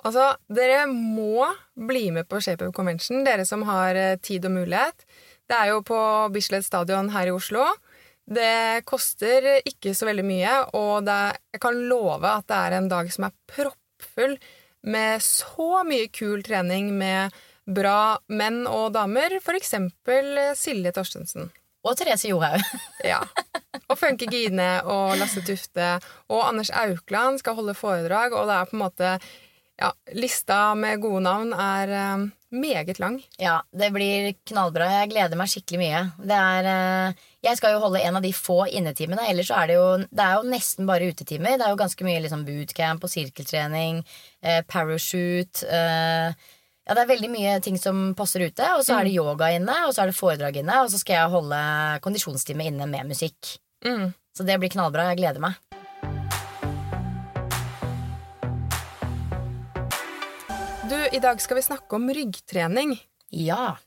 Altså, 0.08 0.29
dere 0.48 0.86
må 0.88 1.44
bli 1.75 2.08
med 2.15 2.27
på 2.29 2.39
ShapeUp 2.44 2.72
Convention, 2.75 3.25
dere 3.27 3.44
som 3.48 3.65
har 3.68 3.98
eh, 4.00 4.15
tid 4.24 4.48
og 4.48 4.56
mulighet. 4.56 5.03
Det 5.50 5.58
er 5.58 5.74
jo 5.74 5.82
på 5.84 6.00
Bislett 6.34 6.68
Stadion 6.68 7.12
her 7.12 7.27
i 7.27 7.36
Oslo. 7.36 7.65
Det 8.29 8.86
koster 8.88 9.58
ikke 9.65 9.96
så 9.98 10.08
veldig 10.08 10.25
mye, 10.25 10.56
og 10.77 11.06
det 11.08 11.13
er, 11.25 11.38
jeg 11.55 11.64
kan 11.64 11.83
love 11.90 12.29
at 12.29 12.48
det 12.48 12.59
er 12.59 12.77
en 12.77 12.90
dag 12.92 13.09
som 13.12 13.25
er 13.25 13.38
proppfull 13.50 14.38
med 14.88 15.24
så 15.25 15.81
mye 15.88 16.07
kul 16.14 16.44
trening 16.46 16.94
med 16.96 17.35
bra 17.70 18.20
menn 18.31 18.64
og 18.70 18.94
damer, 18.96 19.40
for 19.44 19.57
eksempel 19.57 20.38
Silje 20.57 20.94
Torstensen. 20.96 21.50
Og 21.85 21.98
Therese 21.98 22.29
Johaug. 22.29 22.64
Ja. 23.12 23.22
Og 23.90 23.98
Funke 23.98 24.27
Gine 24.29 24.83
og 24.85 25.16
Lasse 25.18 25.42
Tufte 25.46 25.96
og 26.29 26.42
Anders 26.44 26.70
Aukland 26.70 27.40
skal 27.42 27.55
holde 27.57 27.74
foredrag, 27.77 28.35
og 28.38 28.50
det 28.50 28.57
er 28.57 28.70
på 28.70 28.75
en 28.77 28.83
måte 28.83 29.14
Ja, 29.79 29.94
lista 30.11 30.75
med 30.75 31.00
gode 31.00 31.22
navn 31.24 31.53
er 31.55 31.92
eh, 31.96 32.24
meget 32.51 33.00
lang. 33.00 33.22
Ja, 33.39 33.61
det 33.72 33.94
blir 33.96 34.33
knallbra. 34.50 34.89
Jeg 34.92 35.11
gleder 35.13 35.39
meg 35.39 35.48
skikkelig 35.48 35.79
mye. 35.79 36.01
Det 36.20 36.35
er, 36.35 36.68
eh, 36.68 37.22
jeg 37.48 37.59
skal 37.59 37.77
jo 37.77 37.81
holde 37.85 38.01
en 38.03 38.20
av 38.20 38.25
de 38.25 38.33
få 38.35 38.65
innetimene. 38.68 39.24
Ellers 39.31 39.48
så 39.48 39.61
er 39.61 39.72
det 39.72 39.77
jo, 39.77 39.87
det 40.03 40.25
er 40.25 40.35
jo 40.35 40.51
nesten 40.51 40.89
bare 40.89 41.07
utetimer. 41.07 41.55
Det 41.55 41.68
er 41.68 41.72
jo 41.72 41.79
ganske 41.79 42.07
mye 42.09 42.25
liksom 42.25 42.44
bootcamp 42.50 43.07
og 43.07 43.13
sirkeltrening, 43.13 44.03
eh, 44.44 44.61
parachute 44.68 45.63
eh, 45.68 46.33
Ja, 46.89 46.96
det 46.98 47.03
er 47.03 47.11
veldig 47.11 47.27
mye 47.29 47.57
ting 47.61 47.75
som 47.77 48.15
passer 48.18 48.42
ute. 48.50 48.65
Og 48.75 48.81
så 48.83 48.98
er 48.98 49.05
det 49.05 49.13
yoga 49.13 49.51
inne, 49.53 49.75
og 49.85 49.94
så 49.94 50.01
er 50.03 50.09
det 50.09 50.18
foredrag 50.18 50.57
inne, 50.57 50.81
og 50.81 50.89
så 50.89 50.98
skal 50.98 51.20
jeg 51.20 51.33
holde 51.37 51.59
kondisjonstime 52.01 52.65
inne 52.65 52.89
med 52.89 53.13
musikk. 53.13 53.59
Mm. 53.85 54.09
Så 54.33 54.44
det 54.44 54.57
blir 54.57 54.74
knallbra. 54.74 55.11
Jeg 55.11 55.22
gleder 55.22 55.44
meg. 55.44 55.69
I 61.13 61.19
dag 61.22 61.39
skal 61.41 61.57
vi 61.57 61.65
snakke 61.65 61.98
om 61.98 62.09
ryggtrening. 62.13 62.93
Ja. 63.33 63.77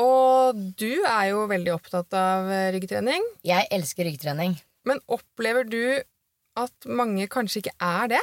Og 0.00 0.58
du 0.80 1.02
er 1.08 1.30
jo 1.30 1.46
veldig 1.48 1.72
opptatt 1.74 2.12
av 2.16 2.50
eh, 2.52 2.68
ryggtrening. 2.74 3.24
Jeg 3.46 3.68
elsker 3.72 4.06
ryggtrening. 4.08 4.56
Men 4.88 5.00
opplever 5.12 5.64
du 5.68 6.00
at 6.60 6.88
mange 6.88 7.28
kanskje 7.32 7.62
ikke 7.62 7.76
er 7.84 8.12
det? 8.16 8.22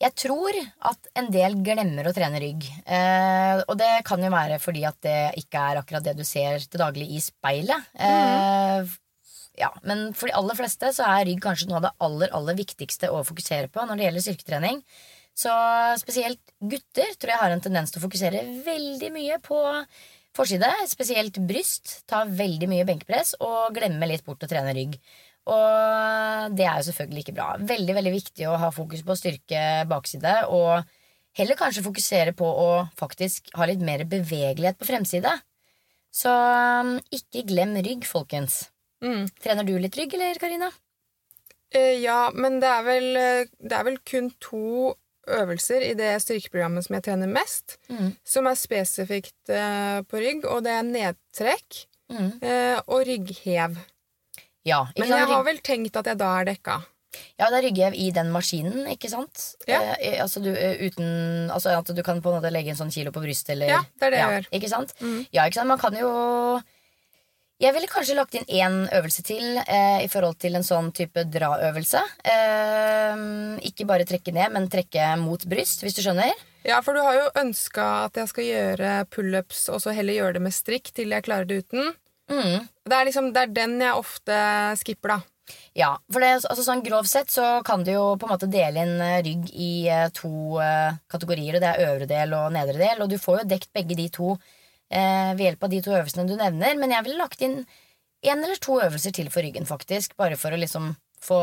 Jeg 0.00 0.12
tror 0.20 0.56
at 0.90 1.08
en 1.16 1.30
del 1.32 1.56
glemmer 1.64 2.08
å 2.08 2.12
trene 2.16 2.40
rygg. 2.40 2.68
Eh, 2.84 3.64
og 3.64 3.76
det 3.80 3.92
kan 4.08 4.22
jo 4.24 4.32
være 4.32 4.60
fordi 4.60 4.84
at 4.88 5.00
det 5.04 5.18
ikke 5.40 5.64
er 5.70 5.80
akkurat 5.80 6.04
det 6.04 6.16
du 6.18 6.24
ser 6.28 6.60
til 6.64 6.80
daglig 6.80 7.08
i 7.16 7.20
speilet. 7.24 7.90
Eh, 7.96 8.96
ja, 9.60 9.70
men 9.88 10.10
for 10.16 10.28
de 10.28 10.36
aller 10.36 10.56
fleste 10.56 10.92
så 10.92 11.08
er 11.08 11.28
rygg 11.28 11.40
kanskje 11.44 11.68
noe 11.68 11.80
av 11.80 11.88
det 11.88 11.94
aller, 12.04 12.32
aller 12.36 12.58
viktigste 12.58 13.12
å 13.12 13.24
fokusere 13.24 13.72
på 13.72 13.84
når 13.84 14.00
det 14.00 14.08
gjelder 14.08 14.26
styrketrening. 14.28 14.82
Så 15.36 15.52
spesielt 16.00 16.40
gutter 16.60 17.10
tror 17.20 17.34
jeg 17.34 17.42
har 17.42 17.52
en 17.52 17.64
tendens 17.64 17.92
til 17.92 18.00
å 18.00 18.06
fokusere 18.06 18.42
veldig 18.64 19.10
mye 19.12 19.36
på 19.44 19.58
forside. 20.36 20.70
Spesielt 20.88 21.40
bryst. 21.48 22.00
Ta 22.08 22.24
veldig 22.28 22.68
mye 22.72 22.86
benkpress 22.88 23.34
og 23.44 23.76
glemme 23.76 24.08
litt 24.08 24.24
bort 24.24 24.44
å 24.44 24.50
trene 24.50 24.72
rygg. 24.76 24.96
Og 25.46 26.54
det 26.58 26.64
er 26.66 26.80
jo 26.80 26.86
selvfølgelig 26.88 27.22
ikke 27.22 27.36
bra. 27.36 27.50
Veldig 27.68 27.98
veldig 28.00 28.14
viktig 28.16 28.48
å 28.48 28.56
ha 28.64 28.72
fokus 28.74 29.04
på 29.06 29.14
å 29.14 29.18
styrke 29.18 29.60
bakside. 29.90 30.38
Og 30.56 30.80
heller 31.38 31.60
kanskje 31.60 31.84
fokusere 31.86 32.34
på 32.36 32.48
å 32.48 32.70
faktisk 32.98 33.52
ha 33.60 33.68
litt 33.68 33.84
mer 33.84 34.06
bevegelighet 34.08 34.80
på 34.80 34.88
fremside. 34.88 35.36
Så 36.16 36.32
um, 36.32 36.96
ikke 37.12 37.44
glem 37.46 37.76
rygg, 37.84 38.08
folkens. 38.08 38.70
Mm. 39.04 39.28
Trener 39.44 39.68
du 39.68 39.76
litt 39.78 39.96
rygg, 40.00 40.16
eller 40.16 40.40
Karina? 40.40 40.70
Eh, 41.74 41.98
ja, 42.00 42.30
men 42.32 42.56
det 42.62 42.70
er, 42.72 42.86
vel, 42.86 43.08
eh, 43.20 43.50
det 43.60 43.76
er 43.76 43.84
vel 43.84 43.98
kun 44.06 44.30
to 44.40 44.94
øvelser 45.26 45.82
i 45.90 45.94
det 45.98 46.14
styrkeprogrammet 46.22 46.84
som 46.86 46.94
jeg 46.98 47.02
trener 47.08 47.26
mest, 47.30 47.76
Mm. 47.90 48.16
som 48.24 48.46
er 48.46 48.54
spesifikt 48.54 49.50
uh, 49.50 50.02
på 50.06 50.20
rygg, 50.22 50.44
og 50.44 50.62
det 50.64 50.72
er 50.72 50.82
nedtrekk 50.82 51.86
Mm. 52.10 52.32
uh, 52.42 52.80
og 52.86 53.00
rygghev. 53.06 53.76
Ja, 54.66 54.84
Men 54.98 55.08
jeg 55.08 55.26
har 55.26 55.42
vel 55.46 55.58
tenkt 55.58 55.96
at 55.96 56.06
jeg 56.06 56.18
da 56.18 56.40
er 56.40 56.44
dekka. 56.44 56.80
ja, 57.38 57.48
det 57.50 57.58
er 57.58 57.62
rygghev 57.68 57.94
i 57.94 58.10
den 58.12 58.30
maskinen, 58.30 58.86
ikke 58.92 59.08
sant? 59.10 59.54
Ja. 59.66 59.94
Eh, 60.00 60.20
altså, 60.22 60.40
du, 60.42 60.50
eh, 60.54 60.76
uten, 60.86 61.50
altså 61.50 61.82
du 61.94 62.02
kan 62.02 62.20
på 62.22 62.30
en 62.30 62.40
måte 62.42 62.52
legge 62.52 62.70
en 62.70 62.76
sånn 62.76 62.92
kilo 62.92 63.10
på 63.10 63.22
brystet, 63.22 63.50
eller 63.56 63.66
Ja, 63.66 63.80
det 63.98 64.06
er 64.06 64.10
det 64.10 64.18
jeg 64.18 64.30
gjør. 64.34 64.48
Ikke 64.60 64.68
sant? 64.68 64.92
Mm. 65.00 65.26
Ja, 65.32 65.44
ikke 65.46 65.54
sant? 65.54 65.68
Man 65.68 65.78
kan 65.78 65.94
jo 65.96 66.10
Jeg 67.56 67.72
ville 67.72 67.88
kanskje 67.88 68.18
lagt 68.18 68.34
inn 68.36 68.50
én 68.52 68.74
øvelse 68.92 69.22
til 69.24 69.56
eh, 69.62 70.02
i 70.04 70.08
forhold 70.12 70.36
til 70.42 70.58
en 70.58 70.66
sånn 70.66 70.90
type 70.96 71.22
draøvelse. 71.32 72.02
Eh, 72.28 73.22
ikke 73.70 73.86
bare 73.88 74.04
trekke 74.08 74.34
ned, 74.36 74.52
men 74.52 74.68
trekke 74.72 75.14
mot 75.22 75.40
bryst, 75.48 75.80
hvis 75.80 75.96
du 75.96 76.02
skjønner. 76.04 76.36
Ja, 76.66 76.82
for 76.84 76.92
du 76.92 77.00
har 77.00 77.16
jo 77.16 77.30
ønska 77.40 77.86
at 78.08 78.20
jeg 78.20 78.28
skal 78.28 78.50
gjøre 78.50 78.90
pullups, 79.08 79.70
og 79.72 79.80
så 79.80 79.94
heller 79.96 80.18
gjøre 80.18 80.36
det 80.36 80.44
med 80.48 80.56
strikk 80.56 80.92
til 80.92 81.16
jeg 81.16 81.24
klarer 81.24 81.48
det 81.48 81.62
uten. 81.64 81.94
Mm. 82.28 82.66
Det 82.84 82.98
er 82.98 83.08
liksom, 83.08 83.32
det 83.32 83.46
er 83.46 83.56
den 83.62 83.80
jeg 83.80 84.04
ofte 84.04 84.42
skipper, 84.82 85.16
da. 85.16 85.18
Ja, 85.78 85.92
for 86.10 86.24
det, 86.24 86.32
altså 86.48 86.64
sånn 86.66 86.82
grovt 86.82 87.08
sett 87.08 87.30
så 87.30 87.60
kan 87.66 87.84
du 87.86 87.92
jo 87.92 88.04
på 88.18 88.26
en 88.26 88.32
måte 88.34 88.48
dele 88.50 88.82
inn 88.82 88.96
eh, 89.00 89.20
rygg 89.22 89.50
i 89.54 89.70
eh, 89.92 90.08
to 90.16 90.58
eh, 90.62 90.96
kategorier, 91.12 91.56
og 91.56 91.62
det 91.62 91.72
er 91.72 91.90
øvre 91.92 92.08
del 92.10 92.34
og 92.36 92.52
nedre 92.54 92.78
del, 92.80 93.02
og 93.04 93.12
du 93.12 93.16
får 93.22 93.42
jo 93.42 93.50
dekt 93.54 93.70
begge 93.76 93.98
de 93.98 94.08
to 94.12 94.34
eh, 94.90 95.32
ved 95.36 95.44
hjelp 95.46 95.66
av 95.66 95.72
de 95.74 95.82
to 95.84 95.94
øvelsene 95.96 96.26
du 96.28 96.36
nevner, 96.38 96.76
men 96.80 96.94
jeg 96.94 97.06
ville 97.06 97.20
lagt 97.22 97.42
inn 97.42 97.60
en 98.26 98.42
eller 98.42 98.58
to 98.62 98.78
øvelser 98.82 99.12
til 99.14 99.28
for 99.30 99.44
ryggen, 99.44 99.66
faktisk, 99.68 100.16
bare 100.18 100.38
for 100.40 100.54
å 100.54 100.58
liksom 100.58 100.94
få, 101.22 101.40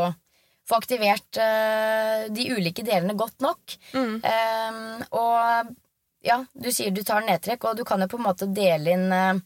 få 0.68 0.80
aktivert 0.80 1.38
eh, 1.40 2.26
de 2.34 2.48
ulike 2.56 2.84
delene 2.84 3.16
godt 3.20 3.40
nok. 3.46 3.78
Eh, 4.24 5.06
og 5.16 5.74
ja, 6.24 6.40
du 6.56 6.70
sier 6.72 6.92
du 6.96 7.04
tar 7.04 7.24
nedtrekk, 7.28 7.70
og 7.70 7.78
du 7.80 7.84
kan 7.88 8.02
jo 8.04 8.10
på 8.12 8.20
en 8.20 8.26
måte 8.28 8.48
dele 8.52 8.98
inn 8.98 9.06
eh, 9.16 9.40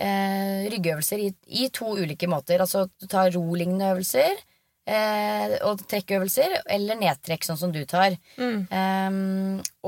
eh, 0.00 0.70
ryggøvelser 0.72 1.20
i, 1.26 1.28
i 1.64 1.68
to 1.74 1.94
ulike 1.98 2.28
måter. 2.30 2.62
Altså 2.64 2.86
du 3.00 3.06
tar 3.10 3.32
ro-lignende 3.34 3.90
øvelser 3.94 4.32
eh, 4.88 5.58
og 5.68 5.84
trekkøvelser, 5.90 6.60
eller 6.76 7.00
nedtrekk, 7.00 7.44
sånn 7.48 7.60
som 7.60 7.74
du 7.74 7.82
tar. 7.88 8.16
Eh, 8.70 9.20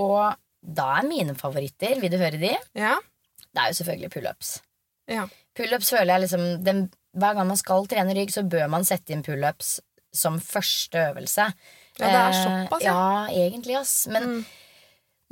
og 0.03 0.21
da 0.63 0.91
er 0.99 1.09
mine 1.09 1.35
favoritter, 1.39 1.97
vil 2.03 2.13
du 2.13 2.21
høre 2.21 2.39
de? 2.43 2.53
Ja. 2.79 2.99
Det 3.53 3.61
er 3.63 3.71
jo 3.73 3.79
selvfølgelig 3.83 4.11
pullups. 4.17 4.53
ja. 5.13 5.27
Pullups 5.53 5.91
føler 5.93 6.15
jeg 6.15 6.23
liksom 6.25 6.45
den, 6.65 6.79
Hver 7.13 7.35
gang 7.37 7.47
man 7.51 7.59
skal 7.61 7.85
trene 7.91 8.15
rygg, 8.17 8.31
så 8.33 8.41
bør 8.49 8.71
man 8.73 8.87
sette 8.89 9.13
inn 9.13 9.21
pullups 9.27 9.75
som 10.17 10.39
første 10.41 10.97
øvelse. 11.11 11.45
Ja, 11.99 12.07
det 12.07 12.09
er 12.09 12.31
Eh, 12.33 12.39
såpass, 12.41 12.83
ja. 12.87 12.95
ja. 13.29 13.47
egentlig, 13.47 13.77
ass. 13.77 14.07
Men 14.09 14.47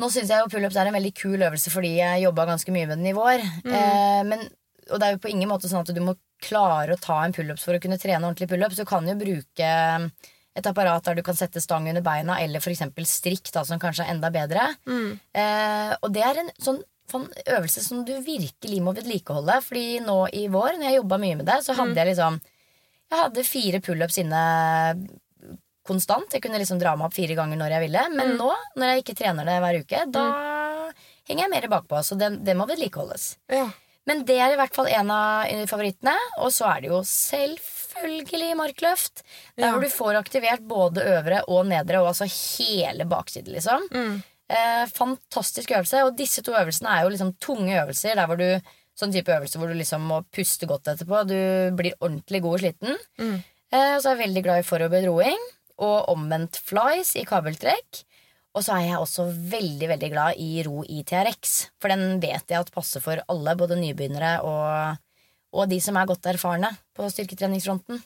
nå 0.01 0.11
syns 0.13 0.29
jeg 0.29 0.43
jo 0.45 0.51
pullups 0.53 0.77
er 0.77 0.91
en 0.91 0.97
veldig 0.97 1.15
kul 1.17 1.41
øvelse 1.41 1.73
fordi 1.73 1.95
jeg 2.03 2.23
jobba 2.27 2.45
ganske 2.51 2.73
mye 2.73 2.87
med 2.89 2.99
den 3.01 3.07
i 3.09 3.15
vår. 3.17 3.41
Eh, 3.65 4.21
men, 4.29 4.45
og 4.91 5.01
det 5.01 5.07
er 5.09 5.17
jo 5.17 5.23
på 5.25 5.33
ingen 5.33 5.49
måte 5.49 5.69
sånn 5.73 5.81
at 5.89 5.95
du 5.97 6.03
må 6.05 6.17
klare 6.45 6.97
å 6.97 7.01
ta 7.01 7.23
en 7.25 7.33
pullups 7.37 7.65
for 7.65 7.77
å 7.77 7.81
kunne 7.81 7.99
trene 8.01 8.21
ordentlig 8.29 8.49
pullups. 8.53 8.77
Du 8.77 8.85
kan 8.89 9.09
jo 9.09 9.17
bruke 9.21 9.73
et 10.61 10.67
apparat 10.67 11.05
der 11.09 11.17
du 11.17 11.23
kan 11.25 11.37
sette 11.37 11.61
stang 11.65 11.89
under 11.89 12.03
beina, 12.05 12.37
eller 12.45 12.61
f.eks. 12.61 12.85
strikk, 13.09 13.49
da, 13.55 13.65
som 13.65 13.81
kanskje 13.81 14.05
er 14.05 14.13
enda 14.17 14.29
bedre. 14.35 14.69
Eh, 15.33 15.93
og 16.03 16.13
det 16.13 16.25
er 16.29 16.45
en 16.45 16.51
sånn 16.61 16.81
sånn 17.11 17.29
øvelse 17.47 17.83
som 17.85 18.05
du 18.05 18.13
virkelig 18.25 18.81
må 18.83 18.95
vedlikeholde. 18.97 19.59
Fordi 19.67 20.01
nå 20.07 20.19
i 20.33 20.47
vår, 20.49 20.79
når 20.79 20.87
jeg 20.89 20.99
jobba 21.01 21.19
mye 21.23 21.37
med 21.41 21.47
det, 21.51 21.59
så 21.67 21.75
hadde 21.79 21.95
jeg 22.01 22.13
liksom 22.15 22.41
Jeg 23.11 23.19
hadde 23.25 23.43
fire 23.45 23.81
pullups 23.83 24.19
inne 24.23 24.41
konstant. 25.87 26.31
Jeg 26.33 26.43
kunne 26.45 26.61
liksom 26.63 26.79
dra 26.79 26.93
meg 26.97 27.09
opp 27.09 27.15
fire 27.17 27.35
ganger 27.35 27.59
når 27.59 27.73
jeg 27.75 27.85
ville. 27.89 28.03
Men 28.15 28.37
nå, 28.39 28.51
når 28.79 28.93
jeg 28.93 29.03
ikke 29.05 29.17
trener 29.19 29.49
det 29.49 29.57
hver 29.65 29.79
uke, 29.83 30.03
da 30.15 30.25
henger 31.27 31.45
jeg 31.47 31.51
mer 31.51 31.67
bakpå. 31.73 32.03
Så 32.07 32.19
det, 32.21 32.29
det 32.47 32.55
må 32.59 32.67
vedlikeholdes. 32.71 33.37
ja. 33.51 33.69
Men 34.09 34.23
det 34.27 34.39
er 34.41 34.55
i 34.55 34.57
hvert 34.57 34.73
fall 34.75 34.89
en 34.89 35.11
av 35.13 35.67
favorittene. 35.69 36.15
Og 36.41 36.49
så 36.57 36.65
er 36.73 36.81
det 36.81 36.89
jo 36.89 37.03
selvfølgelig 37.05 38.55
markløft. 38.59 39.21
Der 39.59 39.67
Ja. 39.67 39.73
hvor 39.75 39.83
du 39.85 39.89
får 39.93 40.17
aktivert 40.19 40.63
både 40.67 41.05
øvre 41.05 41.43
og 41.47 41.67
nedre, 41.69 42.01
og 42.01 42.09
altså 42.09 42.25
hele 42.27 43.05
bakside, 43.05 43.53
liksom. 43.53 43.85
Eh, 44.51 44.85
fantastisk 44.91 45.71
øvelse. 45.77 46.03
Og 46.07 46.17
disse 46.19 46.43
to 46.43 46.55
øvelsene 46.59 46.91
er 46.91 47.05
jo 47.05 47.13
liksom 47.15 47.35
tunge 47.43 47.77
øvelser. 47.79 48.19
Der 48.19 48.31
hvor 48.31 48.41
du 48.41 48.51
Sånn 49.01 49.15
type 49.15 49.33
øvelse 49.33 49.57
hvor 49.57 49.71
du 49.71 49.79
liksom 49.79 50.03
må 50.11 50.19
puste 50.35 50.67
godt 50.69 50.91
etterpå. 50.93 51.23
Du 51.25 51.39
blir 51.79 51.97
ordentlig 52.03 52.43
god 52.45 52.57
og 52.59 52.61
sliten. 52.61 52.99
Eh, 53.73 53.95
og 53.95 54.03
så 54.03 54.11
er 54.11 54.17
jeg 54.17 54.25
veldig 54.27 54.43
glad 54.45 54.61
i 54.61 54.67
foroverbøyd 54.67 55.07
roing 55.09 55.45
og 55.81 56.11
omvendt 56.13 56.59
flies 56.67 57.15
i 57.17 57.25
kabeltrekk. 57.25 58.03
Og 58.59 58.67
så 58.67 58.75
er 58.77 58.89
jeg 58.89 59.01
også 59.01 59.29
veldig 59.31 59.89
veldig 59.93 60.11
glad 60.13 60.43
i 60.43 60.65
ro 60.67 60.83
i 60.83 61.05
TRX. 61.07 61.55
For 61.81 61.93
den 61.93 62.19
vet 62.21 62.51
jeg 62.51 62.59
at 62.59 62.73
passer 62.75 63.01
for 63.05 63.23
alle, 63.31 63.57
både 63.57 63.79
nybegynnere 63.79 64.41
og, 64.45 64.99
og 65.55 65.71
de 65.71 65.79
som 65.81 65.97
er 65.97 66.11
godt 66.11 66.27
erfarne 66.35 66.73
på 66.99 67.07
styrketreningsfronten. 67.15 68.03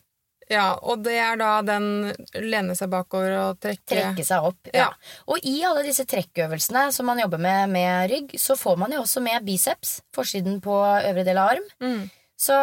Ja. 0.50 0.66
Og 0.82 1.04
det 1.04 1.16
er 1.20 1.38
da 1.40 1.52
den 1.66 2.10
lene 2.40 2.76
seg 2.78 2.90
bakover 2.92 3.36
og 3.40 3.62
trekke 3.62 3.86
Trekke 3.94 4.26
seg 4.26 4.48
opp. 4.50 4.72
Ja. 4.72 4.88
Ja. 4.88 5.14
Og 5.30 5.46
i 5.46 5.56
alle 5.66 5.84
disse 5.86 6.06
trekkøvelsene 6.08 6.88
som 6.94 7.08
man 7.10 7.22
jobber 7.22 7.40
med 7.42 7.72
med 7.74 8.10
rygg, 8.12 8.36
så 8.40 8.58
får 8.58 8.76
man 8.80 8.92
jo 8.94 9.04
også 9.04 9.22
med 9.24 9.46
biceps, 9.46 9.98
forsiden 10.14 10.60
på 10.64 10.76
øvre 10.82 11.24
del 11.26 11.40
av 11.40 11.54
arm. 11.56 11.72
Mm. 11.82 12.04
Så 12.44 12.54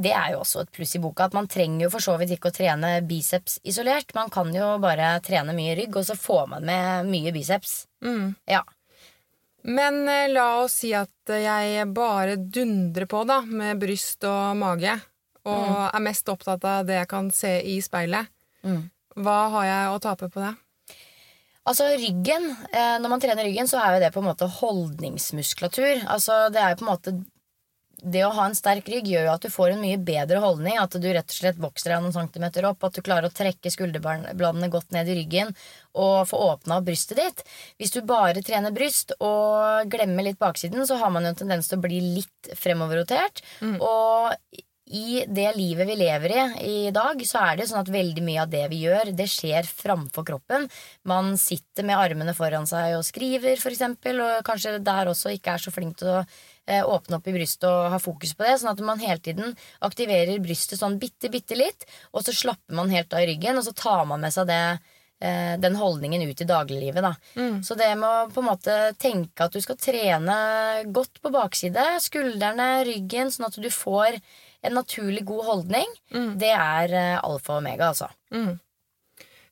det 0.00 0.14
er 0.16 0.32
jo 0.32 0.40
også 0.42 0.64
et 0.64 0.72
pluss 0.74 0.94
i 0.96 1.00
boka, 1.02 1.28
at 1.28 1.36
man 1.36 1.48
trenger 1.50 1.86
jo 1.86 1.90
for 1.92 2.02
så 2.02 2.16
vidt 2.18 2.34
ikke 2.34 2.50
å 2.50 2.56
trene 2.56 2.96
biceps 3.06 3.58
isolert. 3.68 4.14
Man 4.16 4.32
kan 4.32 4.48
jo 4.54 4.74
bare 4.82 5.12
trene 5.24 5.54
mye 5.56 5.76
rygg, 5.78 5.98
og 6.00 6.08
så 6.08 6.16
får 6.18 6.48
man 6.54 6.64
med 6.66 7.10
mye 7.12 7.34
biceps. 7.34 7.84
Mm. 8.04 8.32
Ja. 8.50 8.64
Men 9.64 10.02
eh, 10.08 10.28
la 10.32 10.48
oss 10.62 10.80
si 10.82 10.90
at 10.96 11.30
jeg 11.30 11.84
bare 11.96 12.36
dundrer 12.36 13.06
på 13.08 13.22
da, 13.28 13.40
med 13.44 13.80
bryst 13.80 14.24
og 14.28 14.56
mage, 14.60 14.96
og 15.44 15.78
er 15.90 16.04
mest 16.04 16.28
opptatt 16.32 16.64
av 16.64 16.86
det 16.88 17.00
jeg 17.02 17.10
kan 17.10 17.30
se 17.34 17.56
i 17.74 17.78
speilet. 17.84 18.30
Mm. 18.64 18.84
Hva 19.24 19.38
har 19.58 19.66
jeg 19.68 19.90
å 19.94 20.02
tape 20.02 20.30
på 20.32 20.42
det? 20.42 20.54
Altså 21.64 21.86
ryggen, 21.96 22.50
eh, 22.72 22.96
Når 23.00 23.08
man 23.08 23.20
trener 23.20 23.44
ryggen, 23.44 23.68
så 23.68 23.80
er 23.80 23.94
jo 23.94 24.00
det 24.02 24.12
på 24.12 24.20
en 24.20 24.28
måte 24.28 24.50
holdningsmuskulatur. 24.60 26.04
Altså 26.12 26.50
det 26.52 26.60
er 26.60 26.74
jo 26.74 26.82
på 26.82 26.86
en 26.86 26.92
måte 26.92 27.14
Det 28.04 28.20
å 28.20 28.34
ha 28.36 28.44
en 28.44 28.56
sterk 28.58 28.84
rygg 28.90 29.06
gjør 29.08 29.22
jo 29.24 29.32
at 29.32 29.44
du 29.46 29.48
får 29.48 29.70
en 29.72 29.80
mye 29.80 29.96
bedre 29.96 30.36
holdning. 30.42 30.76
At 30.76 30.92
du 30.92 31.06
rett 31.08 31.30
og 31.30 31.38
slett 31.38 31.56
vokser 31.56 31.94
deg 31.94 32.02
noen 32.02 32.12
centimeter 32.12 32.66
opp. 32.68 32.84
At 32.84 32.98
du 32.98 33.00
klarer 33.00 33.30
å 33.30 33.32
trekke 33.32 33.72
skulderbladene 33.72 34.68
godt 34.68 34.92
ned 34.92 35.08
i 35.08 35.14
ryggen 35.22 35.54
og 35.94 36.28
få 36.28 36.36
åpna 36.50 36.82
opp 36.82 36.84
brystet 36.90 37.16
ditt. 37.16 37.40
Hvis 37.80 37.94
du 37.94 38.02
bare 38.04 38.44
trener 38.44 38.76
bryst 38.76 39.14
og 39.20 39.88
glemmer 39.88 40.26
litt 40.26 40.42
baksiden, 40.42 40.84
så 40.84 41.00
har 41.00 41.14
man 41.14 41.24
jo 41.24 41.32
en 41.32 41.40
tendens 41.46 41.70
til 41.70 41.80
å 41.80 41.86
bli 41.86 42.02
litt 42.18 42.52
fremoverrotert. 42.60 43.40
Og 43.80 44.36
i 44.94 45.24
det 45.26 45.48
livet 45.56 45.88
vi 45.88 45.96
lever 45.98 46.34
i 46.62 46.74
i 46.84 46.92
dag, 46.94 47.20
så 47.26 47.40
er 47.42 47.58
det 47.58 47.66
sånn 47.70 47.80
at 47.82 47.90
veldig 47.90 48.22
mye 48.24 48.42
av 48.44 48.50
det 48.52 48.64
vi 48.70 48.82
gjør, 48.84 49.10
det 49.16 49.26
skjer 49.30 49.66
framfor 49.66 50.26
kroppen. 50.28 50.66
Man 51.08 51.34
sitter 51.40 51.86
med 51.86 51.98
armene 51.98 52.34
foran 52.36 52.68
seg 52.70 52.96
og 52.98 53.04
skriver, 53.06 53.58
eksempel, 53.58 54.20
og 54.22 54.42
kanskje 54.46 54.78
der 54.84 55.10
også 55.10 55.34
ikke 55.34 55.56
er 55.56 55.64
så 55.64 55.72
flink 55.74 55.98
til 56.00 56.12
å 56.12 56.18
eh, 56.20 56.82
åpne 56.84 57.18
opp 57.18 57.30
i 57.30 57.34
brystet 57.34 57.66
og 57.70 57.90
ha 57.94 58.00
fokus 58.02 58.34
på 58.36 58.46
det. 58.46 58.56
Sånn 58.60 58.74
at 58.74 58.82
man 58.86 59.02
hele 59.02 59.22
tiden 59.24 59.56
aktiverer 59.84 60.42
brystet 60.44 60.80
sånn 60.80 61.00
bitte, 61.02 61.30
bitte 61.32 61.58
litt, 61.58 61.88
og 62.12 62.26
så 62.26 62.36
slapper 62.36 62.78
man 62.78 62.92
helt 62.94 63.14
av 63.14 63.24
i 63.24 63.32
ryggen, 63.32 63.58
og 63.58 63.66
så 63.66 63.74
tar 63.76 64.04
man 64.10 64.22
med 64.22 64.34
seg 64.36 64.48
det 64.52 64.62
eh, 64.70 65.54
den 65.58 65.78
holdningen 65.80 66.22
ut 66.28 66.44
i 66.44 66.48
dagliglivet. 66.48 67.02
Da. 67.02 67.14
Så 67.66 67.78
det 67.80 67.90
med 67.98 68.08
å 68.08 68.32
på 68.32 68.44
en 68.44 68.50
måte 68.52 68.80
tenke 69.00 69.48
at 69.48 69.54
du 69.54 69.62
skal 69.64 69.80
trene 69.80 70.38
godt 70.94 71.22
på 71.22 71.34
bakside, 71.34 71.94
skuldrene, 72.04 72.84
ryggen, 72.86 73.34
sånn 73.34 73.50
at 73.50 73.58
du 73.58 73.70
får 73.72 74.20
en 74.64 74.78
naturlig 74.78 75.24
god 75.28 75.44
holdning, 75.48 75.90
det 76.40 76.52
er 76.52 76.94
eh, 76.94 77.18
alfa 77.20 77.56
og 77.56 77.62
omega, 77.62 77.92
altså. 77.92 78.08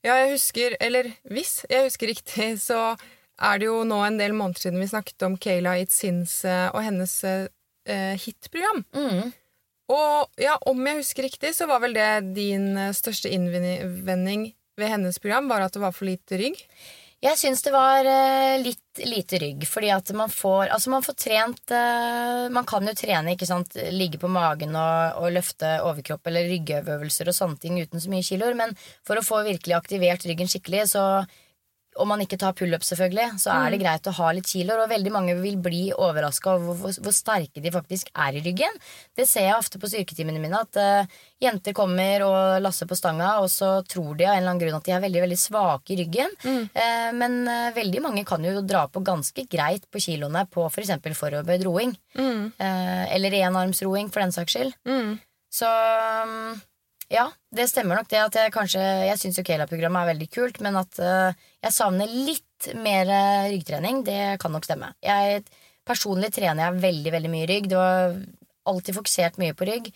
Ja, 0.02 0.16
jeg 0.18 0.32
husker, 0.34 0.74
eller 0.82 1.12
hvis 1.30 1.60
jeg 1.70 1.86
husker 1.86 2.10
riktig, 2.10 2.48
så 2.68 2.94
er 3.42 3.60
det 3.60 3.68
jo 3.68 3.82
nå 3.88 4.00
en 4.06 4.18
del 4.20 4.34
måneder 4.36 4.66
siden 4.66 4.82
vi 4.82 4.90
snakket 4.90 5.26
om 5.26 5.36
Kayla 5.40 5.76
Itzins 5.82 6.42
eh, 6.48 6.68
og 6.72 6.82
hennes 6.86 7.14
eh, 7.26 8.16
hitprogram. 8.22 8.84
Mm. 8.94 9.30
Og 9.92 10.40
ja, 10.40 10.56
om 10.70 10.82
jeg 10.86 11.00
husker 11.00 11.26
riktig, 11.26 11.54
så 11.56 11.68
var 11.70 11.82
vel 11.82 11.96
det 11.96 12.34
din 12.36 12.72
eh, 12.78 12.94
største 12.96 13.30
innvending 13.32 14.50
ved 14.80 14.88
hennes 14.88 15.18
program, 15.22 15.50
var 15.50 15.66
at 15.66 15.74
det 15.74 15.82
var 15.82 15.94
for 15.94 16.08
lite 16.08 16.38
rygg. 16.40 16.60
Jeg 17.22 17.38
syns 17.38 17.60
det 17.62 17.70
var 17.70 18.06
eh, 18.08 18.56
litt 18.58 18.80
lite 19.06 19.38
rygg, 19.38 19.62
fordi 19.70 19.92
at 19.94 20.10
man 20.18 20.30
får 20.32 20.72
Altså, 20.74 20.90
man 20.90 21.04
får 21.06 21.14
trent 21.22 21.70
eh, 21.72 22.48
Man 22.52 22.66
kan 22.68 22.84
jo 22.88 22.94
trene, 22.98 23.36
ikke 23.36 23.46
sant, 23.48 23.76
ligge 23.94 24.18
på 24.20 24.30
magen 24.32 24.74
og, 24.74 25.22
og 25.22 25.30
løfte 25.36 25.76
overkropp 25.86 26.26
eller 26.28 26.50
ryggøvelser 26.50 27.30
og 27.30 27.36
sånne 27.36 27.62
ting 27.62 27.78
uten 27.78 28.02
så 28.02 28.10
mye 28.12 28.26
kiloer, 28.26 28.58
men 28.58 28.74
for 29.06 29.16
å 29.18 29.24
få 29.24 29.44
virkelig 29.46 29.78
aktivert 29.78 30.26
ryggen 30.26 30.50
skikkelig, 30.50 30.88
så 30.96 31.04
om 32.00 32.08
man 32.08 32.22
ikke 32.24 32.38
tar 32.40 32.54
pullup, 32.56 32.84
selvfølgelig, 32.86 33.38
så 33.42 33.52
er 33.52 33.72
det 33.72 33.80
greit 33.82 34.06
å 34.08 34.14
ha 34.16 34.30
litt 34.32 34.48
kiloer. 34.48 34.84
Og 34.84 34.92
veldig 34.92 35.12
mange 35.12 35.34
vil 35.40 35.58
bli 35.60 35.82
overraska 35.92 36.54
over 36.54 36.78
hvor, 36.80 36.94
hvor 37.04 37.14
sterke 37.14 37.62
de 37.62 37.72
faktisk 37.74 38.08
er 38.12 38.38
i 38.38 38.42
ryggen. 38.44 38.78
Det 39.16 39.26
ser 39.28 39.48
jeg 39.48 39.58
ofte 39.58 39.80
på 39.82 39.90
styrketimene 39.92 40.40
mine, 40.42 40.62
at 40.62 40.80
uh, 40.80 41.20
jenter 41.42 41.76
kommer 41.76 42.24
og 42.26 42.62
lasser 42.64 42.88
på 42.88 42.96
stanga, 42.98 43.34
og 43.44 43.50
så 43.52 43.74
tror 43.88 44.16
de 44.16 44.28
av 44.28 44.36
en 44.36 44.40
eller 44.40 44.54
annen 44.54 44.62
grunn 44.64 44.78
at 44.78 44.88
de 44.88 44.96
er 44.96 45.04
veldig 45.04 45.24
veldig 45.26 45.40
svake 45.42 45.94
i 45.94 46.00
ryggen. 46.02 46.34
Eh, 46.72 47.10
men 47.18 47.42
uh, 47.48 47.72
veldig 47.76 48.04
mange 48.04 48.26
kan 48.28 48.44
jo 48.44 48.64
dra 48.64 48.86
på 48.88 49.04
ganske 49.04 49.46
greit 49.50 49.88
på 49.92 50.02
kiloene 50.02 50.46
på 50.50 50.66
f.eks. 50.70 50.96
For 51.02 51.18
foroverbøyd 51.26 51.66
roing. 51.66 51.94
Eh, 52.16 53.04
eller 53.16 53.36
enarmsroing, 53.42 54.10
for 54.12 54.24
den 54.24 54.34
saks 54.34 54.56
skyld. 54.56 54.76
Så 55.52 55.68
um, 55.68 56.54
ja, 57.12 57.26
det 57.52 57.68
stemmer 57.68 57.98
nok 57.98 58.08
det 58.08 58.20
at 58.22 58.36
jeg 58.38 58.52
kanskje 58.54 58.82
Jeg 59.06 59.20
syns 59.20 59.38
jo 59.38 59.44
Kela-programmet 59.44 60.04
er 60.04 60.12
veldig 60.14 60.28
kult, 60.32 60.60
men 60.64 60.78
at 60.80 61.00
uh, 61.02 61.34
jeg 61.62 61.76
savner 61.76 62.08
litt 62.08 62.70
mer 62.78 63.10
eh, 63.10 63.50
ryggtrening, 63.50 64.04
det 64.06 64.38
kan 64.42 64.52
nok 64.54 64.66
stemme. 64.66 64.92
Jeg, 65.02 65.42
personlig 65.88 66.30
trener 66.34 66.68
jeg 66.68 66.82
veldig, 66.84 67.12
veldig 67.16 67.30
mye 67.32 67.48
rygg. 67.50 67.66
Det 67.72 67.78
var 67.80 68.12
alltid 68.70 68.96
fokusert 69.00 69.40
mye 69.42 69.56
på 69.58 69.66
rygg 69.66 69.88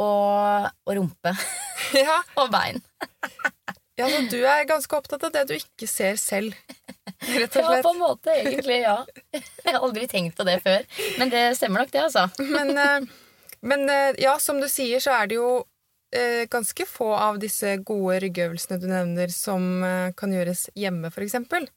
og, 0.00 0.70
og 0.88 0.94
rumpe 0.96 1.34
Ja, 2.06 2.22
og 2.40 2.48
bein. 2.54 2.80
ja, 4.00 4.08
så 4.08 4.22
du 4.32 4.38
er 4.40 4.64
ganske 4.68 4.96
opptatt 4.96 5.26
av 5.28 5.34
det 5.34 5.44
du 5.50 5.54
ikke 5.58 5.88
ser 5.90 6.16
selv, 6.20 6.56
rett 7.28 7.60
og 7.60 7.68
Ja, 7.68 7.82
på 7.84 7.92
en 7.92 8.00
måte, 8.00 8.32
egentlig, 8.40 8.80
ja. 8.86 8.96
Jeg 9.36 9.68
har 9.68 9.82
aldri 9.82 10.08
tenkt 10.10 10.40
på 10.40 10.48
det 10.48 10.56
før. 10.64 10.88
Men 11.20 11.30
det 11.34 11.44
stemmer 11.60 11.84
nok, 11.84 11.92
det, 11.92 12.08
altså. 12.08 12.26
Men, 12.40 12.72
eh, 12.80 13.06
men 13.64 13.86
ja, 14.20 14.38
som 14.40 14.58
du 14.64 14.66
sier, 14.72 15.04
så 15.04 15.12
er 15.20 15.30
det 15.30 15.38
jo 15.38 15.62
ganske 16.50 16.86
få 16.86 17.10
av 17.16 17.40
disse 17.42 17.76
gode 17.86 18.20
ryggøvelsene 18.24 18.80
du 18.82 18.88
nevner, 18.90 19.32
som 19.34 19.84
eh, 19.84 20.12
kan 20.16 20.34
gjøres 20.34 20.68
hjemme, 20.78 21.10
eksempel. 21.26 21.68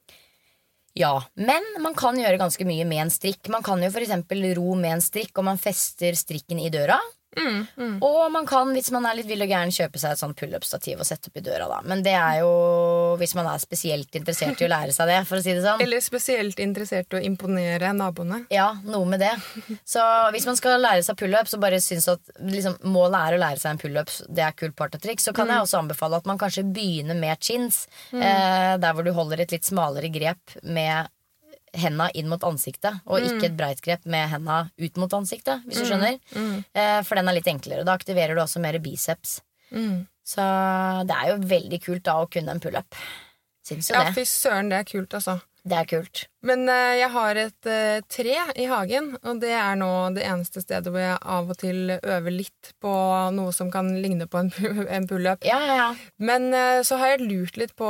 Ja, 0.98 1.14
men 1.38 1.66
man 1.84 1.94
kan 1.98 2.18
gjøre 2.18 2.40
ganske 2.42 2.66
mye 2.66 2.86
med 2.90 3.04
en 3.04 3.14
strikk. 3.14 3.52
Man 3.54 3.66
kan 3.66 3.82
jo 3.84 3.92
eksempel 4.06 4.48
ro 4.58 4.74
med 4.78 4.96
en 4.96 5.04
strikk, 5.06 5.36
og 5.38 5.46
man 5.46 5.62
fester 5.62 6.18
strikken 6.18 6.62
i 6.62 6.72
døra. 6.74 6.98
Og 8.04 8.32
man 8.34 8.48
kan, 8.50 8.72
hvis 8.76 8.90
man 8.96 9.06
er 9.08 9.18
litt 9.20 9.30
vill 9.30 9.44
og 9.46 9.52
gæren, 9.52 9.74
kjøpe 9.74 10.02
seg 10.02 10.16
et 10.16 10.22
sånn 10.22 10.36
pullup-stativ 10.38 11.02
og 11.02 11.08
sette 11.08 11.32
opp 11.32 11.40
i 11.40 11.44
døra, 11.46 11.68
da. 11.72 11.80
Men 11.88 12.04
det 12.06 12.16
er 12.18 12.40
jo 12.42 12.52
hvis 13.22 13.36
man 13.38 13.50
er 13.52 13.62
spesielt 13.62 14.16
interessert 14.18 14.62
i 14.62 14.68
å 14.68 14.72
lære 14.72 14.96
seg 14.96 15.10
det, 15.12 15.20
for 15.30 15.40
å 15.40 15.44
si 15.46 15.54
det 15.56 15.64
sånn. 15.66 15.82
Eller 15.84 16.04
spesielt 16.04 16.62
interessert 16.64 17.14
i 17.14 17.20
å 17.20 17.24
imponere 17.28 17.94
naboene. 17.98 18.44
Ja, 18.54 18.70
noe 18.86 19.08
med 19.10 19.24
det. 19.24 19.34
Så 19.88 20.04
hvis 20.36 20.48
man 20.50 20.60
skal 20.60 20.82
lære 20.84 21.06
seg 21.06 21.20
pullup, 21.20 21.50
så 21.50 21.60
bare 21.62 21.82
syns 21.84 22.10
at 22.12 22.34
liksom, 22.44 22.80
målet 22.88 23.20
er 23.20 23.38
å 23.38 23.42
lære 23.46 23.62
seg 23.64 23.76
en 23.76 23.84
pullup, 23.84 24.14
det 24.30 24.46
er 24.46 24.58
kult 24.58 24.78
partytriks, 24.80 25.28
så 25.30 25.36
kan 25.36 25.52
jeg 25.52 25.66
også 25.66 25.82
anbefale 25.82 26.22
at 26.22 26.30
man 26.30 26.40
kanskje 26.42 26.66
begynner 26.68 27.18
med 27.18 27.42
chins. 27.44 27.86
Eh, 28.14 28.74
der 28.82 28.94
hvor 28.96 29.06
du 29.06 29.14
holder 29.16 29.44
et 29.44 29.54
litt 29.54 29.68
smalere 29.68 30.10
grep 30.14 30.58
med 30.64 31.12
henda 31.78 32.10
inn 32.18 32.30
mot 32.32 32.44
ansiktet, 32.48 33.00
og 33.06 33.22
ikke 33.24 33.50
et 33.50 33.58
breit 33.60 33.82
grep 33.86 34.06
med 34.10 34.30
henda 34.32 34.64
ut 34.78 34.98
mot 35.02 35.14
ansiktet, 35.18 35.64
hvis 35.68 35.84
du 35.84 35.90
skjønner. 35.92 36.18
Eh, 36.74 37.02
for 37.08 37.20
den 37.20 37.30
er 37.30 37.38
litt 37.38 37.50
enklere. 37.52 37.86
Da 37.88 37.96
aktiverer 37.98 38.36
du 38.38 38.42
også 38.44 38.62
mer 38.64 38.80
biceps. 38.84 39.40
Så 40.28 40.44
det 41.08 41.16
er 41.16 41.30
jo 41.32 41.38
veldig 41.48 41.80
kult 41.84 42.04
da 42.08 42.18
å 42.24 42.28
kunne 42.32 42.52
en 42.56 42.60
pullup. 42.64 42.98
Syns 43.68 43.90
jo 43.92 43.96
Ja, 43.96 44.08
det. 44.08 44.16
fy 44.16 44.26
søren, 44.28 44.70
det 44.72 44.82
er 44.82 44.88
kult, 44.88 45.14
altså. 45.16 45.40
Det 45.68 45.76
er 45.76 45.88
kult. 45.90 46.22
Men 46.48 46.62
uh, 46.72 46.94
jeg 46.96 47.10
har 47.12 47.36
et 47.42 47.68
uh, 47.68 48.00
tre 48.08 48.36
i 48.56 48.68
hagen, 48.70 49.10
og 49.28 49.42
det 49.42 49.52
er 49.52 49.76
nå 49.76 49.90
det 50.16 50.24
eneste 50.24 50.62
stedet 50.64 50.88
hvor 50.94 51.04
jeg 51.04 51.18
av 51.20 51.50
og 51.52 51.58
til 51.60 51.92
øver 51.98 52.32
litt 52.32 52.72
på 52.84 52.94
noe 53.36 53.52
som 53.56 53.72
kan 53.74 53.90
ligne 54.00 54.30
på 54.32 54.40
en, 54.46 54.52
en 54.96 55.08
pullup. 55.10 55.44
Ja, 55.48 55.60
ja, 55.68 55.76
ja. 55.82 55.90
Men 56.24 56.48
uh, 56.56 56.80
så 56.88 57.00
har 57.02 57.16
jeg 57.16 57.28
lurt 57.28 57.60
litt 57.60 57.76
på 57.76 57.90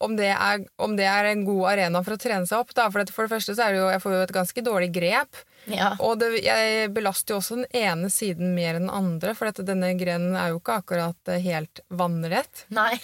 om 0.00 0.16
det, 0.16 0.30
er, 0.32 0.64
om 0.80 0.96
det 0.96 1.06
er 1.08 1.30
en 1.30 1.44
god 1.44 1.66
arena 1.74 2.00
for 2.04 2.16
å 2.16 2.20
trene 2.20 2.48
seg 2.48 2.62
opp. 2.62 2.72
Da. 2.76 2.88
For, 2.92 3.04
for 3.12 3.28
det 3.28 3.34
første 3.34 3.56
så 3.56 3.66
er 3.66 3.74
det 3.74 3.80
jo, 3.82 3.88
jeg 3.92 4.02
får 4.04 4.16
jo 4.16 4.24
et 4.24 4.36
ganske 4.36 4.64
dårlig 4.66 4.90
grep. 4.96 5.42
ja. 5.68 5.92
Og 6.00 6.18
det, 6.22 6.32
jeg 6.46 6.90
belaster 6.96 7.34
jo 7.34 7.40
også 7.42 7.60
den 7.60 7.68
ene 7.76 8.08
siden 8.12 8.54
mer 8.56 8.78
enn 8.78 8.88
den 8.88 8.94
andre, 8.96 9.36
for 9.36 9.50
dette, 9.50 9.66
denne 9.68 9.92
grenen 10.00 10.36
er 10.38 10.54
jo 10.54 10.60
ikke 10.62 10.80
akkurat 10.80 11.32
eh, 11.32 11.42
helt 11.44 11.82
vannrett. 11.92 12.64
Nei. 12.72 12.94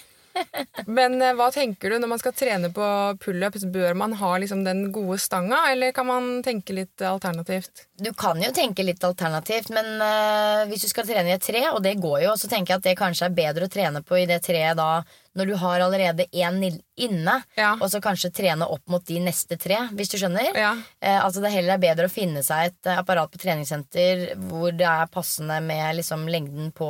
Men 0.85 1.21
eh, 1.21 1.33
hva 1.37 1.49
tenker 1.53 1.91
du 1.93 1.99
når 1.99 2.11
man 2.11 2.21
skal 2.21 2.35
trene 2.37 2.69
på 2.73 2.87
pullups? 3.23 3.65
Bør 3.73 3.95
man 3.97 4.15
ha 4.19 4.31
liksom 4.41 4.63
den 4.65 4.87
gode 4.95 5.19
stanga, 5.21 5.63
eller 5.71 5.93
kan 5.95 6.07
man 6.09 6.29
tenke 6.45 6.75
litt 6.77 7.01
alternativt? 7.05 7.85
Du 7.97 8.11
kan 8.17 8.41
jo 8.43 8.51
tenke 8.53 8.85
litt 8.85 9.03
alternativt, 9.03 9.71
men 9.73 9.87
uh, 10.01 10.65
hvis 10.69 10.85
du 10.85 10.91
skal 10.91 11.07
trene 11.07 11.31
i 11.31 11.35
et 11.35 11.43
tre, 11.43 11.63
og 11.71 11.81
det 11.85 11.95
går 12.01 12.27
jo, 12.27 12.35
så 12.37 12.49
tenker 12.51 12.75
jeg 12.75 12.81
at 12.81 12.89
det 12.91 12.97
kanskje 12.99 13.29
er 13.29 13.37
bedre 13.39 13.65
å 13.67 13.73
trene 13.73 14.03
på 14.05 14.19
i 14.21 14.27
det 14.29 14.41
treet 14.45 14.77
da 14.77 15.01
når 15.37 15.51
du 15.51 15.55
har 15.61 15.83
allerede 15.85 16.25
én 16.33 16.59
inne, 16.97 17.35
Ja. 17.57 17.75
og 17.77 17.89
så 17.93 18.01
kanskje 18.01 18.31
trene 18.33 18.65
opp 18.65 18.81
mot 18.89 19.03
de 19.05 19.19
neste 19.21 19.57
tre, 19.61 19.83
hvis 19.93 20.09
du 20.09 20.17
skjønner. 20.17 20.49
Ja. 20.57 20.71
Uh, 21.01 21.19
altså 21.25 21.41
Det 21.41 21.53
heller 21.53 21.75
er 21.77 21.83
bedre 21.83 22.09
å 22.09 22.13
finne 22.13 22.41
seg 22.45 22.71
et 22.71 22.91
apparat 22.97 23.33
på 23.33 23.41
treningssenter 23.41 24.31
hvor 24.49 24.73
det 24.73 24.87
er 24.89 25.09
passende 25.13 25.59
med 25.65 25.99
liksom 25.99 26.25
lengden 26.29 26.71
på 26.77 26.89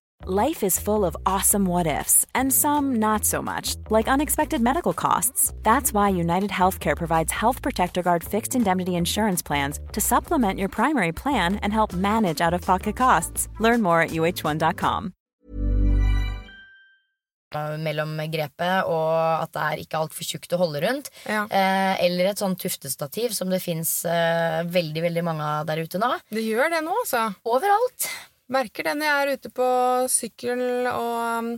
Life 0.27 0.61
is 0.61 0.77
full 0.77 1.03
of 1.03 1.17
awesome 1.25 1.65
what 1.65 1.87
ifs, 1.87 2.27
and 2.35 2.53
some 2.53 2.99
not 2.99 3.25
so 3.25 3.41
much, 3.41 3.75
like 3.89 4.07
unexpected 4.07 4.61
medical 4.61 4.93
costs. 4.93 5.51
That's 5.63 5.93
why 5.93 6.09
United 6.09 6.51
Healthcare 6.51 6.95
provides 6.95 7.31
Health 7.31 7.63
Protector 7.63 8.03
Guard 8.03 8.23
fixed 8.23 8.53
indemnity 8.53 8.95
insurance 8.95 9.41
plans 9.41 9.79
to 9.93 9.99
supplement 9.99 10.59
your 10.59 10.69
primary 10.69 11.11
plan 11.11 11.55
and 11.63 11.73
help 11.73 11.93
manage 11.93 12.39
out 12.39 12.53
of 12.53 12.61
pocket 12.61 12.95
costs. 12.95 13.47
Learn 13.59 13.81
more 13.81 14.01
at 14.03 14.11
uh1.com. 14.11 15.13
mellom 17.79 18.15
grepet, 18.31 18.85
og 18.85 19.41
at 19.41 19.51
det 19.51 19.61
er 19.61 19.81
ikke 19.81 19.97
altfor 20.05 20.23
tjukt 20.23 20.53
å 20.53 20.59
holde 20.61 20.85
rundt. 20.85 21.09
Ja. 21.25 21.47
Eh, 21.49 22.05
eller 22.05 22.29
et 22.29 22.39
sånn 22.39 22.55
tuftestativ 22.55 23.33
som 23.33 23.49
det 23.49 23.59
fins 23.59 24.05
eh, 24.05 24.61
veldig 24.69 25.01
veldig 25.01 25.23
mange 25.25 25.43
av 25.57 25.65
der 25.65 25.81
ute 25.81 25.97
nå. 25.99 26.13
Det 26.29 26.45
gjør 26.45 26.69
det 26.77 26.85
nå, 26.85 26.93
altså. 27.03 27.31
Overalt. 27.43 28.07
Merker 28.51 28.87
det 28.89 28.95
når 28.99 29.07
jeg 29.07 29.21
er 29.25 29.33
ute 29.39 29.51
på 29.55 29.67
sykkel 30.11 30.63
og, 30.91 31.51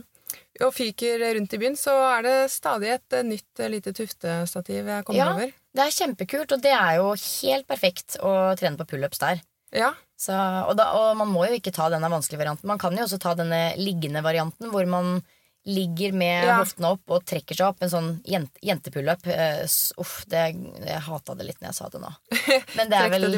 og 0.62 0.74
fyker 0.76 1.24
rundt 1.38 1.56
i 1.56 1.60
byen, 1.64 1.76
så 1.78 1.94
er 2.12 2.24
det 2.26 2.36
stadig 2.54 2.92
et 2.94 3.16
eh, 3.18 3.26
nytt 3.26 3.62
eh, 3.64 3.72
lite 3.72 3.94
tuftestativ 3.96 4.86
jeg 4.92 5.06
kommer 5.08 5.18
Ja, 5.18 5.32
over. 5.34 5.50
det 5.74 5.84
er 5.88 5.96
kjempekult, 5.98 6.54
og 6.54 6.62
det 6.62 6.74
er 6.76 7.00
jo 7.00 7.10
helt 7.18 7.66
perfekt 7.70 8.18
å 8.22 8.34
trene 8.60 8.78
på 8.78 8.86
pullups 8.94 9.22
der. 9.22 9.42
Ja. 9.74 9.90
Så, 10.14 10.32
og, 10.38 10.76
da, 10.78 10.92
og 10.94 11.16
man 11.18 11.32
må 11.34 11.48
jo 11.48 11.56
ikke 11.58 11.72
ta 11.74 11.88
denne 11.90 12.06
vanskelige 12.12 12.44
varianten. 12.44 12.70
Man 12.70 12.78
kan 12.80 12.94
jo 12.94 13.02
også 13.08 13.18
ta 13.20 13.34
denne 13.36 13.74
liggende 13.80 14.22
varianten, 14.24 14.70
hvor 14.70 14.86
man 14.86 15.16
ligger 15.64 16.12
med 16.12 16.44
Ja. 16.44 16.56
hoftene 16.60 16.90
opp 16.92 17.10
og 17.10 17.24
trekker 17.24 17.56
seg 17.56 17.66
opp. 17.70 17.82
En 17.82 17.90
sånn 17.90 18.10
jente, 18.28 18.58
jentepullup. 18.62 19.26
Eh, 19.26 19.64
uff, 20.00 20.24
det, 20.28 20.42
jeg 20.84 21.00
hata 21.06 21.34
det 21.34 21.46
litt 21.48 21.60
når 21.62 21.70
jeg 21.70 21.78
sa 21.78 21.88
det 21.88 22.02
nå. 22.02 22.10
Men 22.76 22.90
det 22.92 23.00
er 23.00 23.12
vel. 23.14 23.28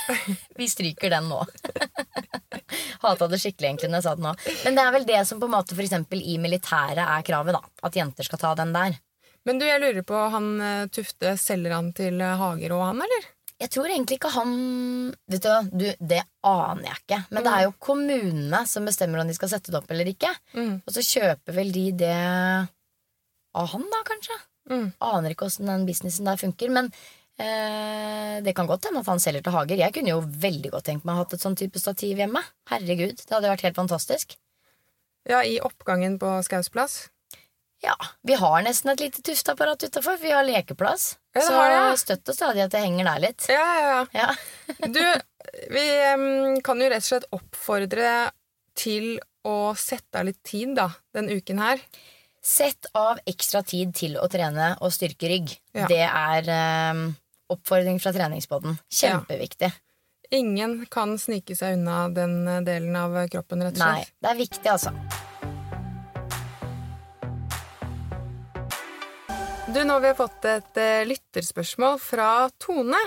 Vi 0.60 0.68
stryker 0.70 1.10
den 1.10 1.28
nå. 1.32 1.40
Hata 3.04 3.28
det 3.28 3.40
skikkelig 3.42 3.68
egentlig 3.72 3.90
når 3.90 4.00
jeg 4.00 4.06
sa 4.06 4.14
det 4.14 4.24
nå. 4.24 4.34
Men 4.64 4.78
det 4.78 4.84
er 4.84 4.94
vel 4.94 5.08
det 5.08 5.20
som 5.28 5.40
på 5.42 5.48
en 5.50 5.56
måte 5.56 5.76
eksempel 5.84 6.22
i 6.22 6.38
militæret 6.38 7.02
er 7.04 7.26
kravet. 7.26 7.58
da 7.58 7.86
At 7.86 7.98
jenter 7.98 8.26
skal 8.26 8.40
ta 8.40 8.54
den 8.54 8.72
der. 8.76 8.96
Men 9.44 9.58
du, 9.60 9.66
jeg 9.68 9.80
lurer 9.82 10.04
på, 10.08 10.16
han 10.32 10.46
eh, 10.64 10.86
Tufte, 10.94 11.34
selger 11.36 11.74
han 11.76 11.90
til 11.96 12.20
eh, 12.22 12.36
Hager 12.40 12.72
og 12.78 12.86
han, 12.86 13.02
eller? 13.04 13.26
Jeg 13.64 13.72
tror 13.72 13.88
egentlig 13.88 14.18
ikke 14.18 14.32
han 14.34 14.54
Vet 15.30 15.44
du, 15.44 15.68
du 15.72 15.86
Det 15.96 16.20
aner 16.44 16.88
jeg 16.90 17.00
ikke. 17.00 17.20
Men 17.32 17.46
det 17.46 17.52
er 17.54 17.66
jo 17.66 17.76
kommunene 17.80 18.62
som 18.68 18.84
bestemmer 18.88 19.22
om 19.22 19.30
de 19.30 19.36
skal 19.36 19.54
sette 19.54 19.72
det 19.72 19.78
opp 19.80 19.90
eller 19.94 20.10
ikke. 20.10 20.30
Mm. 20.52 20.74
Og 20.84 20.92
så 20.92 21.04
kjøper 21.06 21.56
vel 21.56 21.72
de 21.72 21.84
det 22.04 22.16
av 23.54 23.70
han, 23.70 23.86
da, 23.88 24.00
kanskje. 24.04 24.36
Mm. 24.68 24.86
Aner 25.06 25.32
ikke 25.32 25.46
åssen 25.48 25.70
den 25.70 25.86
businessen 25.88 26.28
der 26.28 26.40
funker. 26.40 26.72
Men 26.74 26.90
eh, 27.40 28.42
det 28.44 28.52
kan 28.58 28.68
godt 28.68 28.90
hende 28.90 29.00
at 29.04 29.08
han 29.08 29.22
selger 29.22 29.46
til 29.46 29.56
hager. 29.56 29.80
Jeg 29.80 29.96
kunne 29.96 30.12
jo 30.12 30.20
veldig 30.20 30.74
godt 30.74 30.88
tenkt 30.90 31.06
meg 31.06 31.14
å 31.14 31.22
ha 31.22 31.24
hatt 31.24 31.36
et 31.38 31.46
sånn 31.46 31.56
type 31.58 31.80
stativ 31.80 32.20
hjemme. 32.20 32.42
Herregud, 32.72 33.16
det 33.22 33.32
hadde 33.32 33.52
vært 33.54 33.64
helt 33.68 33.80
fantastisk. 33.80 34.36
Ja, 35.30 35.40
i 35.40 35.56
oppgangen 35.64 36.18
på 36.20 36.36
Skaus 36.44 36.68
plass. 36.68 37.06
Ja, 37.84 37.96
Vi 38.22 38.36
har 38.40 38.62
nesten 38.64 38.92
et 38.92 39.00
lite 39.00 39.22
tufteapparat 39.24 39.82
utafor. 39.84 40.20
Vi 40.20 40.32
har 40.32 40.44
lekeplass. 40.44 41.14
Ja, 41.34 41.42
så 41.42 41.54
har 41.58 41.96
støtt 41.98 42.30
og 42.30 42.36
stadig 42.36 42.62
at 42.62 42.74
det 42.74 42.82
henger 42.84 43.08
der 43.08 43.22
litt. 43.24 43.46
Ja, 43.50 43.64
ja, 43.74 43.86
ja. 43.90 44.24
Ja. 44.24 44.34
Du, 44.94 45.02
vi 45.74 45.84
um, 46.14 46.60
kan 46.64 46.80
jo 46.80 46.88
rett 46.90 47.04
og 47.04 47.08
slett 47.08 47.26
oppfordre 47.34 48.10
til 48.78 49.16
å 49.46 49.74
sette 49.78 50.20
av 50.20 50.28
litt 50.28 50.40
tid, 50.46 50.76
da, 50.78 50.88
den 51.14 51.28
uken 51.30 51.60
her. 51.62 51.82
Sett 52.44 52.88
av 52.96 53.20
ekstra 53.28 53.64
tid 53.66 53.94
til 53.96 54.16
å 54.20 54.28
trene 54.30 54.74
og 54.84 54.92
styrke 54.94 55.30
rygg. 55.30 55.52
Ja. 55.76 55.88
Det 55.90 56.02
er 56.06 56.50
um, 56.94 57.06
oppfordring 57.52 58.00
fra 58.02 58.14
treningsbåten, 58.14 58.78
Kjempeviktig. 58.92 59.72
Ingen 60.34 60.84
kan 60.90 61.18
snike 61.20 61.56
seg 61.58 61.76
unna 61.78 62.08
den 62.14 62.40
eh, 62.48 62.62
delen 62.64 62.96
av 62.98 63.16
kroppen, 63.30 63.62
rett 63.62 63.76
og 63.76 63.82
slett. 63.82 64.08
Nei, 64.08 64.22
det 64.24 64.30
er 64.32 64.40
viktig, 64.40 64.66
altså. 64.72 64.94
Du, 69.74 69.80
nå 69.82 69.96
har 69.96 70.00
vi 70.04 70.10
fått 70.14 70.44
et 70.46 70.76
uh, 70.78 71.02
lytterspørsmål 71.08 71.96
fra 71.98 72.28
Tone. 72.62 72.98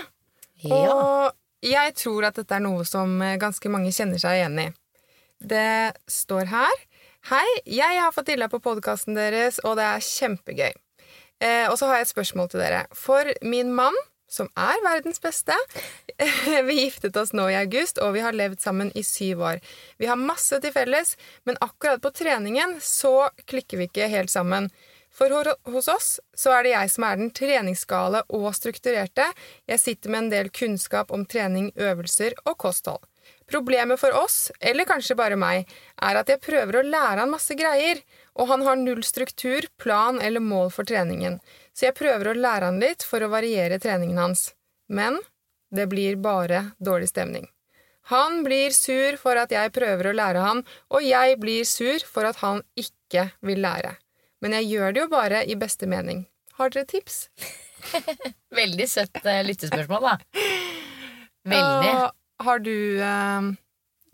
Ja. 0.60 0.80
Og 0.92 1.64
jeg 1.64 1.94
tror 1.96 2.26
at 2.28 2.36
dette 2.36 2.58
er 2.58 2.60
noe 2.60 2.84
som 2.84 3.14
eh, 3.24 3.38
ganske 3.40 3.70
mange 3.72 3.88
kjenner 3.94 4.20
seg 4.20 4.36
igjen 4.36 4.58
i. 4.60 4.66
Det 5.40 5.94
står 6.12 6.50
her 6.50 6.82
Hei, 7.30 7.46
jeg 7.64 8.02
har 8.02 8.12
fått 8.12 8.28
dilla 8.28 8.50
på 8.52 8.60
podkasten 8.60 9.16
deres, 9.16 9.62
og 9.64 9.78
det 9.78 9.86
er 9.86 10.04
kjempegøy. 10.04 10.76
Eh, 11.40 11.64
og 11.70 11.78
så 11.80 11.88
har 11.88 12.02
jeg 12.02 12.08
et 12.08 12.12
spørsmål 12.12 12.52
til 12.52 12.60
dere. 12.60 12.82
For 12.92 13.32
min 13.40 13.72
mann, 13.72 13.96
som 14.28 14.50
er 14.60 14.84
verdens 14.84 15.22
beste 15.24 15.56
Vi 16.68 16.78
giftet 16.82 17.16
oss 17.16 17.32
nå 17.32 17.48
i 17.48 17.56
august, 17.62 18.02
og 18.04 18.12
vi 18.18 18.26
har 18.26 18.36
levd 18.36 18.60
sammen 18.60 18.92
i 18.92 19.06
syv 19.06 19.40
år. 19.54 19.64
Vi 19.96 20.12
har 20.12 20.20
masse 20.20 20.60
til 20.60 20.76
felles, 20.76 21.16
men 21.48 21.56
akkurat 21.64 22.04
på 22.04 22.12
treningen 22.12 22.76
så 22.84 23.30
klikker 23.48 23.80
vi 23.80 23.88
ikke 23.88 24.12
helt 24.12 24.34
sammen. 24.34 24.68
For 25.18 25.34
hos 25.72 25.88
oss 25.90 26.08
så 26.38 26.52
er 26.54 26.62
det 26.62 26.74
jeg 26.76 26.90
som 26.92 27.04
er 27.08 27.18
den 27.18 27.30
treningsgale 27.34 28.22
og 28.38 28.52
strukturerte. 28.54 29.26
Jeg 29.66 29.82
sitter 29.82 30.14
med 30.14 30.24
en 30.24 30.30
del 30.30 30.50
kunnskap 30.54 31.10
om 31.14 31.24
trening, 31.26 31.72
øvelser 31.74 32.36
og 32.44 32.54
kosthold. 32.62 33.02
Problemet 33.48 33.98
for 34.00 34.14
oss, 34.14 34.52
eller 34.60 34.86
kanskje 34.88 35.16
bare 35.18 35.36
meg, 35.40 35.68
er 36.04 36.20
at 36.20 36.30
jeg 36.30 36.42
prøver 36.44 36.78
å 36.78 36.86
lære 36.86 37.24
han 37.24 37.32
masse 37.32 37.56
greier, 37.58 38.00
og 38.38 38.48
han 38.52 38.62
har 38.64 38.78
null 38.78 39.02
struktur, 39.04 39.66
plan 39.80 40.20
eller 40.22 40.44
mål 40.44 40.70
for 40.72 40.88
treningen, 40.88 41.40
så 41.74 41.88
jeg 41.88 41.98
prøver 41.98 42.30
å 42.30 42.38
lære 42.38 42.70
han 42.70 42.80
litt 42.80 43.04
for 43.04 43.24
å 43.24 43.32
variere 43.32 43.80
treningen 43.82 44.20
hans. 44.20 44.52
Men 44.86 45.18
det 45.74 45.88
blir 45.90 46.20
bare 46.22 46.68
dårlig 46.78 47.10
stemning. 47.10 47.48
Han 48.12 48.44
blir 48.44 48.72
sur 48.72 49.18
for 49.20 49.36
at 49.36 49.52
jeg 49.52 49.72
prøver 49.74 50.08
å 50.08 50.16
lære 50.16 50.44
han, 50.44 50.62
og 50.92 51.04
jeg 51.04 51.40
blir 51.40 51.64
sur 51.68 52.04
for 52.08 52.28
at 52.28 52.40
han 52.44 52.62
ikke 52.76 53.30
vil 53.44 53.64
lære. 53.64 53.96
Men 54.44 54.54
jeg 54.58 54.70
gjør 54.72 54.94
det 54.94 55.02
jo 55.02 55.10
bare 55.12 55.44
i 55.46 55.56
beste 55.58 55.88
mening. 55.90 56.26
Har 56.58 56.72
dere 56.74 56.88
tips? 56.90 57.28
Veldig 58.60 58.88
søtt 58.90 59.20
eh, 59.24 59.44
lyttespørsmål, 59.46 60.08
da. 60.08 60.46
Veldig. 61.48 61.92
Og 61.92 62.46
har 62.46 62.64
du 62.64 62.74
eh, 63.02 63.52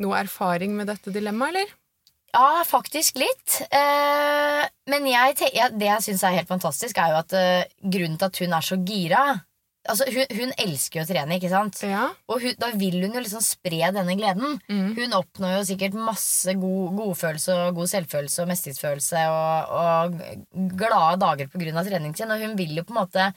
noe 0.04 0.20
erfaring 0.20 0.76
med 0.76 0.90
dette 0.92 1.12
dilemmaet, 1.14 1.54
eller? 1.54 1.74
Ja, 2.34 2.64
faktisk 2.66 3.20
litt. 3.20 3.60
Eh, 3.68 4.62
men 4.90 5.08
jeg, 5.08 5.38
det 5.78 5.88
jeg 5.88 6.06
syns 6.08 6.24
er 6.26 6.38
helt 6.40 6.50
fantastisk, 6.50 6.98
er 6.98 7.14
jo 7.14 7.20
at 7.22 7.36
grunnen 7.80 8.18
til 8.20 8.28
at 8.28 8.40
hun 8.42 8.56
er 8.58 8.68
så 8.72 8.80
gira 8.80 9.24
Altså, 9.84 10.06
hun, 10.08 10.30
hun 10.32 10.52
elsker 10.62 11.00
jo 11.00 11.04
å 11.04 11.08
trene, 11.08 11.36
ikke 11.36 11.50
sant? 11.52 11.82
Ja. 11.84 12.06
Og 12.32 12.40
hun, 12.40 12.54
da 12.60 12.70
vil 12.72 12.96
hun 13.02 13.16
jo 13.18 13.20
liksom 13.20 13.42
spre 13.44 13.90
denne 13.92 14.14
gleden. 14.16 14.56
Hun 14.96 15.16
oppnår 15.18 15.58
jo 15.58 15.66
sikkert 15.68 15.98
masse 15.98 16.54
god 16.60 16.94
godfølelse 16.96 17.58
og 17.66 17.80
god 17.80 17.90
selvfølelse 17.92 18.44
og 18.44 18.48
mestringsfølelse 18.52 19.24
og, 19.34 19.74
og 19.80 20.70
glade 20.80 21.20
dager 21.20 21.50
av 21.52 21.84
treningen 21.84 22.16
sin, 22.16 22.32
og 22.32 22.40
hun 22.40 22.56
vil 22.56 22.72
jo 22.78 22.86
på 22.86 22.96
en 22.96 23.00
måte 23.02 23.28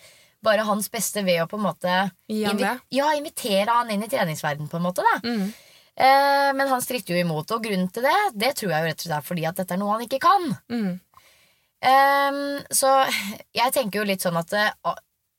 bare 0.48 0.68
hans 0.68 0.88
beste 0.94 1.24
ved 1.26 1.42
å 1.44 1.48
på 1.50 1.58
en 1.58 1.66
måte 1.66 1.96
invi 2.30 2.68
ja, 2.94 3.10
invitere 3.18 3.74
han 3.74 3.90
inn 3.92 4.06
i 4.06 4.12
treningsverden 4.12 4.70
på 4.70 4.78
en 4.80 4.86
måte. 4.86 5.04
da 5.04 5.18
eh, 5.26 6.54
Men 6.56 6.70
han 6.70 6.84
stritter 6.86 7.16
jo 7.18 7.26
imot, 7.26 7.52
og 7.52 7.66
grunnen 7.66 7.90
til 7.92 8.06
det 8.06 8.16
Det 8.38 8.54
tror 8.60 8.72
jeg 8.72 8.80
jo 8.86 8.92
rett 8.92 9.02
og 9.02 9.08
slett 9.10 9.18
er 9.18 9.28
fordi 9.32 9.48
at 9.50 9.60
dette 9.60 9.76
er 9.76 9.82
noe 9.82 9.98
han 9.98 10.06
ikke 10.06 10.22
kan. 10.24 10.48
Mm. 10.72 10.94
Ehm, 11.86 12.64
så 12.74 12.94
jeg 13.54 13.74
tenker 13.76 14.02
jo 14.02 14.08
litt 14.10 14.24
sånn 14.26 14.40
at 14.40 14.54
eh, 14.58 14.96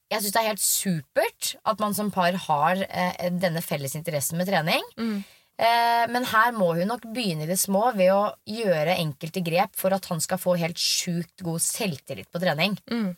Jeg 0.08 0.22
syns 0.24 0.32
det 0.32 0.40
er 0.40 0.48
helt 0.48 0.64
supert 0.64 1.48
at 1.68 1.80
man 1.82 1.94
som 1.96 2.08
par 2.14 2.32
har 2.46 2.80
eh, 2.88 3.28
denne 3.30 3.60
felles 3.64 3.94
interessen 3.98 4.38
med 4.40 4.48
trening. 4.48 4.84
Mm. 4.96 5.18
Eh, 5.58 6.04
men 6.14 6.24
her 6.30 6.52
må 6.56 6.70
hun 6.78 6.88
nok 6.88 7.04
begynne 7.12 7.44
i 7.44 7.50
det 7.50 7.58
små 7.60 7.88
ved 7.98 8.12
å 8.14 8.22
gjøre 8.48 8.94
enkelte 9.02 9.42
grep 9.44 9.74
for 9.76 9.92
at 9.92 10.06
han 10.08 10.22
skal 10.24 10.38
få 10.40 10.54
helt 10.60 10.78
sjukt 10.80 11.42
god 11.44 11.60
selvtillit 11.64 12.30
på 12.32 12.40
trening. 12.40 12.78
Mm. 12.88 13.10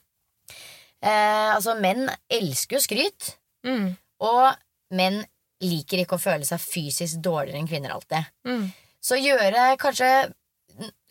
Eh, 1.00 1.48
altså, 1.54 1.76
menn 1.80 2.08
elsker 2.30 2.78
jo 2.78 2.84
skryt, 2.84 3.34
Mm. 3.64 3.90
og 4.24 4.56
menn 4.96 5.18
liker 5.60 6.00
ikke 6.00 6.16
å 6.16 6.22
føle 6.22 6.46
seg 6.48 6.62
fysisk 6.64 7.20
dårligere 7.20 7.60
enn 7.60 7.68
kvinner 7.68 7.92
alltid. 7.92 8.24
Mm. 8.48 8.70
Så 9.04 9.18
gjøre 9.20 9.76
kanskje 9.80 10.32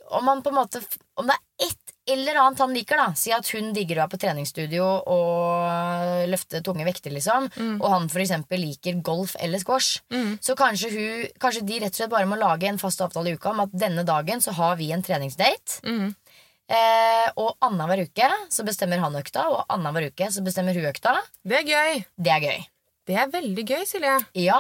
Om 0.10 0.26
man 0.26 0.42
på 0.42 0.50
en 0.50 0.56
måte 0.58 0.80
Om 1.18 1.28
det 1.30 1.36
er 1.36 1.68
ett 1.68 1.79
eller 2.14 2.40
annet 2.42 2.62
han 2.64 2.74
liker, 2.76 3.00
da 3.00 3.08
si 3.18 3.34
at 3.36 3.48
hun 3.54 3.72
digger 3.76 4.00
å 4.00 4.04
være 4.04 4.14
på 4.14 4.22
treningsstudio 4.24 4.88
og 5.14 6.28
løfte 6.32 6.62
tunge 6.66 6.86
vekter, 6.88 7.14
liksom, 7.16 7.50
og 7.80 7.88
han 7.94 8.10
eksempel 8.10 8.62
liker 8.64 9.00
golf 9.06 9.36
eller 9.40 9.62
squash, 9.62 10.02
så 10.44 10.56
kanskje, 10.60 10.92
hun, 10.94 11.26
kanskje 11.42 11.66
de 11.68 11.80
rett 11.84 11.94
og 11.94 12.02
slett 12.02 12.14
bare 12.14 12.30
må 12.30 12.40
lage 12.40 12.70
en 12.70 12.82
fast 12.82 13.02
avtale 13.06 13.32
i 13.32 13.38
uka 13.40 13.54
om 13.54 13.64
at 13.66 13.74
denne 13.86 14.06
dagen 14.08 14.42
så 14.44 14.56
har 14.58 14.78
vi 14.80 14.92
en 14.96 15.06
treningsdate. 15.06 15.82
Mm. 15.88 16.14
Eh, 16.70 17.30
og 17.42 17.56
annenhver 17.66 18.04
uke 18.06 18.28
så 18.54 18.66
bestemmer 18.68 19.02
han 19.02 19.18
økta, 19.18 19.48
og 19.50 19.64
annenhver 19.74 20.12
uke 20.12 20.30
så 20.34 20.44
bestemmer 20.46 20.78
hun 20.78 20.90
økta. 20.92 21.16
Det 21.42 21.64
er 21.64 21.66
gøy. 21.66 22.04
Det 22.18 22.36
er 22.36 22.46
gøy. 22.46 22.60
Det 23.10 23.18
er 23.18 23.32
veldig 23.34 23.66
gøy, 23.66 23.82
Silje. 23.90 24.20
Ja. 24.38 24.60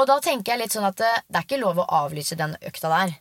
Og 0.00 0.08
da 0.08 0.16
tenker 0.24 0.54
jeg 0.54 0.62
litt 0.62 0.74
sånn 0.74 0.88
at 0.88 0.96
det, 0.96 1.10
det 1.28 1.42
er 1.42 1.44
ikke 1.44 1.60
lov 1.60 1.82
å 1.82 1.88
avlyse 2.00 2.38
den 2.38 2.56
økta 2.64 2.88
der. 2.92 3.12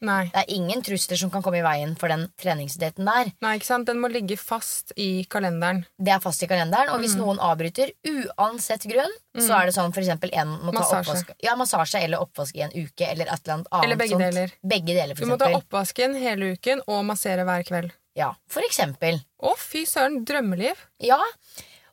Nei. 0.00 0.28
Det 0.30 0.44
er 0.44 0.54
ingen 0.54 0.80
trusler 0.86 1.18
som 1.18 1.30
kan 1.30 1.42
komme 1.42 1.58
i 1.58 1.64
veien 1.64 1.96
for 1.98 2.06
den 2.12 2.28
treningsdaten 2.38 3.04
der. 3.08 3.32
Nei, 3.42 3.56
ikke 3.58 3.66
sant? 3.66 3.86
Den 3.88 3.98
må 3.98 4.06
ligge 4.12 4.36
fast 4.38 4.92
i 4.96 5.24
kalenderen. 5.30 5.84
Det 5.98 6.12
er 6.14 6.20
fast 6.22 6.42
i 6.42 6.46
kalenderen, 6.46 6.92
og 6.94 7.00
hvis 7.02 7.16
Mm. 7.16 7.24
noen 7.24 7.38
avbryter 7.42 7.90
uansett 8.06 8.86
grunn, 8.86 9.10
så 9.38 9.56
er 9.58 9.66
det 9.66 9.74
sånn 9.74 9.92
eksempel 9.92 10.30
en 10.32 10.48
må 10.62 10.72
ta 10.72 10.80
Massasje. 10.80 11.02
oppvask, 11.02 11.30
ja, 11.42 11.54
massasje 11.56 12.02
eller 12.04 12.18
oppvask 12.22 12.54
i 12.56 12.62
en 12.62 12.70
uke, 12.70 13.06
eller 13.10 13.26
et 13.26 13.40
eller 13.42 13.54
annet 13.54 13.66
annet 13.72 13.84
Eller 13.84 13.96
begge 13.96 14.10
sånt. 14.10 14.20
deler. 14.20 14.52
Begge 14.64 14.94
deler, 14.94 15.14
for 15.16 15.24
Du 15.24 15.30
må 15.32 15.38
ta 15.38 15.50
oppvasken 15.58 16.14
hele 16.18 16.52
uken 16.56 16.82
og 16.86 17.04
massere 17.04 17.44
hver 17.44 17.64
kveld. 17.66 17.90
Ja, 18.14 18.32
for 18.48 18.62
eksempel. 18.62 19.20
Å, 19.42 19.56
fy 19.56 19.84
søren. 19.84 20.24
Drømmeliv. 20.24 20.76
Ja. 21.00 21.18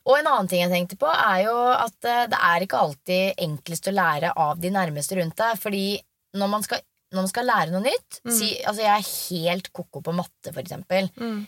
Og 0.05 0.17
en 0.19 0.25
annen 0.27 0.47
ting 0.47 0.61
jeg 0.61 0.69
tenkte 0.71 0.97
på, 1.01 1.07
er 1.09 1.43
jo 1.45 1.55
at 1.73 2.05
eh, 2.05 2.27
det 2.27 2.37
er 2.39 2.59
ikke 2.61 2.77
alltid 2.79 3.35
enklest 3.41 3.87
å 3.89 3.93
lære 3.93 4.31
av 4.37 4.59
de 4.61 4.69
nærmeste 4.69 5.17
rundt 5.17 5.35
deg. 5.35 5.57
Fordi 5.57 5.99
når 6.35 6.49
man 6.49 6.61
skal, 6.63 6.79
når 7.15 7.23
man 7.25 7.31
skal 7.31 7.47
lære 7.49 7.71
noe 7.73 7.81
nytt 7.87 8.19
si, 8.27 8.51
Altså, 8.67 8.81
jeg 8.83 8.93
er 8.93 9.11
helt 9.41 9.71
ko-ko 9.73 10.01
på 10.05 10.13
matte, 10.15 10.51
for 10.53 10.61
eksempel. 10.61 11.09
Mm. 11.17 11.43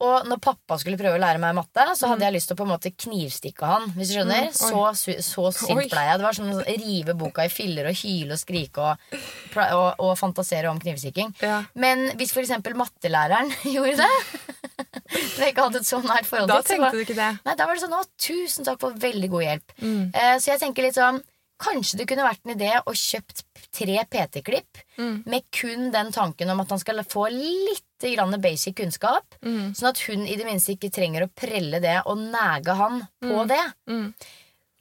Og 0.00 0.24
når 0.24 0.38
pappa 0.40 0.78
skulle 0.80 0.96
prøve 0.96 1.18
å 1.18 1.20
lære 1.20 1.36
meg 1.42 1.52
matte, 1.58 1.84
så 1.98 2.08
hadde 2.08 2.24
jeg 2.24 2.32
lyst 2.32 2.48
til 2.48 2.56
å 2.56 2.58
på 2.62 2.64
en 2.64 2.70
måte 2.72 2.88
knivstikke 2.96 3.66
han. 3.68 3.82
Hvis 3.98 4.08
du 4.08 4.14
skjønner 4.16 4.46
Mm, 4.48 4.54
Så, 4.56 5.10
så 5.20 5.42
sint 5.52 5.76
ble 5.92 6.04
jeg. 6.06 6.16
Det 6.16 6.24
var 6.24 6.38
sånn 6.38 6.54
å 6.56 6.62
rive 6.64 7.14
boka 7.20 7.44
i 7.44 7.50
filler 7.52 7.90
og 7.90 7.98
hyle 8.00 8.32
og 8.32 8.40
skrike 8.40 8.80
og, 8.80 9.18
og, 9.60 10.00
og 10.00 10.14
fantasere 10.16 10.70
om 10.72 10.80
knivstikking. 10.80 11.34
Ja. 11.44 11.58
Men 11.76 12.06
hvis 12.16 12.32
for 12.32 12.40
eksempel 12.40 12.78
mattelæreren 12.80 13.52
gjorde 13.74 13.98
det 14.00 14.08
Når 15.10 15.42
jeg 15.44 15.52
ikke 15.52 15.66
hadde 15.66 15.80
et 15.82 15.88
så 15.90 15.98
nært 16.00 16.26
forhold 16.30 16.48
til 16.48 16.56
Da 16.56 16.62
tenkte 16.64 16.86
var- 16.86 16.96
du 16.96 17.04
ikke 17.04 17.18
det. 17.20 17.30
Nei, 17.44 17.54
da 17.60 17.66
var 17.68 17.76
det 17.76 17.82
sånn, 17.84 17.98
å, 18.00 18.04
tusen 18.24 18.64
takk 18.70 18.80
for 18.80 18.96
veldig 19.04 19.28
god 19.36 19.44
hjelp. 19.50 19.76
Mm. 19.82 20.02
Eh, 20.14 20.34
så 20.40 20.52
jeg 20.54 20.62
tenker 20.64 20.86
litt 20.86 20.96
sånn, 20.96 21.20
kanskje 21.60 21.98
det 22.00 22.06
kunne 22.08 22.24
vært 22.24 22.40
en 22.46 22.54
idé 22.56 22.72
å 22.80 22.94
kjøpt 22.96 23.44
tre 23.72 24.04
PT-klipp 24.10 24.78
Mm. 24.98 25.22
med 25.26 25.42
kun 25.52 25.90
den 25.92 26.10
tanken 26.12 26.50
om 26.50 26.60
at 26.60 26.68
han 26.70 26.78
skal 26.78 26.98
få 27.04 27.28
litt 27.30 27.84
grann 28.00 28.40
basic 28.40 28.74
kunnskap, 28.76 29.24
Mm. 29.42 29.72
sånn 29.74 29.88
at 29.90 29.98
hun 30.08 30.26
i 30.26 30.36
det 30.36 30.44
minste 30.46 30.72
ikke 30.76 30.90
trenger 30.92 31.22
å 31.26 31.30
prelle 31.34 31.80
det 31.80 32.02
og 32.06 32.16
næge 32.18 32.74
han 32.76 33.06
på 33.22 33.44
Mm. 33.44 33.48
det. 33.48 33.72
Mm. 33.88 34.14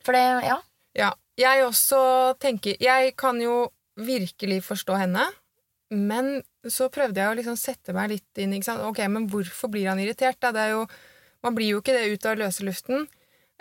For 0.03 0.11
det, 0.13 0.43
ja. 0.45 0.57
Ja. 0.95 1.13
Jeg 1.37 1.63
også 1.63 2.37
tenker 2.39 2.75
Jeg 2.79 3.15
kan 3.15 3.39
jo 3.39 3.71
virkelig 3.97 4.61
forstå 4.63 4.97
henne, 4.97 5.25
men 5.91 6.43
så 6.65 6.89
prøvde 6.89 7.15
jeg 7.15 7.29
å 7.29 7.35
liksom 7.37 7.57
sette 7.57 7.93
meg 7.93 8.09
litt 8.09 8.37
inn. 8.37 8.53
Ok, 8.85 8.99
Men 9.07 9.27
hvorfor 9.29 9.69
blir 9.71 9.87
han 9.87 9.99
irritert? 9.99 10.43
Er 10.43 10.71
jo, 10.71 10.87
man 11.43 11.55
blir 11.55 11.69
jo 11.69 11.81
ikke 11.81 11.93
det 11.97 12.11
ut 12.11 12.25
av 12.25 12.37
løse 12.37 12.61
luften. 12.63 13.07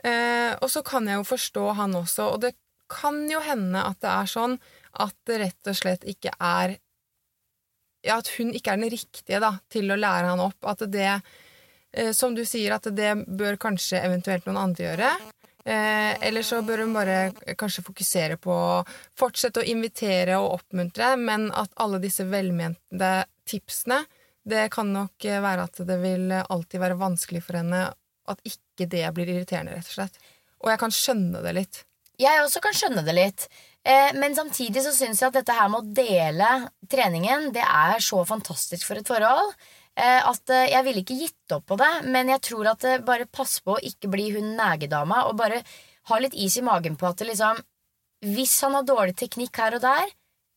Eh, 0.05 0.55
og 0.63 0.69
så 0.71 0.83
kan 0.85 1.07
jeg 1.07 1.17
jo 1.17 1.25
forstå 1.37 1.75
han 1.75 1.93
også, 1.93 2.33
og 2.35 2.41
det 2.41 2.55
kan 2.89 3.29
jo 3.29 3.41
hende 3.41 3.77
at 3.85 3.99
det 4.01 4.09
er 4.09 4.25
sånn 4.31 4.59
at 4.93 5.17
det 5.29 5.41
rett 5.43 5.71
og 5.71 5.77
slett 5.77 6.07
ikke 6.09 6.35
er 6.39 6.79
Ja, 8.07 8.21
at 8.21 8.29
hun 8.39 8.53
ikke 8.55 8.73
er 8.73 8.79
den 8.79 8.93
riktige 8.93 9.41
da, 9.43 9.57
til 9.69 9.91
å 9.91 9.97
lære 9.99 10.29
han 10.31 10.41
opp. 10.41 10.63
At 10.71 10.85
det, 10.87 11.17
eh, 11.93 12.13
som 12.15 12.31
du 12.37 12.45
sier, 12.47 12.77
at 12.77 12.87
det 12.95 13.11
bør 13.27 13.59
kanskje 13.59 13.99
eventuelt 14.07 14.47
noen 14.47 14.61
andre 14.61 14.85
gjøre. 14.85 15.09
Eh, 15.67 16.13
eller 16.29 16.47
så 16.47 16.61
bør 16.63 16.85
hun 16.85 16.95
bare 16.95 17.33
kanskje 17.59 17.83
fokusere 17.85 18.39
på 18.41 18.55
å 18.55 18.85
fortsette 19.19 19.61
å 19.61 19.67
invitere 19.67 20.39
og 20.39 20.61
oppmuntre, 20.61 21.11
men 21.19 21.51
at 21.51 21.75
alle 21.83 21.99
disse 22.01 22.25
velmente 22.25 23.11
tipsene 23.49 24.05
Det 24.49 24.71
kan 24.73 24.89
nok 24.89 25.27
være 25.43 25.67
at 25.67 25.81
det 25.85 25.97
vil 26.01 26.31
alltid 26.33 26.81
være 26.81 26.97
vanskelig 26.97 27.43
for 27.45 27.59
henne 27.59 27.83
at 28.33 28.41
ikke 28.49 28.87
det 28.89 29.05
blir 29.13 29.29
irriterende, 29.29 29.75
rett 29.77 29.91
og 29.91 29.97
slett. 29.99 30.17
Og 30.63 30.71
jeg 30.73 30.81
kan 30.81 30.95
skjønne 30.95 31.43
det 31.45 31.53
litt. 31.57 31.83
Jeg 32.19 32.43
også 32.43 32.63
kan 32.65 32.77
skjønne 32.77 33.05
det 33.07 33.15
litt. 33.15 33.47
Eh, 33.87 34.15
men 34.19 34.35
samtidig 34.37 34.83
så 34.85 34.93
syns 34.93 35.23
jeg 35.23 35.31
at 35.31 35.39
dette 35.39 35.55
her 35.55 35.69
med 35.73 35.81
å 35.85 35.97
dele 35.97 36.49
treningen, 36.91 37.51
det 37.55 37.65
er 37.65 38.03
så 38.05 38.25
fantastisk 38.29 38.89
for 38.89 39.01
et 39.01 39.09
forhold. 39.09 39.55
Eh, 39.99 40.21
at 40.23 40.55
eh, 40.55 40.69
jeg 40.73 40.87
ville 40.87 41.03
ikke 41.05 41.19
gitt 41.19 41.55
opp 41.57 41.67
på 41.71 41.79
det, 41.81 41.91
men 42.07 42.31
jeg 42.35 42.45
tror 42.51 42.73
at 42.75 42.87
bare 43.07 43.29
pass 43.31 43.59
på 43.65 43.77
å 43.77 43.83
ikke 43.83 44.11
bli 44.13 44.31
hun 44.37 44.55
negedama, 44.59 45.25
og 45.31 45.39
bare 45.41 45.63
ha 46.11 46.21
litt 46.23 46.37
is 46.39 46.59
i 46.59 46.65
magen 46.65 46.97
på 46.97 47.09
at 47.09 47.27
liksom 47.27 47.61
Hvis 48.25 48.57
han 48.65 48.75
har 48.75 48.83
dårlig 48.83 49.15
teknikk 49.15 49.59
her 49.63 49.77
og 49.77 49.83
der, 49.85 50.09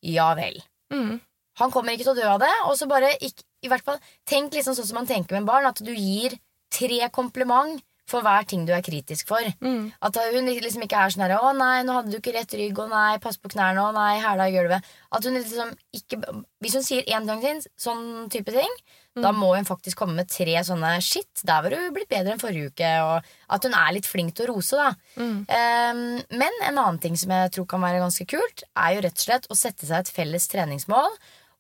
ja 0.01 0.32
vel. 0.34 0.55
Mm. 0.89 1.19
Han 1.61 1.72
kommer 1.72 1.93
ikke 1.93 2.07
til 2.07 2.15
å 2.15 2.17
dø 2.17 2.28
av 2.32 2.39
det, 2.41 2.53
og 2.65 2.74
så 2.80 2.88
bare 2.89 3.11
ikke, 3.22 3.45
i 3.61 3.69
hvert 3.69 3.86
fall 3.86 3.99
Tenk 4.26 4.55
liksom 4.55 4.74
sånn 4.74 4.88
som 4.88 4.97
man 4.97 5.09
tenker 5.09 5.38
med 5.38 5.45
barn, 5.45 5.67
at 5.69 5.78
du 5.84 5.91
gir 5.93 6.34
tre 6.74 7.05
kompliment 7.13 7.78
for 8.12 8.26
hver 8.26 8.47
ting 8.47 8.66
du 8.68 8.74
er 8.76 8.84
kritisk 8.86 9.32
for. 9.32 9.47
Mm. 9.64 9.91
At 10.03 10.18
hun 10.34 10.49
liksom 10.51 10.84
ikke 10.86 10.99
er 10.99 11.14
sånn 11.14 11.26
her 11.26 11.38
'Å 11.38 11.51
nei, 11.57 11.84
nå 11.88 11.95
hadde 11.97 12.12
du 12.12 12.20
ikke 12.20 12.36
rett 12.36 12.55
rygg', 12.59 12.78
'Å 12.78 12.89
nei, 12.91 13.18
pass 13.24 13.38
på 13.38 13.51
knærne', 13.53 13.80
'Å 13.80 13.93
nei, 13.95 14.20
hæla 14.20 14.49
i 14.49 14.55
gulvet'. 14.55 14.84
At 15.12 15.24
hun 15.24 15.34
liksom 15.39 15.76
ikke 15.95 16.20
Hvis 16.62 16.76
hun 16.78 16.84
sier 16.86 17.03
én 17.09 17.26
gang 17.26 17.41
til 17.41 17.62
sånn 17.76 18.30
type 18.30 18.51
ting, 18.53 18.70
Mm. 19.12 19.24
da 19.24 19.32
må 19.34 19.55
hun 19.57 19.66
faktisk 19.66 19.97
komme 19.99 20.16
med 20.16 20.30
tre 20.30 20.53
sånne 20.64 21.01
'shit, 21.01 21.41
der 21.43 21.62
var 21.62 21.70
du 21.70 21.91
blitt 21.91 22.07
bedre 22.07 22.32
enn 22.32 22.39
forrige 22.39 22.72
uke', 22.72 22.91
og 23.03 23.24
at 23.49 23.64
hun 23.64 23.74
er 23.74 23.91
litt 23.91 24.05
flink 24.07 24.36
til 24.36 24.45
å 24.47 24.53
rose, 24.55 24.72
da. 24.72 24.93
Mm. 25.18 25.45
Um, 25.49 26.24
men 26.32 26.51
en 26.64 26.78
annen 26.78 26.99
ting 27.01 27.18
som 27.18 27.30
jeg 27.30 27.51
tror 27.51 27.68
kan 27.68 27.82
være 27.82 27.99
ganske 27.99 28.26
kult, 28.26 28.64
er 28.78 28.95
jo 28.95 29.01
rett 29.01 29.20
og 29.20 29.26
slett 29.26 29.47
å 29.51 29.57
sette 29.57 29.86
seg 29.86 29.99
et 29.99 30.14
felles 30.16 30.47
treningsmål, 30.47 31.12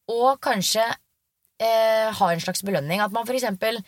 og 0.07 0.39
kanskje 0.39 0.85
eh, 1.61 2.11
ha 2.11 2.29
en 2.31 2.39
slags 2.39 2.63
belønning. 2.63 3.01
At 3.01 3.11
man 3.11 3.25
for 3.25 3.33
eksempel 3.37 3.83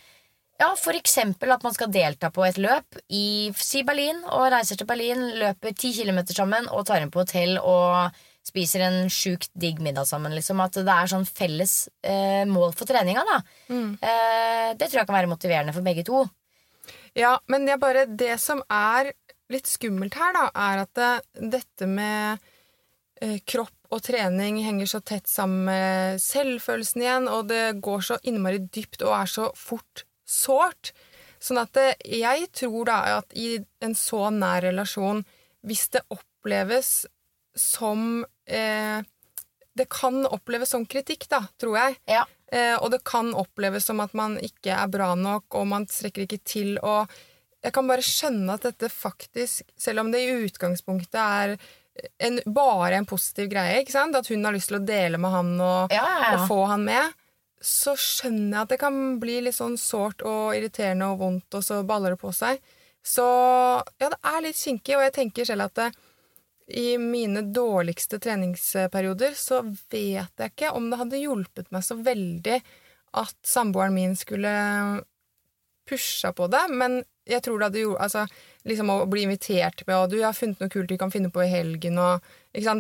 ja, 0.62 0.70
eksempel 0.94 1.52
at 1.52 1.64
man 1.66 1.74
skal 1.74 1.92
delta 1.92 2.30
på 2.32 2.44
et 2.46 2.60
løp 2.62 3.00
i 3.10 3.52
si 3.58 3.82
Berlin, 3.84 4.22
og 4.30 4.52
reiser 4.54 4.78
til 4.80 4.88
Berlin, 4.88 5.26
løper 5.42 5.74
ti 5.76 5.94
kilometer 5.96 6.38
sammen 6.38 6.70
og 6.70 6.86
tar 6.88 7.02
inn 7.02 7.12
på 7.14 7.24
hotell 7.24 7.58
og 7.60 8.14
spiser 8.44 8.84
en 8.84 9.10
sjukt 9.12 9.50
digg 9.56 9.80
middag 9.84 10.08
sammen. 10.08 10.34
Liksom. 10.36 10.62
At 10.64 10.78
det 10.78 10.94
er 10.94 11.10
sånn 11.10 11.28
felles 11.28 11.88
eh, 12.04 12.44
mål 12.50 12.74
for 12.78 12.90
treninga. 12.90 13.24
Da. 13.28 13.42
Mm. 13.72 13.92
Eh, 13.98 14.70
det 14.78 14.90
tror 14.90 15.02
jeg 15.02 15.10
kan 15.10 15.20
være 15.20 15.32
motiverende 15.32 15.76
for 15.76 15.86
begge 15.86 16.06
to. 16.08 16.26
Ja, 17.18 17.38
men 17.48 17.68
det 17.68 17.80
bare 17.82 18.08
det 18.10 18.36
som 18.42 18.64
er 18.74 19.14
litt 19.54 19.70
skummelt 19.70 20.16
her, 20.18 20.34
da, 20.36 20.48
er 20.56 20.84
at 20.84 20.94
det, 20.98 21.12
dette 21.56 21.88
med 21.88 22.44
eh, 23.22 23.40
kropp 23.48 23.94
og 23.94 24.02
trening 24.04 24.58
henger 24.66 24.90
så 24.90 25.04
tett 25.06 25.30
sammen 25.30 25.68
med 25.68 26.24
selvfølelsen 26.24 27.04
igjen, 27.04 27.30
og 27.30 27.52
det 27.52 27.78
går 27.84 28.02
så 28.10 28.18
innmari 28.26 28.64
dypt 28.74 29.06
og 29.06 29.14
er 29.20 29.30
så 29.30 29.52
fort 29.58 30.06
sårt. 30.34 30.92
Sånn 31.44 31.60
at 31.62 31.74
det, 31.76 31.90
jeg 32.08 32.48
tror 32.56 32.88
da 32.90 33.00
at 33.20 33.34
i 33.36 33.58
en 33.84 33.96
så 34.00 34.30
nær 34.34 34.64
relasjon, 34.66 35.24
hvis 35.68 35.90
det 35.96 36.04
oppleves 36.12 37.04
som 37.56 38.24
eh, 38.50 39.04
Det 39.74 39.86
kan 39.90 40.26
oppleves 40.26 40.70
som 40.74 40.86
kritikk, 40.86 41.28
da, 41.32 41.40
tror 41.58 41.78
jeg. 41.80 41.96
Ja. 42.10 42.24
Eh, 42.54 42.76
og 42.78 42.92
det 42.94 43.00
kan 43.08 43.32
oppleves 43.34 43.88
som 43.90 44.02
at 44.04 44.14
man 44.14 44.36
ikke 44.38 44.74
er 44.76 44.90
bra 44.92 45.14
nok, 45.18 45.48
og 45.58 45.66
man 45.72 45.88
strekker 45.90 46.28
ikke 46.28 46.42
til. 46.46 46.76
Og 46.86 47.10
jeg 47.64 47.74
kan 47.74 47.88
bare 47.90 48.06
skjønne 48.06 48.54
at 48.54 48.68
dette 48.68 48.90
faktisk, 48.94 49.64
selv 49.80 50.04
om 50.04 50.12
det 50.14 50.22
i 50.22 50.36
utgangspunktet 50.46 51.18
er 51.18 51.56
en, 52.22 52.40
bare 52.46 53.00
en 53.00 53.08
positiv 53.10 53.50
greie, 53.50 53.80
ikke 53.82 53.96
sant? 53.96 54.16
at 54.18 54.30
hun 54.30 54.46
har 54.46 54.54
lyst 54.54 54.70
til 54.72 54.80
å 54.80 54.86
dele 54.86 55.18
med 55.22 55.34
han 55.34 55.52
og, 55.62 55.94
Ja, 55.94 56.04
ja, 56.06 56.22
ja. 56.26 56.32
og 56.38 56.48
få 56.50 56.60
han 56.70 56.86
med, 56.86 57.14
så 57.64 57.96
skjønner 57.96 58.58
jeg 58.58 58.66
at 58.66 58.72
det 58.74 58.80
kan 58.82 58.96
bli 59.22 59.38
litt 59.46 59.56
sånn 59.56 59.78
sårt 59.80 60.24
og 60.28 60.56
irriterende 60.58 61.08
og 61.14 61.22
vondt, 61.22 61.48
og 61.56 61.64
så 61.64 61.80
baller 61.88 62.16
det 62.16 62.22
på 62.22 62.34
seg. 62.36 62.60
Så 63.04 63.24
ja, 63.24 64.10
det 64.10 64.20
er 64.20 64.44
litt 64.44 64.60
kinkig, 64.60 64.98
og 64.98 65.06
jeg 65.06 65.16
tenker 65.16 65.48
selv 65.48 65.68
at 65.70 65.80
det, 65.80 65.88
i 66.74 66.98
mine 66.98 67.42
dårligste 67.54 68.22
treningsperioder 68.24 69.34
så 69.36 69.60
vet 69.64 70.32
jeg 70.40 70.52
ikke 70.54 70.72
om 70.72 70.88
det 70.90 71.00
hadde 71.02 71.20
hjulpet 71.20 71.68
meg 71.76 71.84
så 71.84 71.98
veldig 72.00 72.62
at 73.20 73.36
samboeren 73.46 73.94
min 73.94 74.16
skulle 74.18 74.54
pusha 75.90 76.32
på 76.34 76.48
det, 76.48 76.64
men 76.72 77.02
jeg 77.28 77.44
tror 77.44 77.60
det 77.60 77.68
hadde 77.68 77.84
gjort 77.84 78.04
Altså, 78.06 78.24
liksom 78.68 78.92
å 78.94 79.02
bli 79.12 79.26
invitert 79.28 79.84
med, 79.88 79.98
og 79.98 80.12
du, 80.12 80.18
jeg 80.22 80.30
har 80.30 80.38
funnet 80.38 80.64
noe 80.64 80.72
kult 80.72 80.92
vi 80.92 81.00
kan 81.00 81.12
finne 81.12 81.32
på 81.32 81.44
i 81.44 81.52
helgen, 81.52 82.00
og 82.00 82.24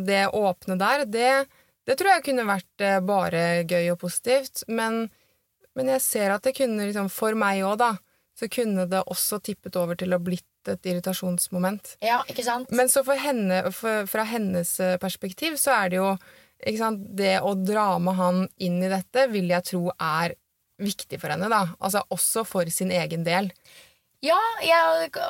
det 0.07 0.23
åpne 0.31 0.79
der, 0.79 1.05
det, 1.05 1.33
det 1.87 1.97
tror 1.99 2.13
jeg 2.13 2.25
kunne 2.29 2.47
vært 2.47 2.83
eh, 2.85 3.01
bare 3.03 3.43
gøy 3.67 3.91
og 3.93 3.99
positivt, 4.05 4.63
men, 4.71 5.05
men 5.77 5.91
jeg 5.95 6.03
ser 6.05 6.33
at 6.35 6.45
det 6.47 6.55
kunne 6.57 6.87
liksom, 6.87 7.09
for 7.11 7.35
meg 7.39 7.63
òg, 7.67 7.77
da, 7.81 7.91
så 8.39 8.49
kunne 8.51 8.87
det 8.89 9.03
også 9.11 9.41
tippet 9.43 9.75
over 9.79 9.99
til 9.99 10.15
å 10.15 10.21
blitt 10.23 10.71
et 10.71 10.87
irritasjonsmoment. 10.87 11.97
Ja, 12.03 12.21
ikke 12.29 12.45
sant? 12.45 12.71
Men 12.71 12.89
så 12.91 13.03
for 13.05 13.19
henne, 13.19 13.59
for, 13.75 14.07
fra 14.09 14.23
hennes 14.29 14.77
eh, 14.79 14.95
perspektiv 15.01 15.59
så 15.61 15.75
er 15.81 15.91
det 15.93 15.99
jo 15.99 16.13
ikke 16.63 16.79
sant, 16.79 17.01
Det 17.19 17.33
å 17.43 17.49
dra 17.59 17.97
med 17.99 18.15
han 18.15 18.37
inn 18.63 18.77
i 18.79 18.87
dette 18.87 19.25
vil 19.33 19.49
jeg 19.51 19.67
tro 19.67 19.89
er 19.97 20.37
viktig 20.79 21.19
for 21.19 21.33
henne. 21.33 21.49
da. 21.51 21.65
Altså 21.83 22.05
Også 22.13 22.45
for 22.47 22.69
sin 22.71 22.91
egen 22.95 23.25
del. 23.27 23.49
Ja, 24.23 24.39
ja, 24.63 24.79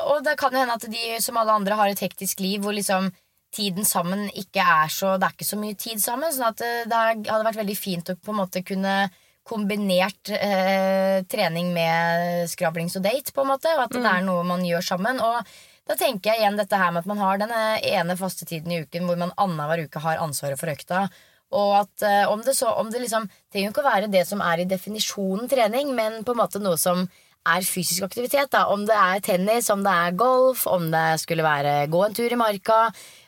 og 0.05 0.21
det 0.21 0.35
kan 0.37 0.53
jo 0.53 0.61
hende 0.61 0.77
at 0.77 0.85
de 0.85 1.17
som 1.25 1.39
alle 1.41 1.55
andre 1.57 1.77
har 1.79 1.89
et 1.89 2.03
hektisk 2.05 2.43
liv 2.45 2.61
hvor 2.61 2.75
liksom 2.77 3.09
tiden 3.53 3.85
sammen 3.87 4.25
ikke 4.33 4.63
er 4.63 4.91
så 4.91 5.15
Det 5.17 5.27
er 5.27 5.35
ikke 5.37 5.47
så 5.47 5.59
mye 5.59 5.77
tid 5.79 6.01
sammen. 6.03 6.33
Sånn 6.33 6.49
at 6.49 6.61
det, 6.61 6.71
det 6.89 7.03
hadde 7.29 7.43
vært 7.47 7.61
veldig 7.61 7.77
fint 7.77 8.09
å 8.11 8.17
på 8.17 8.33
en 8.33 8.41
måte 8.41 8.63
kunne 8.65 8.95
kombinert 9.43 10.31
eh, 10.31 11.19
trening 11.27 11.73
med 11.75 12.47
skrablings 12.51 12.95
og 12.99 13.03
date, 13.03 13.33
på 13.35 13.43
en 13.43 13.51
måte. 13.51 13.73
Og 13.75 13.85
at 13.85 13.95
det 13.95 14.07
er 14.07 14.23
noe 14.25 14.45
man 14.47 14.63
gjør 14.65 14.85
sammen. 14.93 15.19
Og 15.23 15.43
da 15.89 15.97
tenker 15.99 16.31
jeg 16.31 16.43
igjen 16.43 16.59
dette 16.59 16.79
her 16.79 16.93
med 16.95 17.03
at 17.03 17.11
man 17.11 17.21
har 17.21 17.41
denne 17.41 17.63
ene 17.83 18.15
faste 18.19 18.47
tiden 18.47 18.71
i 18.71 18.81
uken 18.85 19.09
hvor 19.09 19.19
man 19.19 19.35
annenhver 19.35 19.83
uke 19.87 20.03
har 20.03 20.23
ansvaret 20.23 20.59
for 20.59 20.71
økta. 20.71 21.07
Og 21.53 21.75
at 21.83 22.07
eh, 22.07 22.23
om 22.31 22.41
det 22.45 22.55
så 22.57 22.71
om 22.79 22.89
det 22.89 23.03
liksom 23.03 23.27
trenger 23.51 23.67
jo 23.67 23.73
ikke 23.75 23.83
å 23.83 23.91
være 23.91 24.11
det 24.13 24.23
som 24.29 24.41
er 24.41 24.63
i 24.63 24.69
definisjonen 24.69 25.51
trening, 25.51 25.91
men 25.97 26.23
på 26.23 26.33
en 26.33 26.41
måte 26.41 26.63
noe 26.63 26.79
som 26.81 27.03
er 27.43 27.65
fysisk 27.67 28.05
aktivitet. 28.07 28.51
da 28.55 28.65
Om 28.71 28.85
det 28.87 28.95
er 28.95 29.19
tennis, 29.23 29.69
om 29.69 29.83
det 29.83 29.91
er 29.91 30.15
golf, 30.17 30.65
om 30.67 30.89
det 30.93 31.19
skulle 31.21 31.45
være 31.45 31.89
gå 31.91 32.05
en 32.05 32.15
tur 32.15 32.31
i 32.31 32.39
marka, 32.39 32.79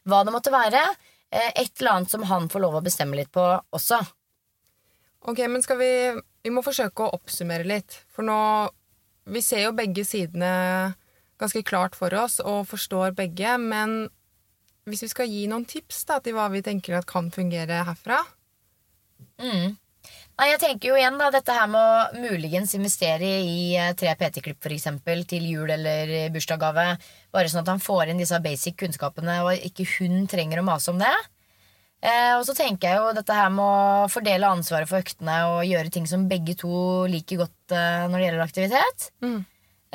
hva 0.05 0.23
det 0.25 0.33
måtte 0.35 0.53
være. 0.53 0.81
Eh, 1.31 1.51
et 1.55 1.73
eller 1.79 1.91
annet 1.97 2.13
som 2.13 2.25
han 2.29 2.49
får 2.51 2.63
lov 2.63 2.79
å 2.79 2.83
bestemme 2.85 3.17
litt 3.17 3.31
på 3.33 3.43
også. 3.75 3.99
Ok, 5.25 5.41
men 5.49 5.63
skal 5.65 5.81
vi 5.81 5.91
Vi 6.45 6.51
må 6.53 6.61
forsøke 6.61 7.01
å 7.01 7.15
oppsummere 7.17 7.65
litt. 7.65 8.03
For 8.13 8.21
nå 8.25 8.69
Vi 9.25 9.41
ser 9.41 9.63
jo 9.63 9.71
begge 9.73 10.03
sidene 10.05 10.93
ganske 11.41 11.63
klart 11.65 11.95
for 11.97 12.13
oss 12.13 12.37
og 12.39 12.67
forstår 12.69 13.15
begge, 13.17 13.57
men 13.57 14.05
hvis 14.85 15.01
vi 15.01 15.09
skal 15.09 15.27
gi 15.27 15.47
noen 15.49 15.65
tips 15.65 16.03
da, 16.05 16.19
til 16.21 16.35
hva 16.37 16.45
vi 16.53 16.61
tenker 16.61 16.95
at 16.95 17.09
kan 17.09 17.31
fungere 17.33 17.81
herfra 17.87 18.21
Mm. 19.39 19.75
Nei, 20.35 20.49
jeg 20.51 20.59
tenker 20.59 20.89
jo 20.89 20.97
igjen 20.99 21.15
da 21.15 21.29
Dette 21.31 21.53
her 21.55 21.69
med 21.71 21.79
å 21.79 22.25
muligens 22.25 22.73
investere 22.75 23.29
i 23.45 23.75
eh, 23.79 23.93
tre 23.95 24.11
PT-klipp 24.19 24.67
eksempel, 24.75 25.23
til 25.29 25.45
jul 25.47 25.71
eller 25.71 26.11
bursdagsgave. 26.33 26.89
Bare 27.31 27.51
sånn 27.51 27.63
at 27.63 27.71
han 27.71 27.79
får 27.83 28.11
inn 28.11 28.19
disse 28.19 28.41
basic 28.43 28.75
kunnskapene, 28.81 29.39
og 29.45 29.63
ikke 29.69 29.87
hun 29.95 30.27
trenger 30.27 30.59
å 30.59 30.67
mase 30.67 30.91
om 30.91 30.99
det. 30.99 31.13
Eh, 32.05 32.33
og 32.35 32.43
så 32.45 32.53
tenker 32.57 32.91
jeg 32.91 32.99
jo 32.99 33.13
dette 33.15 33.33
her 33.33 33.47
med 33.53 33.63
å 33.63 34.09
fordele 34.11 34.51
ansvaret 34.51 34.89
for 34.89 34.99
øktene 34.99 35.37
og 35.53 35.65
gjøre 35.65 35.93
ting 35.93 36.05
som 36.09 36.27
begge 36.29 36.57
to 36.59 36.75
liker 37.09 37.45
godt 37.45 37.73
eh, 37.73 38.05
når 38.11 38.19
det 38.19 38.27
gjelder 38.27 38.45
aktivitet. 38.45 39.07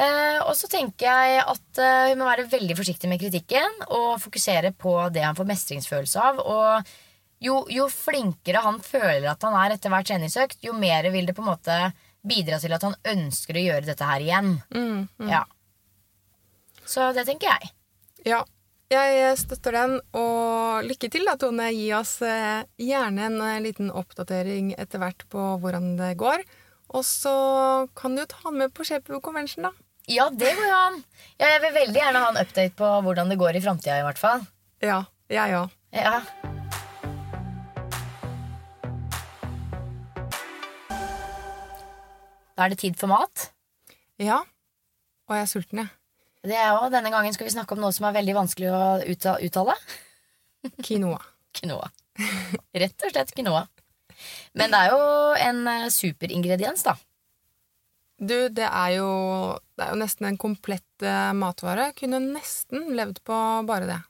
Eh, 0.01 0.39
og 0.47 0.55
så 0.57 0.71
tenker 0.73 1.05
jeg 1.05 1.45
at 1.45 1.83
eh, 1.85 2.09
hun 2.15 2.23
må 2.23 2.31
være 2.31 2.49
veldig 2.49 2.79
forsiktig 2.79 3.11
med 3.11 3.21
kritikken 3.21 3.85
og 3.93 4.17
fokusere 4.25 4.73
på 4.73 4.97
det 5.13 5.27
han 5.27 5.37
får 5.37 5.51
mestringsfølelse 5.53 6.27
av. 6.31 6.41
Og 6.41 6.95
jo, 7.41 7.65
jo 7.73 7.89
flinkere 7.93 8.63
han 8.65 8.79
føler 8.85 9.31
at 9.33 9.45
han 9.47 9.57
er 9.57 9.77
etter 9.77 9.93
hver 9.93 10.07
treningsøkt, 10.07 10.61
jo 10.65 10.75
mer 10.77 11.09
vil 11.13 11.29
det 11.29 11.37
på 11.37 11.45
en 11.45 11.53
måte 11.53 11.81
bidra 12.21 12.61
til 12.61 12.75
at 12.77 12.85
han 12.85 12.97
ønsker 13.15 13.57
å 13.57 13.65
gjøre 13.65 13.89
dette 13.89 14.07
her 14.07 14.25
igjen. 14.25 14.55
Mm, 14.75 15.07
mm. 15.17 15.31
Ja. 15.31 15.45
Så 16.85 17.11
det 17.17 17.25
tenker 17.29 17.49
jeg. 17.49 17.71
Ja, 18.29 18.43
jeg 18.91 19.37
støtter 19.39 19.77
den, 19.79 19.93
og 20.19 20.83
lykke 20.85 21.09
til 21.13 21.29
da, 21.29 21.37
Tone. 21.41 21.71
Gi 21.73 21.93
oss 21.95 22.17
eh, 22.27 22.67
gjerne 22.83 23.29
en 23.29 23.39
eh, 23.47 23.61
liten 23.63 23.93
oppdatering 23.95 24.75
etter 24.75 25.01
hvert 25.01 25.25
på 25.31 25.53
hvordan 25.63 25.95
det 26.01 26.17
går. 26.21 26.43
Og 26.91 27.07
så 27.07 27.37
kan 27.97 28.17
du 28.17 28.25
jo 28.25 28.33
ta 28.35 28.51
med 28.51 28.75
på 28.75 28.85
Shape 28.85 29.23
Convention, 29.23 29.71
da. 29.71 29.73
Ja, 30.11 30.27
det 30.35 30.57
går 30.59 30.67
jo 30.67 30.77
an. 30.91 31.03
Ja, 31.39 31.53
jeg 31.55 31.65
vil 31.69 31.77
veldig 31.79 32.01
gjerne 32.03 32.25
ha 32.25 32.33
en 32.35 32.43
update 32.43 32.75
på 32.77 32.95
hvordan 33.07 33.31
det 33.31 33.39
går 33.39 33.61
i 33.61 33.65
framtida, 33.65 34.01
i 34.01 34.07
hvert 34.09 34.19
fall. 34.19 34.49
Ja, 34.83 35.05
jeg 35.31 35.61
òg. 35.63 35.77
Ja. 35.95 36.19
Da 36.19 36.50
er 42.65 42.73
det 42.73 42.81
tid 42.83 42.99
for 43.01 43.11
mat. 43.13 43.51
Ja. 44.21 44.43
Og 45.29 45.37
jeg 45.37 45.47
er 45.47 45.51
sulten, 45.51 45.83
jeg. 45.85 45.93
Det 46.51 46.57
er 46.57 46.73
også, 46.73 46.93
Denne 46.95 47.13
gangen 47.13 47.35
skal 47.37 47.49
vi 47.49 47.53
snakke 47.53 47.77
om 47.77 47.83
noe 47.83 47.93
som 47.93 48.07
er 48.09 48.17
veldig 48.17 48.37
vanskelig 48.39 48.71
å 48.73 48.81
uttale. 49.45 49.77
Quinoa. 50.85 51.21
Quinoa. 51.57 51.91
Rett 52.77 53.07
og 53.07 53.13
slett 53.13 53.33
quinoa. 53.37 53.65
Men 54.59 54.73
det 54.73 54.81
er 54.81 54.93
jo 54.93 55.05
en 55.41 55.63
eh, 55.71 55.89
superingrediens, 55.93 56.85
da. 56.85 56.97
Du, 58.21 58.37
det 58.53 58.67
er 58.67 58.97
jo, 58.99 59.09
det 59.79 59.87
er 59.87 59.95
jo 59.95 60.01
nesten 60.03 60.29
en 60.29 60.39
komplett 60.41 61.05
eh, 61.07 61.33
matvare. 61.37 61.91
Kunne 61.97 62.21
nesten 62.25 62.91
levd 62.97 63.23
på 63.25 63.37
bare 63.69 63.89
det. 63.89 64.01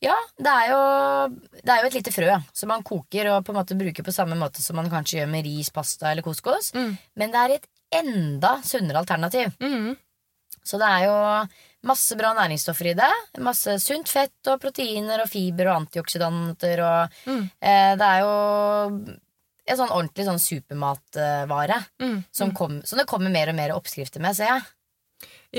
Ja, 0.00 0.14
det 0.38 0.50
er, 0.52 0.68
jo, 0.70 0.80
det 1.58 1.72
er 1.74 1.82
jo 1.82 1.88
et 1.88 1.96
lite 1.96 2.12
frø 2.14 2.36
som 2.54 2.70
man 2.70 2.84
koker 2.86 3.32
og 3.32 3.40
på 3.44 3.50
en 3.50 3.58
måte 3.58 3.76
bruker 3.76 4.06
på 4.06 4.14
samme 4.14 4.36
måte 4.38 4.62
som 4.62 4.78
man 4.78 4.86
kanskje 4.92 5.18
gjør 5.18 5.32
med 5.32 5.42
ris, 5.48 5.72
pasta 5.74 6.12
eller 6.12 6.22
couscous. 6.22 6.70
Men 7.18 7.34
det 7.34 7.40
er 7.40 7.54
et 7.56 7.66
enda 7.94 8.58
sunnere 8.64 8.98
alternativ. 9.02 9.52
Så 10.68 10.76
det 10.80 10.88
er 10.88 11.04
jo 11.06 11.14
masse 11.88 12.16
bra 12.18 12.34
næringsstoffer 12.36 12.90
i 12.90 12.96
det. 12.98 13.10
Masse 13.40 13.78
sunt 13.80 14.10
fett 14.12 14.50
og 14.50 14.60
proteiner 14.60 15.22
og 15.22 15.30
fiber 15.30 15.70
og 15.70 15.84
antioksidanter 15.84 16.82
og 16.84 17.20
eh, 17.28 17.94
Det 17.96 18.08
er 18.08 18.20
jo 18.24 18.32
en 19.68 19.76
sånn 19.76 19.92
ordentlig 19.92 20.24
sånn 20.24 20.40
supermatvare 20.40 21.78
som, 22.32 22.52
kom, 22.56 22.80
som 22.84 22.98
det 23.00 23.06
kommer 23.08 23.30
mer 23.32 23.50
og 23.52 23.56
mer 23.58 23.74
oppskrifter 23.76 24.20
med, 24.20 24.36
ser 24.36 24.52
jeg. 24.54 24.62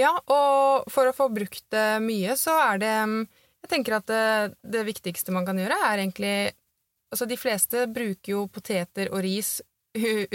Ja, 0.03 0.11
og 0.29 0.89
for 0.93 1.09
å 1.09 1.13
få 1.17 1.29
brukt 1.33 1.65
det 1.73 1.99
mye, 2.05 2.35
så 2.37 2.53
er 2.71 2.77
det 2.81 2.93
mm, 3.09 3.27
Jeg 3.65 3.69
tenker 3.69 3.97
at 3.97 4.05
det, 4.07 4.53
det 4.63 4.85
viktigste 4.85 5.33
man 5.33 5.45
kan 5.45 5.57
gjøre, 5.57 5.77
er 5.89 5.97
egentlig 6.03 6.35
Altså, 7.09 7.25
de 7.25 7.37
fleste 7.41 7.87
bruker 7.89 8.35
jo 8.35 8.43
poteter 8.53 9.09
og 9.09 9.23
ris 9.25 9.63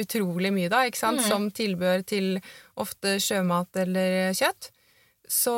utrolig 0.03 0.53
mye, 0.55 0.71
da, 0.73 0.85
ikke 0.89 1.01
sant, 1.01 1.23
mm. 1.23 1.29
som 1.29 1.49
tilbehør 1.55 2.05
til 2.09 2.39
ofte 2.81 3.19
sjømat 3.23 3.83
eller 3.85 4.33
kjøtt. 4.37 4.71
Så 5.31 5.55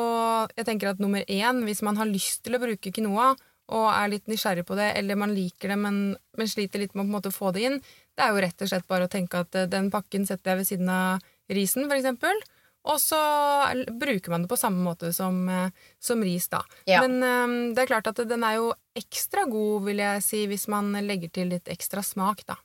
jeg 0.55 0.67
tenker 0.67 0.93
at 0.93 1.01
nummer 1.03 1.25
én, 1.27 1.63
hvis 1.67 1.83
man 1.83 1.97
har 1.99 2.07
lyst 2.09 2.45
til 2.45 2.55
å 2.55 2.61
bruke 2.61 2.93
quinoa, 2.93 3.33
og 3.67 3.87
er 3.91 4.11
litt 4.13 4.29
nysgjerrig 4.31 4.63
på 4.67 4.77
det, 4.79 4.93
eller 4.95 5.19
man 5.19 5.33
liker 5.35 5.73
det, 5.73 5.79
men, 5.81 5.95
men 6.39 6.47
sliter 6.47 6.79
litt 6.79 6.93
med 6.95 7.25
å 7.27 7.33
få 7.35 7.51
det 7.55 7.65
inn, 7.67 7.81
det 8.17 8.23
er 8.23 8.31
jo 8.31 8.43
rett 8.45 8.63
og 8.63 8.69
slett 8.71 8.87
bare 8.89 9.07
å 9.07 9.11
tenke 9.11 9.41
at 9.43 9.57
eh, 9.59 9.67
den 9.69 9.91
pakken 9.93 10.23
setter 10.25 10.53
jeg 10.53 10.61
ved 10.61 10.69
siden 10.69 10.93
av 10.93 11.25
risen, 11.51 11.85
for 11.89 11.97
eksempel. 11.99 12.39
Og 12.87 13.01
så 13.03 13.19
bruker 13.99 14.31
man 14.31 14.45
det 14.45 14.51
på 14.51 14.59
samme 14.59 14.79
måte 14.85 15.11
som, 15.13 15.41
eh, 15.51 15.75
som 15.99 16.23
ris, 16.23 16.47
da. 16.49 16.61
Ja. 16.87 17.03
Men 17.03 17.19
um, 17.19 17.57
det 17.75 17.83
er 17.83 17.91
klart 17.91 18.07
at 18.07 18.21
den 18.29 18.45
er 18.47 18.57
jo 18.61 18.71
ekstra 18.97 19.43
god, 19.51 19.83
vil 19.89 19.99
jeg 20.01 20.23
si, 20.23 20.45
hvis 20.49 20.67
man 20.71 20.95
legger 21.03 21.33
til 21.33 21.51
litt 21.51 21.67
ekstra 21.73 22.05
smak, 22.05 22.45
da. 22.47 22.55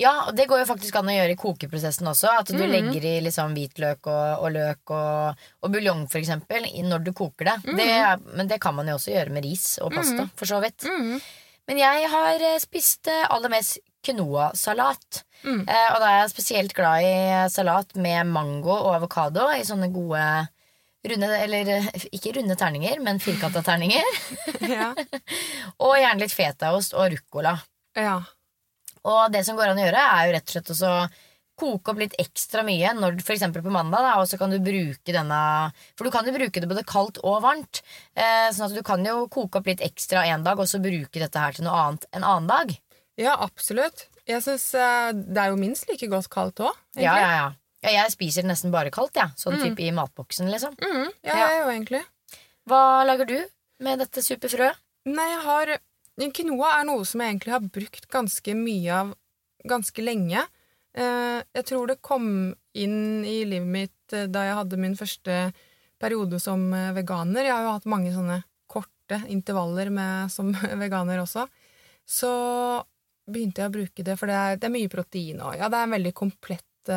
Ja, 0.00 0.12
og 0.30 0.36
det 0.36 0.46
går 0.48 0.62
jo 0.62 0.68
faktisk 0.70 0.96
an 0.96 1.10
å 1.12 1.14
gjøre 1.14 1.34
i 1.34 1.38
kokeprosessen 1.40 2.08
også. 2.08 2.30
At 2.40 2.48
du 2.48 2.56
mm. 2.56 2.70
legger 2.72 3.06
i 3.10 3.12
liksom 3.26 3.52
hvitløk 3.56 4.08
og, 4.08 4.46
og 4.46 4.54
løk 4.54 4.94
og, 4.96 5.44
og 5.60 5.74
buljong, 5.74 6.06
eksempel, 6.20 6.70
når 6.88 7.04
du 7.04 7.12
koker 7.16 7.50
det. 7.50 7.76
det 7.82 7.88
er, 7.98 8.24
men 8.32 8.48
det 8.48 8.60
kan 8.64 8.76
man 8.78 8.88
jo 8.88 8.96
også 8.96 9.12
gjøre 9.12 9.34
med 9.36 9.44
ris 9.44 9.74
og 9.84 9.92
pasta, 9.92 10.24
mm. 10.24 10.34
for 10.40 10.50
så 10.50 10.62
vidt. 10.64 10.88
Mhm. 10.88 11.20
Men 11.70 11.78
jeg 11.78 12.06
har 12.10 12.42
eh, 12.42 12.56
spist 12.58 13.06
eh, 13.06 13.28
aller 13.30 13.52
mest 13.52 13.78
quinoa-salat. 14.02 15.20
Mm. 15.44 15.60
Eh, 15.68 15.88
og 15.92 16.00
da 16.02 16.08
er 16.08 16.16
jeg 16.16 16.32
spesielt 16.32 16.74
glad 16.74 17.04
i 17.06 17.12
salat 17.52 17.94
med 17.94 18.26
mango 18.26 18.72
og 18.74 18.96
avokado 18.96 19.46
i 19.54 19.62
sånne 19.68 19.86
gode 19.94 20.24
runde, 21.06 21.28
eller 21.44 21.70
ikke 22.16 22.34
runde 22.40 22.56
terninger, 22.58 22.98
men 23.04 23.22
firkanta 23.22 23.62
terninger. 23.66 24.10
Ja. 24.70 24.90
og 25.84 25.96
gjerne 25.96 26.20
litt 26.24 26.34
fetaost 26.34 26.98
og 26.98 27.12
ruccola. 27.14 27.54
ja. 27.98 28.18
Og 29.08 29.32
det 29.32 29.44
som 29.46 29.56
går 29.56 29.70
an 29.72 29.78
å 29.80 29.84
gjøre, 29.86 30.06
er 30.16 30.26
jo 30.28 30.32
rett 30.36 30.50
og 30.50 30.56
slett 30.56 30.88
å 30.90 30.94
koke 31.60 31.92
opp 31.92 31.98
litt 32.00 32.14
ekstra 32.20 32.62
mye 32.64 32.94
når, 32.96 33.18
eksempel 33.20 33.60
på 33.60 33.72
mandag, 33.72 34.00
da, 34.00 34.14
og 34.20 34.28
så 34.30 34.38
kan 34.40 34.48
du 34.52 34.56
bruke 34.64 35.12
denne 35.12 35.40
For 35.98 36.08
du 36.08 36.10
kan 36.14 36.24
jo 36.24 36.32
bruke 36.32 36.60
det 36.62 36.68
både 36.70 36.84
kaldt 36.88 37.18
og 37.20 37.42
varmt. 37.44 37.82
Eh, 38.16 38.48
sånn 38.56 38.70
at 38.70 38.76
du 38.76 38.82
kan 38.86 39.04
jo 39.04 39.26
koke 39.28 39.60
opp 39.60 39.68
litt 39.68 39.82
ekstra 39.84 40.22
en 40.32 40.44
dag, 40.46 40.56
og 40.58 40.68
så 40.70 40.80
bruke 40.80 41.20
dette 41.20 41.36
her 41.42 41.52
til 41.52 41.64
noe 41.68 41.76
annet 41.76 42.06
en 42.16 42.24
annen 42.24 42.48
dag. 42.48 42.72
ja, 43.20 43.36
absolutt. 43.36 44.06
Jeg 44.30 44.40
syns 44.44 44.68
det 44.72 45.40
er 45.42 45.50
jo 45.50 45.56
minst 45.58 45.88
like 45.90 46.06
godt 46.08 46.28
kaldt 46.30 46.60
òg. 46.62 46.76
Ja, 46.96 47.16
ja, 47.18 47.30
ja. 47.34 47.46
ja, 47.82 47.90
jeg 48.04 48.12
spiser 48.14 48.44
det 48.44 48.52
nesten 48.52 48.70
bare 48.72 48.92
kaldt, 48.94 49.16
jeg. 49.18 49.32
Sånn 49.36 49.58
type 49.60 49.82
i 49.82 49.90
matboksen, 49.96 50.48
liksom. 50.52 50.76
Mm, 50.80 51.08
ja, 51.26 51.34
Ja. 51.34 51.48
jeg 51.50 51.60
jo 51.64 51.70
egentlig. 51.74 52.02
Hva 52.68 53.04
lager 53.04 53.26
du 53.26 53.38
med 53.82 53.98
dette 53.98 54.22
superfrøet? 54.22 54.78
Nei, 55.10 55.26
jeg 55.32 55.40
har 55.44 55.72
Quinoa 56.28 56.74
er 56.76 56.86
noe 56.88 57.06
som 57.08 57.22
jeg 57.22 57.32
egentlig 57.32 57.54
har 57.54 57.68
brukt 57.72 58.08
ganske 58.12 58.54
mye 58.58 58.92
av 58.92 59.14
ganske 59.68 60.04
lenge. 60.04 60.44
Eh, 60.92 61.40
jeg 61.56 61.66
tror 61.68 61.90
det 61.90 62.02
kom 62.04 62.26
inn 62.76 63.24
i 63.24 63.40
livet 63.48 63.70
mitt 63.70 64.14
eh, 64.16 64.28
da 64.30 64.44
jeg 64.46 64.58
hadde 64.58 64.80
min 64.80 64.96
første 64.98 65.36
periode 66.00 66.40
som 66.42 66.66
eh, 66.74 66.92
veganer. 66.96 67.46
Jeg 67.46 67.54
har 67.54 67.66
jo 67.66 67.74
hatt 67.76 67.90
mange 67.90 68.12
sånne 68.14 68.40
korte 68.70 69.20
intervaller 69.30 69.92
med, 69.94 70.30
som 70.36 70.52
veganer 70.52 71.22
også. 71.22 71.46
Så 72.04 72.32
begynte 73.30 73.62
jeg 73.62 73.70
å 73.70 73.76
bruke 73.76 74.04
det, 74.06 74.18
for 74.18 74.30
det 74.30 74.36
er, 74.36 74.58
det 74.58 74.66
er 74.66 74.74
mye 74.74 74.90
protein 74.90 75.42
og 75.44 75.54
ja, 75.54 75.68
det 75.70 75.78
er 75.78 75.86
en 75.86 75.92
veldig 75.94 76.12
komplett, 76.18 76.90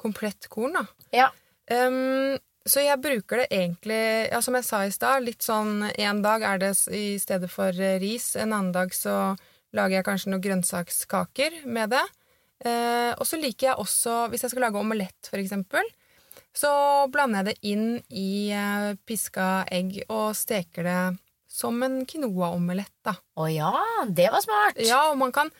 komplett 0.00 0.46
korn, 0.48 0.78
da. 0.78 0.84
Ja. 1.12 1.26
Um, 1.68 2.38
så 2.64 2.80
jeg 2.80 3.00
bruker 3.04 3.42
det 3.42 3.48
egentlig, 3.52 4.02
ja, 4.30 4.40
som 4.44 4.56
jeg 4.56 4.64
sa 4.64 4.84
i 4.86 4.92
stad, 4.94 5.24
litt 5.26 5.44
sånn 5.44 5.84
en 5.90 6.22
dag 6.24 6.44
er 6.48 6.62
det 6.62 6.70
i 6.96 7.18
stedet 7.20 7.50
for 7.52 7.68
eh, 7.76 7.98
ris, 8.00 8.30
en 8.40 8.54
annen 8.54 8.72
dag 8.72 8.94
så 8.96 9.34
lager 9.74 9.98
jeg 9.98 10.06
kanskje 10.06 10.32
noen 10.32 10.44
grønnsakskaker 10.44 11.58
med 11.68 11.92
det. 11.92 12.04
Eh, 12.64 13.12
og 13.18 13.26
så 13.28 13.36
liker 13.40 13.68
jeg 13.68 13.82
også, 13.82 14.14
hvis 14.32 14.46
jeg 14.46 14.54
skal 14.54 14.64
lage 14.68 14.80
omelett 14.80 15.28
for 15.28 15.42
eksempel, 15.42 15.84
så 16.54 16.70
blander 17.12 17.42
jeg 17.42 17.50
det 17.50 17.72
inn 17.74 17.86
i 18.14 18.48
eh, 18.54 18.94
piska 19.04 19.66
egg 19.74 19.98
og 20.06 20.32
steker 20.38 20.88
det 20.88 21.02
som 21.54 21.76
en 21.86 22.00
quinoa-omelett, 22.08 22.94
da. 23.06 23.14
Å 23.38 23.50
ja, 23.50 23.74
det 24.08 24.30
var 24.32 24.42
smart! 24.42 24.80
Ja, 24.82 25.04
og 25.12 25.20
man 25.20 25.34
kan 25.34 25.52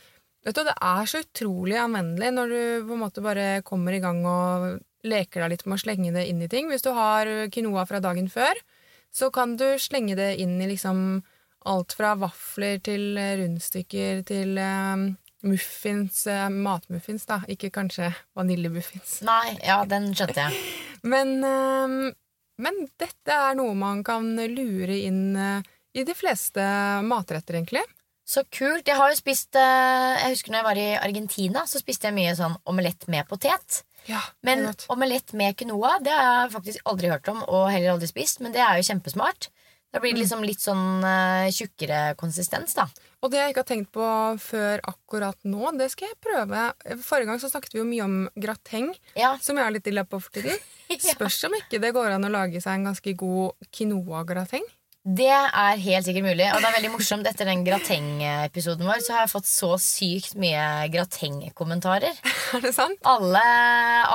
Vet 0.44 0.58
du, 0.58 0.66
Det 0.66 0.74
er 0.76 1.06
så 1.08 1.22
utrolig 1.22 1.78
anvendelig 1.80 2.28
når 2.36 2.50
du 2.52 2.58
på 2.84 2.96
en 2.96 3.00
måte 3.00 3.22
bare 3.24 3.62
kommer 3.64 3.94
i 3.96 4.00
gang 4.02 4.18
og 4.28 4.66
leker 5.04 5.44
deg 5.44 5.54
litt 5.54 5.66
med 5.68 5.76
å 5.76 5.82
slenge 5.84 6.14
det 6.16 6.26
inn 6.30 6.42
i 6.44 6.50
ting. 6.50 6.70
Hvis 6.72 6.84
du 6.86 6.90
har 6.96 7.28
quinoa 7.52 7.84
fra 7.88 8.00
dagen 8.04 8.30
før, 8.32 8.58
så 9.14 9.30
kan 9.34 9.56
du 9.60 9.66
slenge 9.78 10.16
det 10.18 10.34
inn 10.42 10.56
i 10.62 10.70
liksom 10.72 11.22
alt 11.70 11.94
fra 11.96 12.14
vafler 12.20 12.80
til 12.84 13.14
rundstykker 13.16 14.24
til 14.28 14.58
eh, 14.60 15.04
muffins, 15.48 16.26
eh, 16.26 16.48
matmuffins, 16.50 17.26
da. 17.28 17.40
Ikke 17.48 17.72
kanskje 17.72 18.10
vaniljemuffins. 18.36 19.20
Nei, 19.26 19.56
ja, 19.64 19.82
den 19.88 20.10
skjønte 20.16 20.48
jeg. 20.48 20.60
Men, 21.12 21.36
eh, 21.44 22.12
men 22.64 22.76
dette 23.00 23.34
er 23.34 23.56
noe 23.58 23.74
man 23.76 24.04
kan 24.06 24.28
lure 24.38 24.94
inn 24.94 25.34
eh, 25.36 25.72
i 25.94 26.04
de 26.06 26.14
fleste 26.16 26.62
matretter, 27.04 27.58
egentlig. 27.58 27.82
Så 28.24 28.44
kult. 28.48 28.86
Jeg 28.88 28.96
har 28.96 29.10
jo 29.12 29.18
spist 29.18 29.58
eh, 29.60 30.14
Jeg 30.22 30.32
husker 30.32 30.54
når 30.54 30.60
jeg 30.60 30.68
var 30.68 30.80
i 30.80 30.86
Argentina, 30.96 31.64
så 31.68 31.82
spiste 31.82 32.08
jeg 32.08 32.16
mye 32.16 32.32
sånn 32.38 32.56
omelett 32.70 33.04
med 33.12 33.28
potet. 33.28 33.82
Ja, 34.06 34.20
Men 34.44 34.66
omelett 34.92 35.32
med 35.32 35.56
quinoa 35.56 35.98
det 36.04 36.12
har 36.12 36.44
jeg 36.44 36.54
faktisk 36.54 36.88
aldri 36.90 37.08
hørt 37.12 37.28
om, 37.32 37.42
og 37.48 37.70
heller 37.72 37.94
aldri 37.94 38.08
spist, 38.10 38.42
men 38.44 38.52
det 38.52 38.60
er 38.60 38.76
jo 38.80 38.88
kjempesmart. 38.90 39.48
Da 39.94 40.00
blir 40.02 40.10
det 40.16 40.24
liksom 40.24 40.42
litt 40.42 40.58
sånn 40.58 41.04
uh, 41.06 41.46
tjukkere 41.54 42.16
konsistens, 42.18 42.74
da. 42.74 42.88
Og 43.22 43.30
det 43.30 43.38
jeg 43.38 43.52
ikke 43.52 43.62
har 43.62 43.68
tenkt 43.68 43.92
på 43.94 44.06
før 44.42 44.82
akkurat 44.90 45.38
nå, 45.46 45.70
det 45.78 45.86
skal 45.92 46.10
jeg 46.10 46.18
prøve. 46.20 46.64
Forrige 47.06 47.30
gang 47.30 47.38
så 47.40 47.48
snakket 47.52 47.76
vi 47.76 47.80
jo 47.80 47.86
mye 47.86 48.04
om 48.04 48.16
grateng, 48.34 48.90
Ja. 49.16 49.36
som 49.40 49.56
jeg 49.56 49.64
har 49.64 49.72
litt 49.76 49.86
illa 49.86 50.02
på 50.04 50.18
av 50.18 50.26
tiden. 50.34 50.58
Spørs 51.14 51.38
om 51.46 51.54
ikke 51.56 51.78
det 51.80 51.94
går 51.94 52.16
an 52.16 52.26
å 52.26 52.32
lage 52.34 52.60
seg 52.60 52.74
en 52.80 52.90
ganske 52.90 53.14
god 53.22 53.70
quinoa-grateng. 53.70 54.66
Det 55.04 55.28
er 55.28 55.80
helt 55.84 56.06
sikkert 56.06 56.24
mulig, 56.24 56.46
og 56.48 56.62
det 56.62 56.68
er 56.70 56.76
veldig 56.78 56.90
morsomt. 56.94 57.26
Etter 57.28 57.44
den 57.44 57.60
grateng-episoden 57.66 58.88
vår 58.88 59.02
så 59.04 59.12
har 59.12 59.26
jeg 59.26 59.32
fått 59.34 59.48
så 59.50 59.68
sykt 59.76 60.38
mye 60.40 60.62
grateng-kommentarer. 60.94 62.16
Er 62.56 62.62
det 62.64 62.72
sant? 62.72 62.96
Alle, 63.04 63.42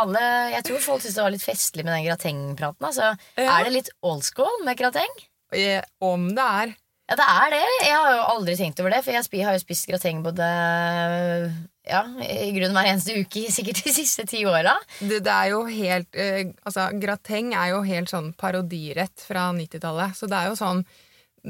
alle 0.02 0.24
Jeg 0.56 0.66
tror 0.66 0.82
folk 0.82 1.04
syntes 1.04 1.20
det 1.20 1.26
var 1.28 1.36
litt 1.36 1.46
festlig 1.46 1.86
med 1.86 1.94
den 1.94 2.08
grateng-praten. 2.10 2.88
Altså, 2.90 3.12
Ja. 3.38 3.60
Er 3.60 3.68
det 3.70 3.76
litt 3.76 3.92
old 4.02 4.26
school 4.26 4.64
med 4.66 4.82
grateng? 4.82 5.14
Eh, 5.54 5.82
Om 6.02 6.32
det 6.34 6.48
er. 6.64 6.74
Ja, 7.10 7.16
det 7.18 7.26
er 7.26 7.53
det. 7.55 7.64
Jeg 7.88 7.97
har 7.97 8.12
jo 8.14 8.26
aldri 8.36 8.53
tenkt 8.60 8.80
over 8.84 8.93
det, 8.93 8.99
for 9.01 9.16
jeg 9.34 9.45
har 9.47 9.55
jo 9.55 9.62
spist 9.64 9.88
grateng 9.89 10.20
både 10.22 10.45
ja, 11.89 12.03
i 12.22 12.51
grunnen 12.53 12.76
hver 12.78 12.89
eneste 12.91 13.16
uke 13.18 13.47
sikkert 13.49 13.82
de 13.82 13.93
siste 13.95 14.28
ti 14.30 14.43
åra. 14.45 14.76
Det, 14.99 15.24
det 15.26 15.34
er 15.34 15.51
jo 15.55 15.64
helt 15.66 16.20
eh, 16.20 16.51
Altså, 16.62 16.86
grateng 17.01 17.55
er 17.57 17.72
jo 17.74 17.82
helt 17.88 18.14
sånn 18.14 18.30
parodirett 18.38 19.26
fra 19.26 19.47
90-tallet. 19.57 20.14
Så 20.20 20.30
det 20.30 20.38
er 20.38 20.51
jo 20.51 20.60
sånn 20.60 20.84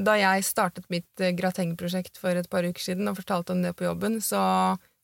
Da 0.08 0.16
jeg 0.20 0.48
startet 0.48 0.88
mitt 0.94 1.24
eh, 1.24 1.36
gratengprosjekt 1.36 2.22
for 2.22 2.40
et 2.40 2.48
par 2.52 2.64
uker 2.64 2.86
siden 2.86 3.12
og 3.12 3.20
fortalte 3.20 3.56
om 3.56 3.66
det 3.66 3.76
på 3.76 3.90
jobben, 3.90 4.20
så 4.24 4.40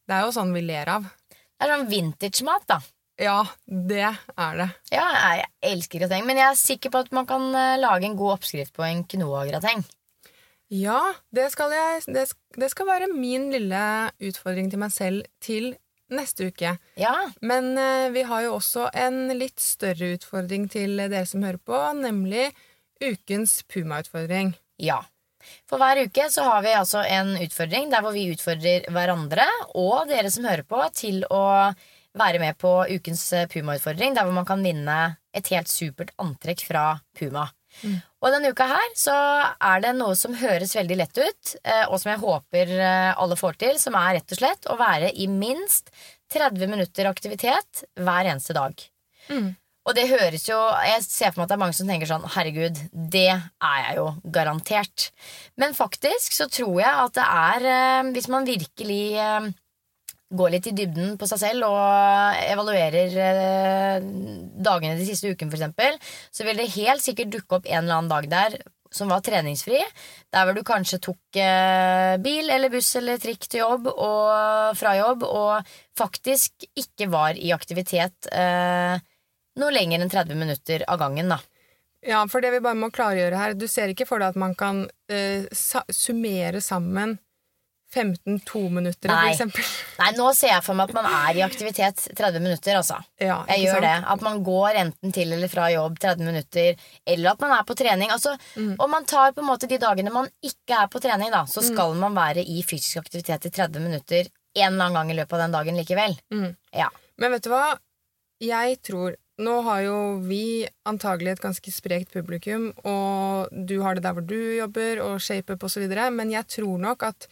det 0.08 0.16
er 0.16 0.24
jo 0.24 0.36
sånn 0.38 0.54
vi 0.56 0.64
ler 0.64 0.88
av. 0.94 1.10
Det 1.34 1.66
er 1.66 1.74
sånn 1.74 1.90
vintage-mat, 1.90 2.68
da. 2.70 2.80
Ja, 3.20 3.42
det 3.66 4.04
er 4.06 4.58
det. 4.60 4.70
Ja, 4.92 5.06
jeg 5.40 5.46
elsker 5.72 6.04
grateng, 6.04 6.26
men 6.28 6.40
jeg 6.40 6.48
er 6.52 6.58
sikker 6.60 6.92
på 6.92 7.04
at 7.06 7.14
man 7.16 7.28
kan 7.28 7.48
eh, 7.56 7.78
lage 7.82 8.08
en 8.08 8.18
god 8.20 8.38
oppskrift 8.38 8.76
på 8.76 8.84
en 8.88 9.04
quinoa-grateng. 9.08 9.84
Ja, 10.76 11.00
det 11.36 11.50
skal, 11.54 11.74
jeg, 11.76 12.04
det, 12.12 12.28
det 12.60 12.70
skal 12.74 12.90
være 12.90 13.10
min 13.14 13.50
lille 13.54 13.82
utfordring 14.20 14.70
til 14.72 14.82
meg 14.82 14.94
selv 14.96 15.26
til 15.44 15.74
neste 16.14 16.50
uke. 16.52 16.76
Ja, 17.00 17.16
Men 17.42 17.74
eh, 17.82 18.12
vi 18.14 18.26
har 18.28 18.46
jo 18.46 18.56
også 18.60 18.90
en 18.94 19.34
litt 19.38 19.62
større 19.62 20.14
utfordring 20.18 20.68
til 20.72 20.98
dere 21.02 21.26
som 21.30 21.46
hører 21.46 21.62
på, 21.62 21.82
nemlig 21.98 22.50
ukens 23.04 23.62
Puma-utfordring. 23.72 24.56
ja. 24.82 25.02
For 25.70 25.78
hver 25.78 26.00
uke 26.08 26.24
så 26.34 26.42
har 26.42 26.64
vi 26.66 26.72
altså 26.74 27.04
en 27.06 27.36
utfordring 27.38 27.92
der 27.92 28.02
hvor 28.02 28.16
vi 28.16 28.32
utfordrer 28.34 28.88
hverandre 28.90 29.46
og 29.78 30.08
dere 30.10 30.32
som 30.34 30.48
hører 30.48 30.66
på, 30.66 30.80
til 30.98 31.22
å 31.30 31.70
være 32.18 32.40
med 32.42 32.58
på 32.58 32.72
ukens 32.90 33.28
Puma-utfordring, 33.52 34.16
der 34.16 34.26
hvor 34.26 34.34
man 34.34 34.48
kan 34.50 34.64
vinne 34.66 34.98
et 35.38 35.52
helt 35.54 35.70
supert 35.70 36.16
antrekk 36.22 36.64
fra 36.66 36.86
Puma. 37.14 37.46
Og 37.84 38.34
denne 38.34 38.52
uka 38.56 38.68
her 38.70 38.94
så 38.98 39.16
er 39.54 39.84
det 39.84 39.96
noe 39.98 40.16
som 40.18 40.38
høres 40.40 40.76
veldig 40.78 40.98
lett 41.02 41.20
ut, 41.20 41.56
eh, 41.64 41.84
og 41.90 42.00
som 42.02 42.14
jeg 42.14 42.24
håper 42.24 42.72
eh, 42.78 43.12
alle 43.14 43.38
får 43.40 43.60
til, 43.62 43.76
som 43.82 43.98
er 44.00 44.18
rett 44.20 44.34
og 44.34 44.40
slett 44.40 44.70
å 44.72 44.78
være 44.80 45.12
i 45.14 45.28
minst 45.32 45.92
30 46.34 46.72
minutter 46.72 47.10
aktivitet 47.10 47.86
hver 48.00 48.32
eneste 48.32 48.56
dag. 48.58 48.82
Og 49.86 49.94
det 49.94 50.08
høres 50.10 50.48
jo 50.48 50.58
Jeg 50.86 51.04
ser 51.06 51.30
for 51.30 51.44
meg 51.44 51.46
at 51.46 51.52
det 51.52 51.56
er 51.56 51.62
mange 51.62 51.76
som 51.78 51.90
tenker 51.90 52.10
sånn 52.10 52.26
Herregud, 52.34 52.80
det 52.94 53.28
er 53.30 53.78
jeg 53.84 54.00
jo 54.00 54.08
garantert. 54.34 55.12
Men 55.62 55.78
faktisk 55.78 56.34
så 56.34 56.48
tror 56.50 56.80
jeg 56.82 57.04
at 57.04 57.14
det 57.20 57.26
er 57.26 57.68
eh, 57.70 58.10
Hvis 58.16 58.30
man 58.34 58.50
virkelig 58.50 59.04
går 60.38 60.54
litt 60.56 60.70
i 60.70 60.76
dybden 60.76 61.16
på 61.20 61.28
seg 61.30 61.42
selv 61.42 61.68
og 61.70 62.46
evaluerer 62.46 63.18
eh, 63.26 64.08
dagene 64.66 65.00
de 65.00 65.08
siste 65.08 65.32
ukene, 65.32 65.52
f.eks., 65.52 66.16
så 66.32 66.48
vil 66.48 66.62
det 66.62 66.72
helt 66.78 67.04
sikkert 67.04 67.34
dukke 67.34 67.60
opp 67.60 67.70
en 67.70 67.84
eller 67.84 68.00
annen 68.00 68.12
dag 68.12 68.30
der 68.32 68.58
som 68.96 69.10
var 69.12 69.24
treningsfri. 69.26 69.80
Der 70.32 70.46
hvor 70.46 70.56
du 70.56 70.64
kanskje 70.66 71.02
tok 71.04 71.40
eh, 71.40 72.16
bil 72.24 72.52
eller 72.52 72.72
buss 72.74 72.94
eller 73.00 73.20
trikk 73.22 73.48
til 73.50 73.64
jobb 73.64 73.90
og 73.92 74.78
fra 74.80 74.96
jobb, 75.00 75.26
og 75.28 75.76
faktisk 75.98 76.68
ikke 76.78 77.10
var 77.12 77.40
i 77.40 77.52
aktivitet 77.56 78.30
eh, 78.32 78.96
noe 79.60 79.76
lenger 79.76 80.04
enn 80.04 80.12
30 80.12 80.40
minutter 80.40 80.88
av 80.92 81.02
gangen, 81.04 81.36
da. 81.36 81.42
Ja, 82.06 82.22
for 82.30 82.44
det 82.44 82.52
vi 82.54 82.62
bare 82.62 82.78
må 82.78 82.92
klargjøre 82.94 83.38
her, 83.40 83.56
du 83.58 83.66
ser 83.72 83.90
ikke 83.90 84.06
for 84.06 84.22
deg 84.22 84.36
at 84.36 84.40
man 84.40 84.54
kan 84.58 84.84
eh, 85.10 85.48
summere 85.52 86.62
sammen 86.62 87.18
15 87.96 88.42
tominuttere, 88.46 89.10
for 89.10 89.24
Nei. 89.24 89.32
eksempel. 89.34 89.70
Nei, 90.02 90.10
nå 90.20 90.28
ser 90.36 90.52
jeg 90.54 90.64
for 90.66 90.76
meg 90.78 90.90
at 90.92 90.98
man 90.98 91.08
er 91.08 91.40
i 91.40 91.44
aktivitet 91.46 92.04
30 92.20 92.44
minutter, 92.44 92.76
altså. 92.82 92.98
Ja, 93.24 93.38
Jeg 93.50 93.64
gjør 93.66 93.80
sant? 93.80 93.88
det. 93.88 93.96
At 94.16 94.22
man 94.28 94.44
går 94.44 94.80
enten 94.84 95.14
til 95.16 95.32
eller 95.38 95.52
fra 95.52 95.70
jobb 95.72 95.98
30 96.04 96.28
minutter, 96.28 96.76
eller 97.08 97.32
at 97.32 97.40
man 97.46 97.56
er 97.58 97.64
på 97.72 97.78
trening. 97.80 98.12
Altså, 98.12 98.36
Mm. 98.56 98.76
Om 98.80 98.90
man 98.92 99.06
tar 99.06 99.32
på 99.34 99.42
en 99.42 99.48
måte 99.48 99.68
de 99.68 99.78
dagene 99.82 100.12
man 100.12 100.28
ikke 100.44 100.76
er 100.84 100.88
på 100.92 101.00
trening, 101.02 101.32
da, 101.32 101.46
så 101.50 101.64
skal 101.64 101.94
man 101.96 102.14
være 102.16 102.44
i 102.46 102.62
fysisk 102.64 102.98
aktivitet 103.02 103.46
i 103.48 103.50
30 103.50 103.80
minutter 103.84 104.28
en 104.56 104.74
eller 104.74 104.86
annen 104.86 104.94
gang 104.94 105.12
i 105.12 105.16
løpet 105.20 105.34
av 105.34 105.40
den 105.46 105.52
dagen 105.56 105.76
likevel. 105.80 106.16
Mm. 106.32 106.56
Ja. 106.74 106.90
Men 107.18 107.32
vet 107.32 107.44
du 107.44 107.50
hva? 107.52 107.78
Jeg 108.44 108.82
tror 108.84 109.16
Nå 109.38 109.54
har 109.66 109.82
jo 109.84 109.96
vi 110.24 110.66
antagelig 110.88 111.34
et 111.34 111.42
ganske 111.44 111.72
sprekt 111.76 112.14
publikum, 112.14 112.70
og 112.88 113.50
du 113.68 113.82
har 113.84 113.98
det 113.98 114.04
der 114.06 114.14
hvor 114.16 114.24
du 114.24 114.38
jobber, 114.56 115.02
og 115.04 115.18
ShapeUp 115.20 115.62
og 115.68 115.72
så 115.74 115.82
videre, 115.84 116.06
men 116.10 116.32
jeg 116.32 116.48
tror 116.48 116.78
nok 116.80 117.04
at 117.04 117.28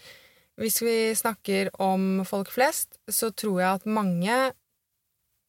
hvis 0.61 0.81
vi 0.85 0.97
snakker 1.17 1.71
om 1.81 2.23
folk 2.27 2.51
flest, 2.53 2.99
så 3.09 3.31
tror 3.31 3.61
jeg 3.61 3.79
at 3.79 3.89
mange 3.89 4.37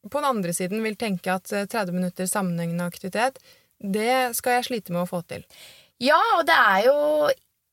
på 0.05 0.21
den 0.21 0.29
andre 0.29 0.53
siden 0.53 0.83
vil 0.85 0.97
tenke 0.99 1.33
at 1.33 1.51
eh, 1.53 1.65
30 1.69 1.95
minutter 1.95 2.29
sammenhengende 2.29 2.85
aktivitet, 2.85 3.39
det 3.81 4.35
skal 4.37 4.59
jeg 4.59 4.69
slite 4.69 4.93
med 4.93 5.03
å 5.03 5.09
få 5.09 5.21
til. 5.27 5.45
Ja, 6.01 6.19
og 6.37 6.45
det 6.47 6.55
er 6.55 6.85
jo 6.87 6.97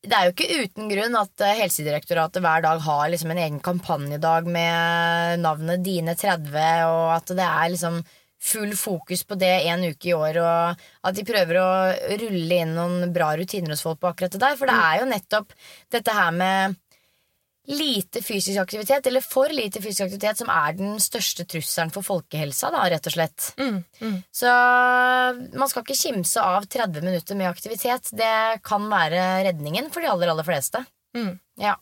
det 0.02 0.16
er 0.16 0.26
jo 0.26 0.32
ikke 0.32 0.62
uten 0.64 0.88
grunn 0.90 1.14
at 1.18 1.44
eh, 1.44 1.58
Helsedirektoratet 1.60 2.42
hver 2.42 2.64
dag 2.64 2.80
har 2.82 3.04
liksom 3.12 3.34
en 3.34 3.42
egen 3.44 3.60
kampanjedag 3.62 4.48
med 4.50 5.44
navnet 5.44 5.84
Dine 5.84 6.16
30, 6.18 6.56
og 6.88 7.06
at 7.18 7.32
det 7.38 7.46
er 7.46 7.72
liksom 7.74 8.00
full 8.42 8.72
fokus 8.74 9.22
på 9.22 9.36
det 9.38 9.52
en 9.70 9.84
uke 9.86 10.08
i 10.10 10.16
år, 10.16 10.40
og 10.42 10.80
at 11.06 11.14
de 11.14 11.22
prøver 11.26 11.60
å 11.62 11.68
rulle 12.24 12.56
inn 12.64 12.72
noen 12.74 13.12
bra 13.14 13.30
rutiner 13.38 13.70
hos 13.70 13.84
folk 13.86 14.00
på 14.02 14.10
akkurat 14.10 14.34
det 14.34 14.42
der. 14.42 14.56
For 14.58 14.66
det 14.66 14.78
er 14.88 14.96
jo 14.98 15.10
nettopp 15.12 15.54
dette 15.94 16.16
her 16.16 16.34
med 16.34 16.74
lite 17.68 18.22
fysisk 18.22 18.58
aktivitet, 18.58 19.06
eller 19.06 19.22
for 19.22 19.52
lite 19.54 19.82
fysisk 19.82 20.08
aktivitet, 20.08 20.40
som 20.42 20.50
er 20.50 20.74
den 20.78 20.96
største 21.02 21.46
trusselen 21.46 21.92
for 21.94 22.06
folkehelsa, 22.06 22.72
da, 22.74 22.82
rett 22.90 23.06
og 23.06 23.14
slett. 23.14 23.52
Så 24.34 24.56
man 25.54 25.70
skal 25.70 25.84
ikke 25.84 26.00
kimse 26.00 26.42
av 26.42 26.66
30 26.66 27.06
minutter 27.06 27.38
med 27.38 27.52
aktivitet. 27.52 28.10
Det 28.18 28.34
kan 28.66 28.90
være 28.90 29.44
redningen 29.46 29.92
for 29.94 30.02
de 30.02 30.10
aller, 30.10 30.34
aller 30.34 30.48
fleste. 30.48 30.82
Mm. 31.14 31.36
Ja. 31.62 31.76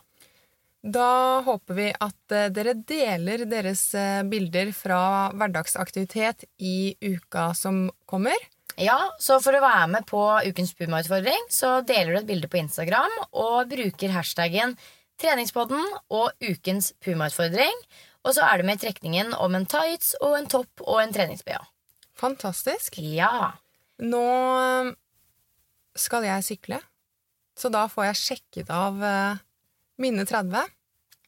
Da 0.81 1.41
håper 1.45 1.77
vi 1.77 1.89
at 1.93 2.33
eh, 2.33 2.49
dere 2.57 2.73
deler 2.89 3.45
deres 3.49 3.83
eh, 3.93 4.23
bilder 4.25 4.71
fra 4.73 5.03
hverdagsaktivitet 5.37 6.47
i 6.57 6.95
uka 7.05 7.51
som 7.55 7.91
kommer. 8.09 8.37
ja, 8.81 8.97
så 9.21 9.37
for 9.45 9.53
å 9.53 9.61
være 9.61 9.91
med 9.93 10.07
på 10.09 10.23
ukens 10.47 10.73
Puma-utfordring, 10.79 11.51
så 11.53 11.83
deler 11.85 12.15
du 12.15 12.19
et 12.23 12.31
bilde 12.31 12.49
på 12.49 12.63
Instagram 12.63 13.13
og 13.29 13.69
bruker 13.69 14.15
hashtaggen 14.15 14.73
treningspodden 15.21 15.83
og 16.13 16.33
ukens 16.43 16.93
Puma-utfordring. 17.05 17.85
Og 18.27 18.37
så 18.37 18.45
er 18.45 18.61
det 18.61 18.69
med 18.69 18.81
trekningen 18.83 19.33
om 19.37 19.55
en 19.57 19.69
tights 19.69 20.15
og 20.21 20.37
en 20.39 20.49
topp 20.51 20.83
og 20.85 21.01
en 21.03 21.15
treningsbh. 21.15 21.61
Fantastisk. 22.21 22.99
Ja. 23.01 23.55
Nå 24.01 24.25
eh, 24.61 24.91
skal 25.97 26.27
jeg 26.29 26.47
sykle, 26.47 26.81
så 27.57 27.71
da 27.73 27.87
får 27.93 28.11
jeg 28.11 28.21
sjekket 28.21 28.73
av 28.73 29.01
eh, 29.05 29.41
mine 30.01 30.27
30. 30.29 30.69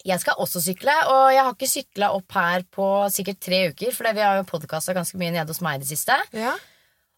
Jeg 0.02 0.18
skal 0.18 0.40
også 0.42 0.60
sykle, 0.64 0.94
og 1.12 1.28
jeg 1.30 1.44
har 1.44 1.54
ikke 1.54 1.70
sykla 1.70 2.08
opp 2.16 2.34
her 2.34 2.64
på 2.74 2.86
sikkert 3.14 3.40
tre 3.44 3.60
uker, 3.70 3.92
for 3.94 4.10
vi 4.10 4.24
har 4.24 4.40
jo 4.40 4.48
podkasta 4.48 4.96
ganske 4.96 5.20
mye 5.20 5.30
nede 5.36 5.52
hos 5.52 5.62
meg 5.62 5.78
i 5.78 5.84
det 5.84 5.92
siste. 5.92 6.16
Ja. 6.34 6.56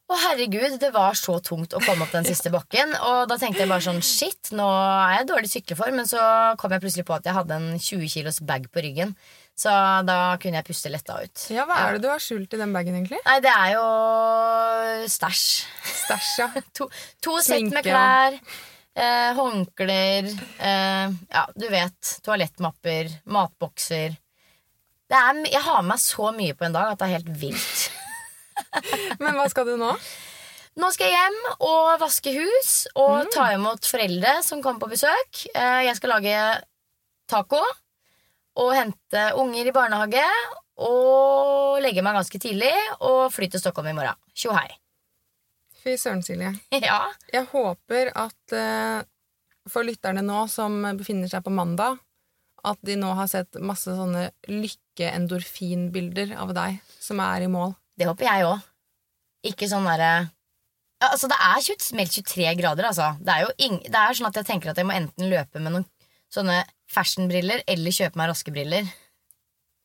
Å 0.05 0.17
herregud, 0.21 0.75
det 0.83 0.91
var 0.93 1.17
så 1.17 1.39
tungt 1.41 1.73
å 1.73 1.81
komme 1.81 2.05
opp 2.05 2.13
den 2.13 2.27
siste 2.29 2.51
bakken. 2.53 2.91
Og 3.09 3.23
da 3.31 3.39
tenkte 3.41 3.63
jeg 3.63 3.71
bare 3.71 3.85
sånn 3.87 4.03
shit, 4.05 4.51
nå 4.53 4.67
er 4.69 5.15
jeg 5.23 5.29
dårlig 5.31 5.49
sykleform. 5.49 5.97
Men 6.03 6.11
så 6.11 6.21
kom 6.61 6.75
jeg 6.75 6.83
plutselig 6.83 7.07
på 7.09 7.15
at 7.17 7.25
jeg 7.25 7.37
hadde 7.39 7.57
en 7.57 7.71
20 7.79 8.11
kilos 8.13 8.43
bag 8.45 8.67
på 8.69 8.85
ryggen. 8.85 9.15
Så 9.57 9.73
da 10.05 10.19
kunne 10.43 10.61
jeg 10.61 10.69
puste 10.69 10.93
letta 10.93 11.17
ut. 11.25 11.47
ja, 11.55 11.65
hva 11.65 11.79
er 11.87 11.97
det 11.97 12.05
du 12.05 12.11
har 12.11 12.21
skjult 12.21 12.53
i 12.53 12.61
den 12.61 12.75
bagen, 12.75 12.99
egentlig? 12.99 13.23
Nei, 13.25 13.39
det 13.45 13.55
er 13.55 13.73
jo 13.79 13.87
stæsj. 15.15 15.47
Stæsj, 16.05 16.31
ja. 16.43 16.51
To, 16.77 16.91
to 17.25 17.39
sett 17.41 17.73
med 17.73 17.87
klær. 17.87 18.37
Eh, 18.95 19.31
håndklær. 19.41 20.29
Eh, 20.69 21.17
ja, 21.33 21.47
du 21.57 21.69
vet. 21.73 22.15
Toalettmapper. 22.27 23.09
Matbokser. 23.25 24.21
Det 25.09 25.17
er, 25.21 25.45
jeg 25.49 25.65
har 25.65 25.81
med 25.81 25.95
meg 25.95 26.03
så 26.03 26.29
mye 26.37 26.57
på 26.59 26.69
en 26.69 26.77
dag 26.77 26.93
at 26.93 27.01
det 27.01 27.09
er 27.09 27.17
helt 27.17 27.37
vilt. 27.41 27.89
Men 29.23 29.37
hva 29.39 29.47
skal 29.53 29.69
du 29.69 29.77
nå? 29.81 29.93
Nå 30.81 30.89
skal 30.91 31.07
jeg 31.07 31.15
hjem 31.15 31.37
og 31.69 32.01
vaske 32.03 32.33
hus 32.35 32.71
og 32.99 33.29
ta 33.35 33.45
imot 33.55 33.87
foreldre 33.87 34.41
som 34.43 34.63
kommer 34.65 34.83
på 34.83 34.91
besøk. 34.97 35.45
Eh, 35.55 35.85
Jeg 35.87 35.95
skal 36.01 36.17
lage 36.17 36.39
taco 37.31 37.61
og 38.59 38.73
hente 38.75 39.23
unger 39.39 39.71
i 39.71 39.75
barnehage. 39.75 40.25
Og 40.83 41.79
legge 41.85 42.03
meg 42.03 42.17
ganske 42.19 42.39
tidlig 42.43 42.73
og 43.07 43.29
fly 43.31 43.47
til 43.47 43.63
Stockholm 43.63 43.93
i 43.93 43.95
morgen. 43.95 44.19
Tjo 44.35 44.51
hei. 44.57 44.67
Fy 45.85 45.95
søren, 46.01 46.23
Silje. 46.27 46.51
Ja. 46.83 47.05
Jeg 47.31 47.47
håper 47.53 48.11
at 48.19 48.55
eh, 48.59 49.05
for 49.71 49.87
lytterne 49.87 50.25
nå 50.27 50.49
som 50.51 50.81
befinner 50.99 51.31
seg 51.31 51.45
på 51.47 51.55
mandag, 51.55 52.01
at 52.65 52.79
de 52.83 52.97
nå 52.99 53.13
har 53.15 53.29
sett 53.31 53.55
masse 53.63 53.93
sånne 53.95 54.27
lykke-endorfinbilder 54.51 56.35
av 56.41 56.53
deg 56.57 56.79
som 56.99 57.21
er 57.23 57.45
i 57.47 57.51
mål. 57.53 57.75
Det 57.99 58.09
håper 58.09 58.27
jeg 58.27 58.47
òg. 58.49 58.65
Ikke 59.51 59.69
sånn 59.71 59.87
derre 59.89 60.15
Altså, 61.05 61.29
det 61.29 61.37
er 61.37 61.59
20, 61.61 61.91
meldt 61.99 62.15
23 62.17 62.53
grader, 62.57 62.87
altså. 62.89 63.11
Det 63.21 63.33
er 63.35 63.43
jo 63.45 63.49
ing, 63.67 63.75
det 63.83 63.99
er 63.99 64.15
sånn 64.17 64.29
at 64.31 64.39
jeg 64.39 64.47
tenker 64.49 64.71
at 64.71 64.79
jeg 64.81 64.87
må 64.89 64.95
enten 64.97 65.27
løpe 65.29 65.61
med 65.61 65.75
noen 65.75 65.85
sånne 66.33 66.63
fashionbriller 66.89 67.61
eller 67.69 67.93
kjøpe 67.93 68.17
meg 68.17 68.31
raske 68.31 68.55
briller. 68.55 68.87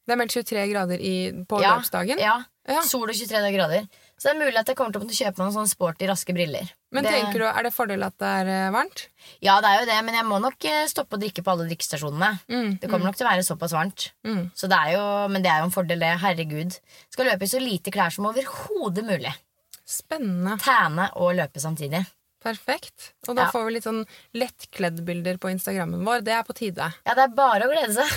Det 0.07 0.15
er 0.15 0.19
meldt 0.21 0.37
23 0.37 0.63
grader 0.71 1.01
i, 1.03 1.15
på 1.49 1.59
Ja, 1.59 1.73
løpsdagen. 1.75 2.21
Ja. 2.23 2.37
Ja. 2.69 2.85
Sol 2.87 3.09
og 3.09 3.17
23 3.17 3.51
grader. 3.57 3.89
Så 4.19 4.27
det 4.27 4.33
er 4.35 4.39
mulig 4.41 4.59
at 4.59 4.67
jeg 4.67 4.75
kommer 4.75 4.91
til 4.91 4.99
å 4.99 5.03
måtte 5.05 5.15
kjøpe 5.15 5.39
meg 5.39 5.45
noen 5.47 5.53
sånne 5.55 5.71
sporty, 5.71 6.03
raske 6.09 6.33
briller. 6.35 6.67
Men 6.91 7.05
det, 7.05 7.11
tenker 7.15 7.39
du, 7.39 7.45
er 7.47 7.63
det 7.63 7.69
fordel 7.71 8.01
at 8.03 8.15
det 8.19 8.27
er 8.41 8.47
eh, 8.51 8.65
varmt? 8.75 9.05
Ja, 9.45 9.53
det 9.63 9.69
er 9.69 9.77
jo 9.79 9.85
det, 9.87 9.95
men 10.03 10.13
jeg 10.19 10.25
må 10.27 10.35
nok 10.43 10.59
eh, 10.67 10.81
stoppe 10.91 11.15
å 11.15 11.19
drikke 11.21 11.39
på 11.45 11.51
alle 11.53 11.67
drikkestasjonene. 11.69 12.31
Mm, 12.51 12.73
Det 12.81 12.89
kommer 12.91 13.07
nok 13.07 13.15
til 13.15 13.23
å 13.27 13.31
være 13.31 13.45
såpass 13.47 13.71
varmt. 13.77 14.09
Mm. 14.27 14.49
Så 14.59 14.67
det 14.67 14.75
er 14.75 14.89
jo, 14.97 15.03
men 15.31 15.39
det 15.45 15.51
er 15.53 15.59
jo 15.63 15.69
en 15.69 15.75
fordel, 15.77 15.99
det. 16.03 16.11
Herregud. 16.19 16.75
Skal 17.15 17.29
løpe 17.31 17.47
i 17.47 17.51
så 17.53 17.59
lite 17.63 17.91
klær 17.95 18.11
som 18.11 18.27
overhodet 18.27 19.05
mulig. 19.07 19.31
Spennende. 19.87 20.57
Tæne 20.67 21.07
og 21.15 21.31
løpe 21.39 21.59
samtidig. 21.63 22.03
Perfekt. 22.43 23.13
Og 23.27 23.35
da 23.39 23.43
Ja. 23.47 23.51
får 23.55 23.63
vi 23.69 23.73
litt 23.77 23.87
sånn 23.87 24.03
lettkleddbilder 24.35 25.39
på 25.39 25.47
Instagrammen 25.55 26.03
vår. 26.07 26.23
Det 26.27 26.33
er 26.35 26.43
på 26.47 26.55
tide. 26.59 26.91
Ja, 27.07 27.15
det 27.15 27.23
er 27.29 27.35
bare 27.39 27.67
å 27.67 27.71
glede 27.71 27.95
seg. 27.95 28.09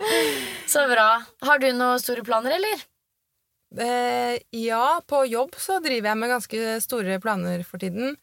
Så 0.70 0.82
bra. 0.90 1.08
Har 1.46 1.58
du 1.62 1.68
noen 1.72 2.00
store 2.02 2.22
planer, 2.26 2.54
eller? 2.56 2.82
Eh, 3.78 4.38
ja, 4.50 5.00
på 5.06 5.22
jobb 5.30 5.54
så 5.62 5.78
driver 5.82 6.10
jeg 6.10 6.18
med 6.18 6.32
ganske 6.32 6.80
store 6.82 7.20
planer 7.22 7.62
for 7.66 7.78
tiden. 7.82 8.16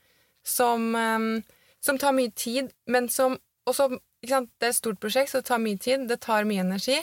Som, 0.43 0.93
eh, 0.95 1.41
som 1.83 1.97
tar 1.97 2.15
mye 2.15 2.33
tid, 2.35 2.71
men 2.87 3.07
som 3.09 3.37
også 3.67 3.91
ikke 4.23 4.33
sant? 4.33 4.49
Det 4.59 4.65
er 4.67 4.73
et 4.73 4.79
stort 4.81 4.99
prosjekt, 4.99 5.29
så 5.31 5.39
det 5.41 5.45
tar 5.45 5.59
mye 5.61 5.79
tid. 5.79 6.07
Det 6.09 6.19
tar 6.23 6.43
mye 6.49 6.63
energi. 6.63 6.97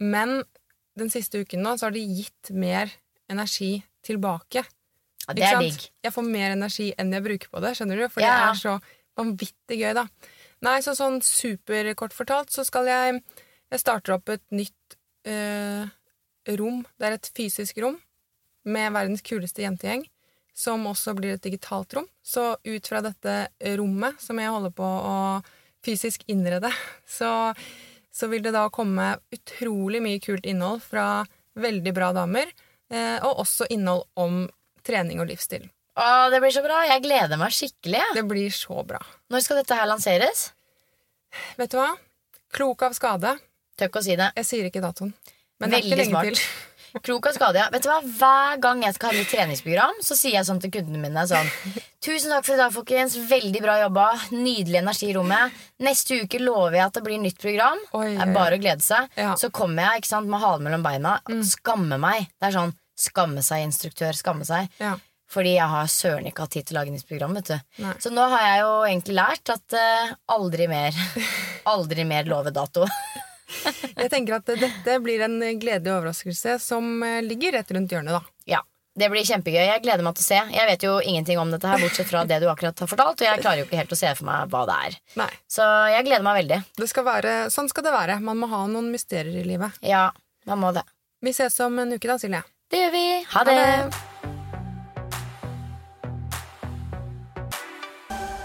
Men 0.00 0.42
den 0.96 1.10
siste 1.10 1.42
uken 1.44 1.62
nå 1.62 1.74
så 1.78 1.86
har 1.88 1.94
det 1.94 2.06
gitt 2.06 2.50
mer 2.50 2.90
energi 3.30 3.82
tilbake. 4.04 4.64
Ja, 5.26 5.34
det 5.34 5.42
er 5.48 5.58
digg. 5.62 5.88
Jeg 6.04 6.12
får 6.12 6.26
mer 6.28 6.50
energi 6.54 6.92
enn 6.98 7.12
jeg 7.12 7.24
bruker 7.24 7.48
på 7.52 7.60
det, 7.64 7.74
skjønner 7.76 7.96
du? 8.02 8.08
For 8.08 8.20
Ja. 8.20 8.52
det 8.52 8.58
er 8.58 8.60
så 8.60 8.82
vanvittig 9.16 9.78
gøy, 9.80 9.94
da. 9.94 10.06
Nei, 10.62 10.80
så 10.80 10.94
sånn 10.96 11.20
superkort 11.22 12.12
fortalt 12.12 12.50
så 12.50 12.64
skal 12.64 12.86
jeg 12.86 13.22
Jeg 13.72 13.80
starter 13.80 14.12
opp 14.14 14.28
et 14.28 14.42
nytt 14.52 14.94
eh, 15.24 15.88
rom. 16.58 16.82
Det 16.98 17.08
er 17.08 17.16
et 17.18 17.30
fysisk 17.36 17.78
rom 17.84 17.98
med 18.64 18.94
verdens 18.94 19.24
kuleste 19.24 19.64
jentegjeng, 19.64 20.06
som 20.56 20.86
også 20.88 21.14
blir 21.18 21.36
et 21.36 21.44
digitalt 21.44 21.92
rom. 21.96 22.08
Så 22.24 22.54
ut 22.64 22.88
fra 22.88 23.02
dette 23.04 23.36
rommet 23.78 24.20
som 24.22 24.40
jeg 24.40 24.52
holder 24.52 24.74
på 24.76 24.86
å 24.86 25.16
fysisk 25.84 26.24
innrede, 26.32 26.70
så, 27.18 27.52
så 28.12 28.30
vil 28.32 28.44
det 28.44 28.54
da 28.56 28.66
komme 28.72 29.14
utrolig 29.34 30.02
mye 30.04 30.22
kult 30.24 30.46
innhold 30.48 30.84
fra 30.84 31.24
veldig 31.60 31.92
bra 31.94 32.10
damer, 32.16 32.50
eh, 32.90 33.18
og 33.22 33.44
også 33.44 33.68
innhold 33.70 34.06
om 34.18 34.44
trening 34.84 35.20
og 35.22 35.28
livsstil. 35.30 35.68
Å, 35.94 36.26
det 36.32 36.40
blir 36.42 36.50
så 36.50 36.64
bra. 36.64 36.80
Jeg 36.88 37.04
gleder 37.04 37.38
meg 37.38 37.54
skikkelig. 37.54 38.02
Det 38.16 38.24
blir 38.26 38.50
så 38.50 38.82
bra. 38.86 38.98
Når 39.30 39.44
skal 39.44 39.60
dette 39.60 39.76
her 39.78 39.86
lanseres? 39.86 40.48
Vet 41.58 41.70
du 41.70 41.78
hva? 41.78 41.92
Klok 42.54 42.82
av 42.86 42.96
skade. 42.98 43.36
Tør 43.78 43.90
ikke 43.90 44.02
å 44.02 44.06
si 44.06 44.16
det. 44.18 44.32
Jeg 44.40 44.48
sier 44.48 44.66
ikke 44.66 44.82
datoen. 44.82 45.14
Men 45.60 45.70
det 45.70 45.78
er 45.80 45.86
ikke 45.88 46.00
lenge 46.02 46.12
smart. 46.12 46.38
til. 46.38 46.70
Krok 47.02 47.26
og 47.26 47.34
skade, 47.34 47.58
ja. 47.58 47.66
Vet 47.74 47.82
du 47.82 47.88
hva? 47.90 47.96
Hver 48.06 48.60
gang 48.62 48.84
jeg 48.84 48.94
skal 48.94 49.10
ha 49.10 49.18
nytt 49.18 49.30
treningsprogram, 49.32 49.96
så 50.06 50.14
sier 50.14 50.36
jeg 50.36 50.46
sånn 50.46 50.60
til 50.62 50.70
kundene 50.76 51.00
mine 51.02 51.24
sånn 51.26 51.48
Tusen 52.04 52.30
takk 52.30 52.44
for 52.46 52.54
i 52.54 52.60
dag, 52.60 52.70
folkens. 52.70 53.16
Veldig 53.30 53.62
bra 53.64 53.74
jobba. 53.80 54.04
Nydelig 54.30 54.78
energi 54.82 55.08
i 55.08 55.14
rommet. 55.16 55.56
Neste 55.82 56.20
uke 56.22 56.38
lover 56.38 56.76
jeg 56.78 56.84
at 56.84 56.98
det 56.98 57.02
blir 57.06 57.18
nytt 57.22 57.40
program. 57.40 57.80
Oi, 57.98 58.12
Det 58.12 58.22
er 58.26 58.34
bare 58.36 58.58
å 58.58 58.62
glede 58.62 58.84
seg. 58.84 59.08
Ja. 59.18 59.32
Så 59.40 59.50
kommer 59.50 59.88
jeg 59.88 60.04
ikke 60.04 60.12
sant, 60.12 60.30
med 60.30 60.42
halen 60.44 60.68
mellom 60.68 60.84
beina. 60.86 61.16
Mm. 61.26 61.42
Skammer 61.48 61.98
meg. 61.98 62.28
Det 62.38 62.50
er 62.50 62.56
sånn 62.60 62.76
skamme 62.94 63.42
seg, 63.42 63.64
instruktør. 63.66 64.14
Skamme 64.14 64.46
seg. 64.46 64.70
Ja. 64.78 64.94
Fordi 65.34 65.56
jeg 65.56 65.66
har 65.72 65.88
søren 65.90 66.28
ikke 66.30 66.44
hatt 66.44 66.52
tid 66.54 66.68
til 66.68 66.76
å 66.76 66.82
lage 66.82 66.94
nytt 66.94 67.08
program. 67.08 67.34
vet 67.40 67.50
du 67.50 67.82
Nei. 67.82 67.94
Så 68.04 68.12
nå 68.14 68.28
har 68.30 68.44
jeg 68.52 68.60
jo 68.62 68.72
egentlig 68.86 69.16
lært 69.18 69.50
at 69.56 69.74
uh, 69.80 70.14
aldri 70.36 70.68
mer 70.70 70.94
Aldri 71.74 72.04
mer 72.06 72.28
love 72.28 72.52
dato. 72.54 72.84
Jeg 74.00 74.10
tenker 74.12 74.38
at 74.38 74.48
dette 74.48 75.00
blir 75.04 75.24
en 75.26 75.40
gledelig 75.40 75.92
overraskelse 75.92 76.58
som 76.62 77.02
eh, 77.06 77.20
ligger 77.24 77.58
rett 77.58 77.74
rundt 77.76 77.92
hjørnet, 77.92 78.16
da. 78.16 78.34
Ja, 78.50 78.60
det 78.98 79.08
blir 79.10 79.26
kjempegøy. 79.26 79.62
Jeg 79.66 79.82
gleder 79.82 80.06
meg 80.06 80.14
til 80.18 80.22
å 80.22 80.28
se. 80.28 80.40
Jeg 80.54 80.68
vet 80.70 80.86
jo 80.86 80.94
ingenting 81.02 81.40
om 81.42 81.50
dette 81.50 81.66
her, 81.66 81.82
bortsett 81.82 82.06
fra 82.06 82.24
det 82.28 82.38
du 82.42 82.48
akkurat 82.50 82.84
har 82.84 82.90
fortalt, 82.90 83.18
og 83.18 83.26
jeg 83.26 83.42
klarer 83.42 83.62
jo 83.62 83.66
ikke 83.66 83.80
helt 83.80 83.94
å 83.96 83.98
se 83.98 84.12
for 84.14 84.28
meg 84.28 84.52
hva 84.52 84.64
det 84.70 84.76
er. 84.88 84.98
Nei. 85.18 85.30
Så 85.50 85.66
jeg 85.90 86.06
gleder 86.06 86.26
meg 86.26 86.40
veldig. 86.44 86.60
Det 86.78 86.90
skal 86.90 87.08
være, 87.08 87.34
sånn 87.54 87.70
skal 87.72 87.88
det 87.88 87.94
være. 87.96 88.20
Man 88.22 88.38
må 88.38 88.50
ha 88.54 88.64
noen 88.70 88.92
mysterier 88.94 89.42
i 89.42 89.46
livet. 89.48 89.82
Ja, 89.82 90.08
man 90.46 90.62
må 90.62 90.70
det. 90.76 90.86
Vi 91.24 91.32
ses 91.34 91.58
om 91.64 91.78
en 91.82 91.96
uke 91.96 92.10
da, 92.10 92.18
Silje. 92.22 92.44
Det 92.70 92.84
gjør 92.84 92.94
vi. 92.94 93.06
Ha 93.34 93.44
det. 93.48 93.60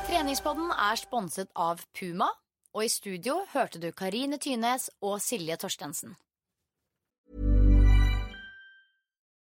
Treningspodden 0.10 0.74
er 0.74 0.97
sponset 0.97 1.50
av 1.56 1.86
Puma, 1.95 2.32
og 2.80 2.86
i 2.86 2.89
studio 2.89 3.41
hørte 3.53 3.80
du 3.80 3.91
Karine 3.91 4.38
Tynes 4.38 4.89
og 5.01 5.21
Silje 5.21 5.55
Torstensen. 5.55 6.15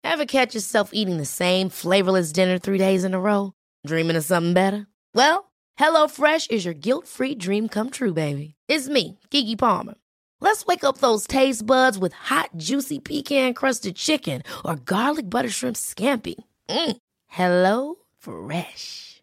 Ever 0.04 0.24
catch 0.26 0.54
yourself 0.54 0.90
eating 0.92 1.16
the 1.16 1.24
same 1.24 1.70
flavorless 1.70 2.32
dinner 2.32 2.58
three 2.58 2.78
days 2.78 3.04
in 3.04 3.14
a 3.14 3.18
row? 3.18 3.52
Dreaming 3.86 4.16
of 4.16 4.24
something 4.24 4.54
better? 4.54 4.86
Well, 5.14 5.50
HelloFresh 5.80 6.50
is 6.50 6.64
your 6.64 6.74
guilt 6.74 7.08
free 7.08 7.34
dream 7.34 7.68
come 7.68 7.90
true, 7.90 8.12
baby. 8.12 8.54
It's 8.68 8.88
me, 8.88 9.18
Kiki 9.30 9.56
Palmer. 9.56 9.94
Let's 10.40 10.64
wake 10.66 10.84
up 10.84 10.98
those 10.98 11.26
taste 11.26 11.66
buds 11.66 11.98
with 11.98 12.12
hot, 12.12 12.50
juicy 12.56 13.00
pecan 13.00 13.54
crusted 13.54 13.96
chicken 13.96 14.42
or 14.64 14.76
garlic 14.76 15.28
butter 15.28 15.50
shrimp 15.50 15.76
scampi. 15.76 16.34
Mm. 16.68 16.96
Hello 17.26 17.96
Fresh. 18.18 19.22